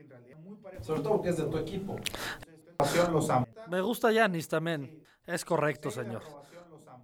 Sobre 0.80 1.00
todo 1.00 1.14
porque 1.14 1.30
es 1.30 1.36
de 1.36 1.44
tu 1.44 1.56
equipo. 1.58 1.96
Los 3.12 3.30
amo. 3.30 3.46
Me 3.68 3.80
gusta 3.80 4.10
Yanis 4.12 4.48
también. 4.48 5.02
Es 5.26 5.44
correcto, 5.44 5.90
señor. 5.90 6.22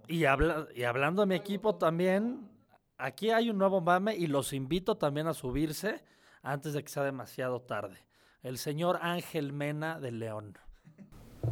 Y, 0.07 0.25
habla- 0.25 0.67
y 0.75 0.83
hablando 0.83 1.21
de 1.21 1.27
mi 1.27 1.35
equipo 1.35 1.75
también, 1.75 2.49
aquí 2.97 3.29
hay 3.31 3.49
un 3.49 3.57
nuevo 3.57 3.79
mame 3.79 4.15
y 4.15 4.27
los 4.27 4.51
invito 4.53 4.97
también 4.97 5.27
a 5.27 5.33
subirse 5.33 6.03
antes 6.41 6.73
de 6.73 6.83
que 6.83 6.89
sea 6.89 7.03
demasiado 7.03 7.61
tarde. 7.61 7.97
El 8.43 8.57
señor 8.57 8.99
Ángel 9.01 9.53
Mena 9.53 9.99
de 9.99 10.11
León. 10.11 10.57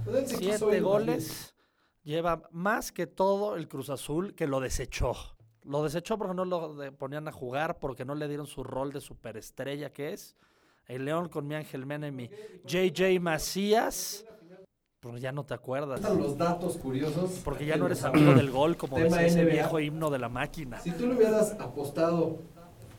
Pues 0.04 0.30
Siete 0.30 0.82
goles. 0.82 1.54
Lleva 2.08 2.41
más 2.52 2.93
que 2.93 3.06
todo 3.06 3.58
el 3.58 3.67
Cruz 3.67 3.89
Azul 3.89 4.34
que 4.34 4.48
lo 4.48 4.62
desechó. 4.62 5.12
Lo 5.65 5.84
desechó 5.84 6.17
porque 6.17 6.34
no 6.34 6.46
lo 6.46 6.74
ponían 6.98 7.28
a 7.28 7.34
jugar, 7.34 7.80
porque 7.80 8.06
no 8.06 8.15
le 8.15 8.30
dieron 8.30 8.48
su 8.48 8.63
rol 8.63 8.93
de 8.93 9.02
superestrella 9.02 9.91
que 9.91 10.13
es. 10.13 10.38
El 10.86 11.04
León 11.04 11.28
con 11.28 11.46
mi 11.46 11.56
Ángel 11.56 11.86
Mena 11.86 12.08
y 12.08 12.30
JJ 12.65 13.20
Macías. 13.20 14.24
Pues 15.02 15.22
ya 15.22 15.34
no 15.34 15.46
te 15.46 15.54
acuerdas. 15.54 16.00
Están 16.00 16.17
los 16.17 16.38
datos 16.38 16.78
curiosos. 16.78 17.41
Porque 17.43 17.65
ya 17.65 17.76
no 17.76 17.88
eres 17.88 18.06
amigo 18.06 18.34
del 18.34 18.52
gol, 18.52 18.78
como 18.78 18.98
decía 18.98 19.26
ese 19.26 19.43
viejo 19.43 19.78
himno 19.78 20.10
de 20.10 20.20
la 20.20 20.30
máquina. 20.30 20.80
Si 20.80 20.91
tú 20.91 21.08
le 21.08 21.15
hubieras 21.15 21.60
apostado 21.60 22.38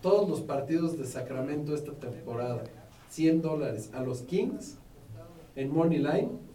todos 0.03 0.29
los 0.29 0.43
partidos 0.43 0.99
de 0.99 1.07
Sacramento 1.07 1.75
esta 1.75 1.93
temporada, 1.93 2.63
100 3.09 3.41
dólares 3.41 3.91
a 3.95 4.03
los 4.03 4.21
Kings 4.21 4.77
en 5.57 5.73
Money 5.73 5.97
Line, 5.97 6.49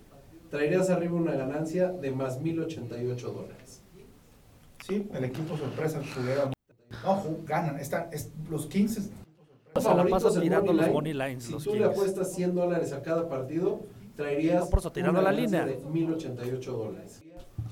traerías 0.53 0.87
arriba 0.91 1.15
una 1.15 1.31
ganancia 1.33 1.89
de 1.89 2.11
más 2.11 2.39
1088 2.39 3.31
dólares. 3.33 3.81
Sí, 4.87 5.07
el 5.11 5.23
equipo 5.23 5.57
sorpresa 5.57 5.99
juguera. 6.15 6.51
No, 7.03 7.15
ju- 7.23 7.43
ganan. 7.43 7.79
Están, 7.79 8.07
es- 8.11 8.29
los 8.51 8.67
15 8.67 9.01
Se 9.01 9.09
la 9.73 9.81
favoritos 9.81 10.23
pasa 10.23 10.35
en 10.37 10.43
tirando 10.43 10.65
Money 10.73 10.77
los 10.77 10.85
Line, 10.85 10.93
money 10.93 11.13
lines. 11.13 11.43
Si 11.45 11.51
los 11.53 11.63
tú 11.63 11.73
le 11.73 11.85
apuestas 11.85 12.31
100 12.35 12.53
dólares 12.53 12.93
a 12.93 13.01
cada 13.01 13.27
partido, 13.27 13.81
traerías 14.15 14.65
No, 14.65 14.69
por 14.69 14.77
eso, 14.79 14.91
tirando 14.91 15.19
una 15.21 15.31
la 15.31 15.35
línea. 15.35 15.65
de 15.65 15.77
1088 15.77 16.71
dólares. 16.71 17.23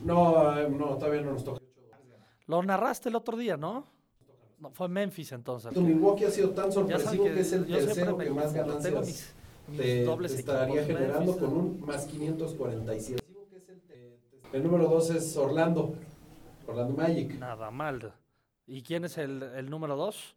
No, 0.04 0.58
eh, 0.60 0.68
no, 0.68 0.86
todavía 0.98 1.22
no 1.22 1.34
nos 1.34 1.44
toca. 1.44 1.62
Lo 2.48 2.64
narraste 2.64 3.10
el 3.10 3.16
otro 3.16 3.38
día, 3.38 3.58
¿no? 3.58 3.86
No, 4.60 4.72
fue 4.72 4.88
Memphis 4.90 5.32
entonces. 5.34 5.72
Tu 5.72 5.82
Milwaukee 5.82 6.26
ha 6.26 6.32
sido 6.32 6.50
tan 6.50 6.72
sorpresivo 6.72 7.26
que, 7.26 7.40
es 7.42 7.54
el 7.54 7.68
tercero 7.68 8.18
que 8.18 8.30
más 8.32 8.52
ganancias 8.54 9.06
mis 9.06 9.34
te, 9.78 10.04
dobles 10.04 10.34
te 10.34 10.40
estaría 10.40 10.84
generando 10.84 11.38
con 11.38 11.54
un 11.54 11.82
más 11.82 12.06
547. 12.06 13.22
El 14.54 14.64
número 14.64 14.90
2 14.90 15.10
es 15.12 15.38
Orlando, 15.38 15.96
Orlando 16.68 16.94
Magic. 16.96 17.34
Nada 17.40 17.72
mal. 17.72 18.14
¿Y 18.68 18.82
quién 18.84 19.06
es 19.06 19.18
el, 19.18 19.44
el 19.44 19.70
número 19.70 19.96
dos? 19.96 20.36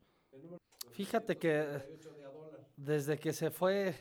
Fíjate 0.92 1.36
que 1.36 1.80
desde 2.76 3.18
que 3.18 3.32
se 3.32 3.50
fue 3.50 3.94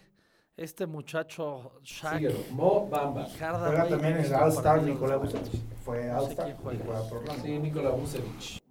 este 0.56 0.86
muchacho 0.86 1.80
Shaq 1.84 2.18
Síguelo, 2.18 2.40
Mo 2.52 2.88
Bamba. 2.88 3.26
Juega 3.26 3.88
también 3.88 4.18
visto 4.20 4.38
All-Star 4.38 4.80
buenos. 4.82 5.34
Vucevic. 5.34 5.62
Fue 5.84 6.06
No 6.08 6.22
sé 6.28 6.42
All-Star. 6.42 7.42
Sí, 7.42 7.60
Nikola 7.60 7.90
Vucevic. 7.90 8.62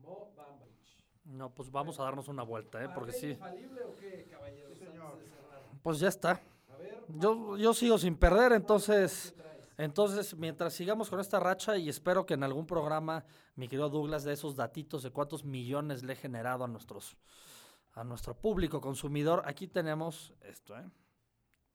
No, 1.24 1.50
pues 1.50 1.70
vamos 1.70 1.98
a 1.98 2.04
darnos 2.04 2.28
una 2.28 2.42
vuelta, 2.42 2.82
¿eh? 2.84 2.88
Porque 2.94 3.12
sí. 3.12 3.36
Pues 5.82 5.98
ya 5.98 6.08
está. 6.08 6.40
Yo, 7.08 7.56
yo 7.56 7.74
sigo 7.74 7.98
sin 7.98 8.16
perder, 8.16 8.52
entonces, 8.52 9.34
entonces 9.76 10.36
mientras 10.36 10.74
sigamos 10.74 11.10
con 11.10 11.20
esta 11.20 11.40
racha 11.40 11.76
y 11.76 11.88
espero 11.88 12.26
que 12.26 12.34
en 12.34 12.42
algún 12.42 12.66
programa, 12.66 13.24
mi 13.54 13.68
querido 13.68 13.88
Douglas, 13.88 14.24
de 14.24 14.32
esos 14.32 14.56
datitos 14.56 15.02
de 15.02 15.10
cuántos 15.10 15.44
millones 15.44 16.02
le 16.02 16.14
he 16.14 16.16
generado 16.16 16.64
a 16.64 16.68
nuestros, 16.68 17.16
a 17.92 18.04
nuestro 18.04 18.34
público 18.34 18.80
consumidor, 18.80 19.42
aquí 19.46 19.68
tenemos 19.68 20.32
esto, 20.40 20.76
¿eh? 20.78 20.88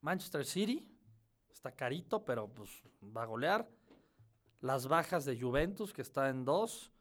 Manchester 0.01 0.45
City, 0.45 0.88
está 1.49 1.71
carito, 1.71 2.23
pero 2.23 2.47
pues 2.47 2.69
va 3.15 3.23
a 3.23 3.25
golear. 3.25 3.67
Las 4.59 4.88
bajas 4.88 5.25
de 5.25 5.39
Juventus, 5.39 5.93
que 5.93 6.01
está 6.01 6.30
en 6.30 6.45
2, 6.45 6.91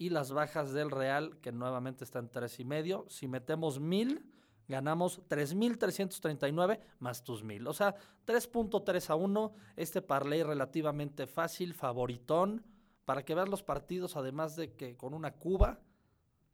y 0.00 0.08
las 0.08 0.32
bajas 0.32 0.72
del 0.72 0.90
Real, 0.90 1.38
que 1.42 1.52
nuevamente 1.52 2.04
está 2.04 2.20
en 2.20 2.30
tres 2.30 2.58
y 2.58 2.64
medio. 2.64 3.04
Si 3.10 3.28
metemos 3.28 3.78
mil, 3.78 4.32
ganamos 4.70 5.20
3.339 5.28 6.80
más 7.00 7.22
tus 7.22 7.42
mil. 7.42 7.66
O 7.66 7.74
sea, 7.74 7.94
3.3 8.26 9.10
a 9.10 9.14
1. 9.16 9.52
Este 9.76 10.00
parlay 10.00 10.42
relativamente 10.42 11.26
fácil, 11.26 11.74
favoritón, 11.74 12.64
para 13.04 13.24
que 13.24 13.34
veas 13.34 13.48
los 13.48 13.62
partidos, 13.62 14.16
además 14.16 14.56
de 14.56 14.72
que 14.72 14.96
con 14.96 15.12
una 15.12 15.32
cuba, 15.32 15.80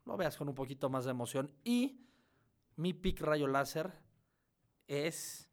lo 0.05 0.17
veas 0.17 0.37
con 0.37 0.49
un 0.49 0.55
poquito 0.55 0.89
más 0.89 1.05
de 1.05 1.13
emoción. 1.13 1.53
Y 1.63 2.01
mi 2.77 2.93
pick 2.93 3.21
rayo 3.21 3.47
láser 3.47 3.93
es 4.89 5.49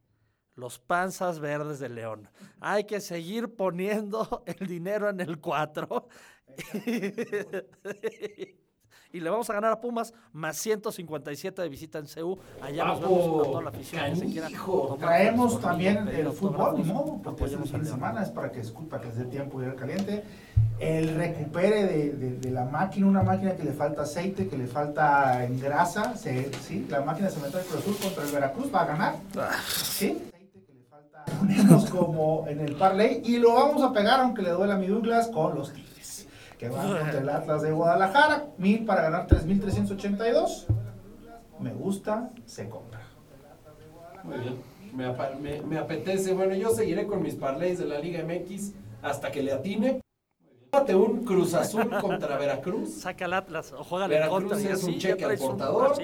Los 0.55 0.79
panzas 0.79 1.39
verdes 1.39 1.79
de 1.79 1.89
León. 1.89 2.29
Hay 2.59 2.85
que 2.85 3.01
seguir 3.01 3.55
poniendo 3.55 4.43
el 4.45 4.67
dinero 4.67 5.09
en 5.09 5.19
el 5.19 5.39
4. 5.39 6.07
y 9.13 9.19
le 9.19 9.29
vamos 9.29 9.47
a 9.49 9.53
ganar 9.53 9.71
a 9.71 9.79
Pumas 9.79 10.11
más 10.33 10.57
157 10.57 11.61
de 11.61 11.69
visita 11.69 11.99
en 11.99 12.05
CU. 12.07 12.37
Allá 12.61 12.83
nos 12.85 12.99
vemos 12.99 13.19
a 13.47 13.51
toda 13.51 13.61
la 13.61 13.69
afición 13.69 14.03
que 14.09 14.15
se 14.15 14.25
quiera. 14.25 14.49
tomar 14.49 14.97
Traemos 14.97 15.61
también 15.61 16.07
el 16.07 16.29
fútbol, 16.31 16.83
modo, 16.83 17.19
porque 17.23 17.43
es 17.45 17.51
Apoyemos 17.53 17.69
fin 17.71 17.81
de 17.83 17.85
semana, 17.89 18.23
es 18.23 18.29
para 18.29 18.51
que, 18.51 18.61
para 18.89 19.03
que 19.03 19.09
dé 19.11 19.25
tiempo 19.25 19.59
de 19.59 19.67
ir 19.67 19.71
al 19.71 19.77
caliente. 19.77 20.23
El 20.79 21.15
recupere 21.15 21.85
de, 21.85 22.09
de- 22.13 22.37
de 22.39 22.51
la 22.51 22.65
máquina, 22.65 23.05
una 23.05 23.21
máquina 23.21 23.55
que 23.55 23.63
le 23.63 23.71
falta 23.73 24.01
aceite, 24.01 24.47
que 24.47 24.57
le 24.57 24.65
falta 24.65 25.45
en 25.45 25.59
grasa, 25.59 26.17
se, 26.17 26.51
sí, 26.67 26.87
la 26.89 27.01
máquina 27.01 27.29
se 27.29 27.39
mete 27.39 27.57
al 27.57 27.63
Cruz 27.63 27.81
Azul 27.81 27.95
contra 28.01 28.23
el 28.23 28.31
Veracruz, 28.31 28.73
va 28.73 28.81
a 28.81 28.85
ganar. 28.85 29.15
Sí. 29.67 30.17
Le 30.33 30.83
falta. 30.89 31.23
Ponemos 31.39 31.89
como 31.91 32.45
en 32.47 32.59
el 32.61 32.75
parlay 32.75 33.21
y 33.23 33.37
lo 33.37 33.53
vamos 33.53 33.83
a 33.83 33.93
pegar, 33.93 34.19
aunque 34.21 34.41
le 34.41 34.49
duela 34.49 34.73
a 34.73 34.77
mi 34.77 34.87
Douglas, 34.87 35.27
con 35.27 35.53
los 35.55 35.71
Tigres. 35.71 35.92
Que 36.63 36.69
van 36.69 36.87
contra 36.97 37.19
el 37.19 37.27
Atlas 37.29 37.61
de 37.61 37.71
Guadalajara, 37.73 38.45
mil 38.57 38.85
para 38.85 39.01
ganar 39.01 39.27
3.382. 39.27 40.65
Me 41.59 41.73
gusta, 41.73 42.29
se 42.45 42.69
compra. 42.69 43.01
Muy 44.23 44.37
bien. 44.37 44.55
Me, 44.95 45.05
apa- 45.07 45.31
me- 45.41 45.61
me 45.61 45.77
apetece. 45.77 46.33
Bueno, 46.33 46.55
yo 46.55 46.69
seguiré 46.69 47.05
con 47.05 47.21
mis 47.21 47.35
parlays 47.35 47.79
de 47.79 47.85
la 47.85 47.99
Liga 47.99 48.23
MX 48.23 48.71
hasta 49.01 49.29
que 49.29 49.43
le 49.43 49.51
atine. 49.51 49.99
Fíjate 50.71 50.95
un 50.95 51.25
Cruz 51.25 51.53
Azul 51.53 51.89
contra 52.01 52.37
Veracruz. 52.37 52.93
Saca 52.93 53.25
el 53.25 53.33
Atlas 53.33 53.73
o 53.73 53.83
juega 53.83 54.07
Veracruz 54.07 54.51
contra. 54.53 54.61
y 54.61 54.67
es 54.73 54.83
un 54.85 54.97
cheque 54.97 55.25
al 55.25 55.31
un 55.33 55.37
portador. 55.39 55.95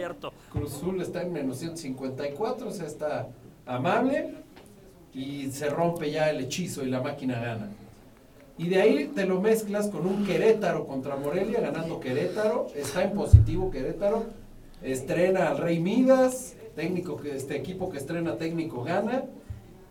Cruz 0.52 0.76
Azul 0.76 1.02
está 1.02 1.22
en 1.22 1.32
menos 1.32 1.56
154, 1.60 2.68
o 2.68 2.72
sea, 2.72 2.86
está 2.86 3.30
amable. 3.66 4.34
Y 5.14 5.50
se 5.52 5.70
rompe 5.70 6.12
ya 6.12 6.30
el 6.30 6.42
hechizo 6.42 6.84
y 6.84 6.90
la 6.90 7.00
máquina 7.00 7.40
gana. 7.40 7.70
Y 8.60 8.68
de 8.68 8.82
ahí 8.82 9.12
te 9.16 9.26
lo 9.26 9.40
mezclas 9.40 9.88
con 9.88 10.06
un 10.06 10.26
Querétaro 10.26 10.86
contra 10.86 11.16
Morelia, 11.16 11.62
ganando 11.62 12.02
Querétaro. 12.02 12.68
Está 12.76 13.04
en 13.04 13.14
positivo 13.14 13.72
Querétaro. 13.72 14.26
Estrena 14.84 15.48
al 15.48 15.60
Rey 15.60 15.80
Midas, 15.80 16.58
técnico 16.76 17.16
que 17.16 17.38
este 17.38 17.56
equipo 17.56 17.90
que 17.90 18.00
estrena 18.00 18.36
técnico 18.36 18.84
gana. 18.84 19.24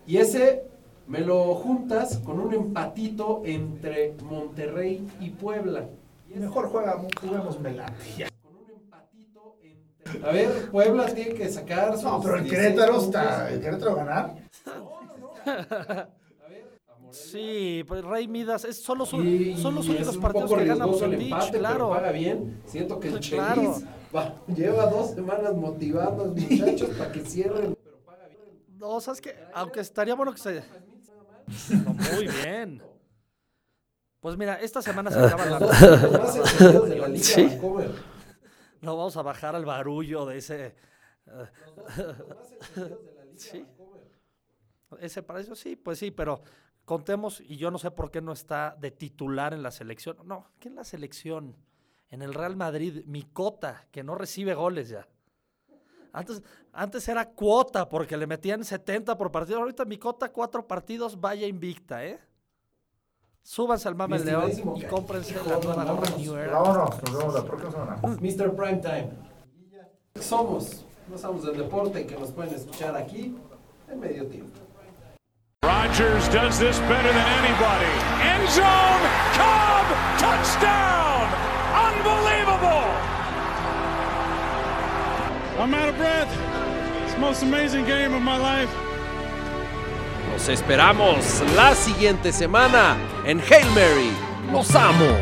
Y 0.06 0.18
ese 0.18 0.64
me 1.06 1.20
lo 1.20 1.54
juntas 1.54 2.18
con 2.18 2.40
un 2.40 2.52
empatito 2.52 3.40
entre 3.46 4.12
Monterrey 4.22 5.08
y 5.18 5.30
Puebla. 5.30 5.86
Mejor 6.34 6.68
juega, 6.68 7.00
juguemos 7.22 7.58
Melate. 7.58 8.28
A 10.22 10.30
ver, 10.30 10.70
Puebla 10.70 11.06
tiene 11.06 11.32
que 11.32 11.48
sacar 11.48 11.96
No, 12.02 12.20
pero 12.20 12.36
el 12.36 12.44
16 12.44 12.50
Querétaro 12.50 13.00
está. 13.00 13.50
El 13.50 13.60
Querétaro 13.62 13.94
ganar. 13.94 14.34
Sí, 17.10 17.84
pues 17.88 18.04
Rey 18.04 18.28
Midas, 18.28 18.64
es, 18.64 18.80
son 18.82 18.98
los, 18.98 19.12
Y, 19.14 19.56
son 19.56 19.74
los 19.74 19.86
y 19.86 19.90
es 19.92 19.96
únicos 19.96 20.16
un 20.16 20.22
partidos 20.22 20.50
poco 20.50 20.60
que 20.62 20.66
gana 20.68 20.86
Bucetich, 20.86 21.20
empate, 21.22 21.46
pero 21.52 21.58
claro. 21.60 21.90
paga 21.90 22.12
bien. 22.12 22.62
Siento 22.66 23.00
que 23.00 23.08
el 23.08 23.20
Claro. 23.20 23.62
Chelis 23.62 23.84
va- 24.14 24.34
lleva 24.46 24.86
dos 24.86 25.10
semanas 25.12 25.54
motivando 25.54 26.24
a 26.24 26.26
los 26.26 26.36
muchachos 26.36 26.90
para 26.98 27.12
que 27.12 27.20
cierren. 27.20 27.76
No, 28.78 29.00
sabes 29.00 29.20
que, 29.20 29.34
aunque 29.54 29.80
estaría 29.80 30.14
bueno 30.14 30.32
que 30.32 30.38
se. 30.38 30.62
No, 31.84 31.94
muy 31.94 32.28
bien. 32.28 32.82
Pues 34.20 34.36
mira, 34.36 34.60
esta 34.60 34.82
semana 34.82 35.10
se 35.10 35.18
acaba 35.18 35.46
Los 35.46 35.60
la. 35.60 35.66
dos 35.90 36.02
los 36.02 36.12
más 36.20 36.36
encendidos 36.36 36.88
de 36.90 36.96
la 36.96 37.08
Liga 37.08 37.24
Sí. 37.24 37.46
Vancomer. 37.46 37.90
No 38.80 38.96
vamos 38.96 39.16
a 39.16 39.22
bajar 39.22 39.56
al 39.56 39.64
barullo 39.64 40.26
de 40.26 40.38
ese. 40.38 40.66
eh, 41.26 41.46
sí. 43.36 43.64
Ese 45.00 45.22
para 45.22 45.40
eso 45.40 45.54
sí, 45.54 45.76
pues 45.76 45.98
sí, 45.98 46.10
pero 46.10 46.40
contemos, 46.88 47.42
y 47.42 47.58
yo 47.58 47.70
no 47.70 47.78
sé 47.78 47.90
por 47.90 48.10
qué 48.10 48.22
no 48.22 48.32
está 48.32 48.74
de 48.80 48.90
titular 48.90 49.52
en 49.52 49.62
la 49.62 49.70
selección. 49.70 50.16
No, 50.24 50.46
¿qué 50.58 50.68
en 50.68 50.74
la 50.74 50.84
selección? 50.84 51.54
En 52.08 52.22
el 52.22 52.32
Real 52.32 52.56
Madrid, 52.56 53.04
mi 53.04 53.24
cota, 53.24 53.86
que 53.92 54.02
no 54.02 54.14
recibe 54.14 54.54
goles 54.54 54.88
ya. 54.88 55.06
Antes, 56.14 56.42
antes 56.72 57.06
era 57.06 57.28
cuota 57.28 57.90
porque 57.90 58.16
le 58.16 58.26
metían 58.26 58.64
70 58.64 59.18
por 59.18 59.30
partido. 59.30 59.58
Ahorita 59.58 59.84
mi 59.84 59.98
cota, 59.98 60.32
cuatro 60.32 60.66
partidos, 60.66 61.20
vaya 61.20 61.46
invicta, 61.46 62.06
¿eh? 62.06 62.18
Súbanse 63.42 63.86
al 63.86 63.94
Mame 63.94 64.18
León 64.20 64.50
y 64.76 64.82
cómprense 64.84 65.34
la 65.34 65.58
nueva 65.58 65.84
gorra 65.84 66.16
New 66.16 66.34
Era. 66.36 66.58
Vámonos, 66.58 67.02
nos 67.02 67.18
vemos 67.18 67.34
la 67.34 67.44
próxima 67.44 67.70
semana. 67.70 67.96
Mr. 68.02 68.56
Primetime. 68.56 69.10
Somos, 70.18 70.86
no 71.06 71.18
somos 71.18 71.44
del 71.44 71.58
deporte 71.58 72.06
que 72.06 72.16
nos 72.16 72.32
pueden 72.32 72.54
escuchar 72.54 72.96
aquí 72.96 73.36
en 73.90 74.00
medio 74.00 74.26
tiempo. 74.26 74.67
Rodgers 75.64 76.28
does 76.28 76.56
this 76.60 76.78
better 76.80 77.12
than 77.12 77.28
anybody. 77.42 77.90
End 78.22 78.48
zone, 78.48 79.02
Cobb, 79.34 79.86
touchdown! 80.16 81.26
Unbelievable! 81.74 82.86
I'm 85.58 85.74
out 85.74 85.88
of 85.88 85.96
breath. 85.96 86.32
It's 87.02 87.14
the 87.14 87.20
most 87.20 87.42
amazing 87.42 87.84
game 87.86 88.14
of 88.14 88.22
my 88.22 88.36
life. 88.36 88.70
Nos 90.30 90.48
esperamos 90.48 91.42
la 91.56 91.74
siguiente 91.74 92.32
semana 92.32 92.96
en 93.26 93.40
Hail 93.40 93.68
Mary, 93.74 94.12
los 94.52 94.72
amos 94.76 95.18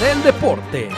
del 0.00 0.22
deporte. 0.22 0.90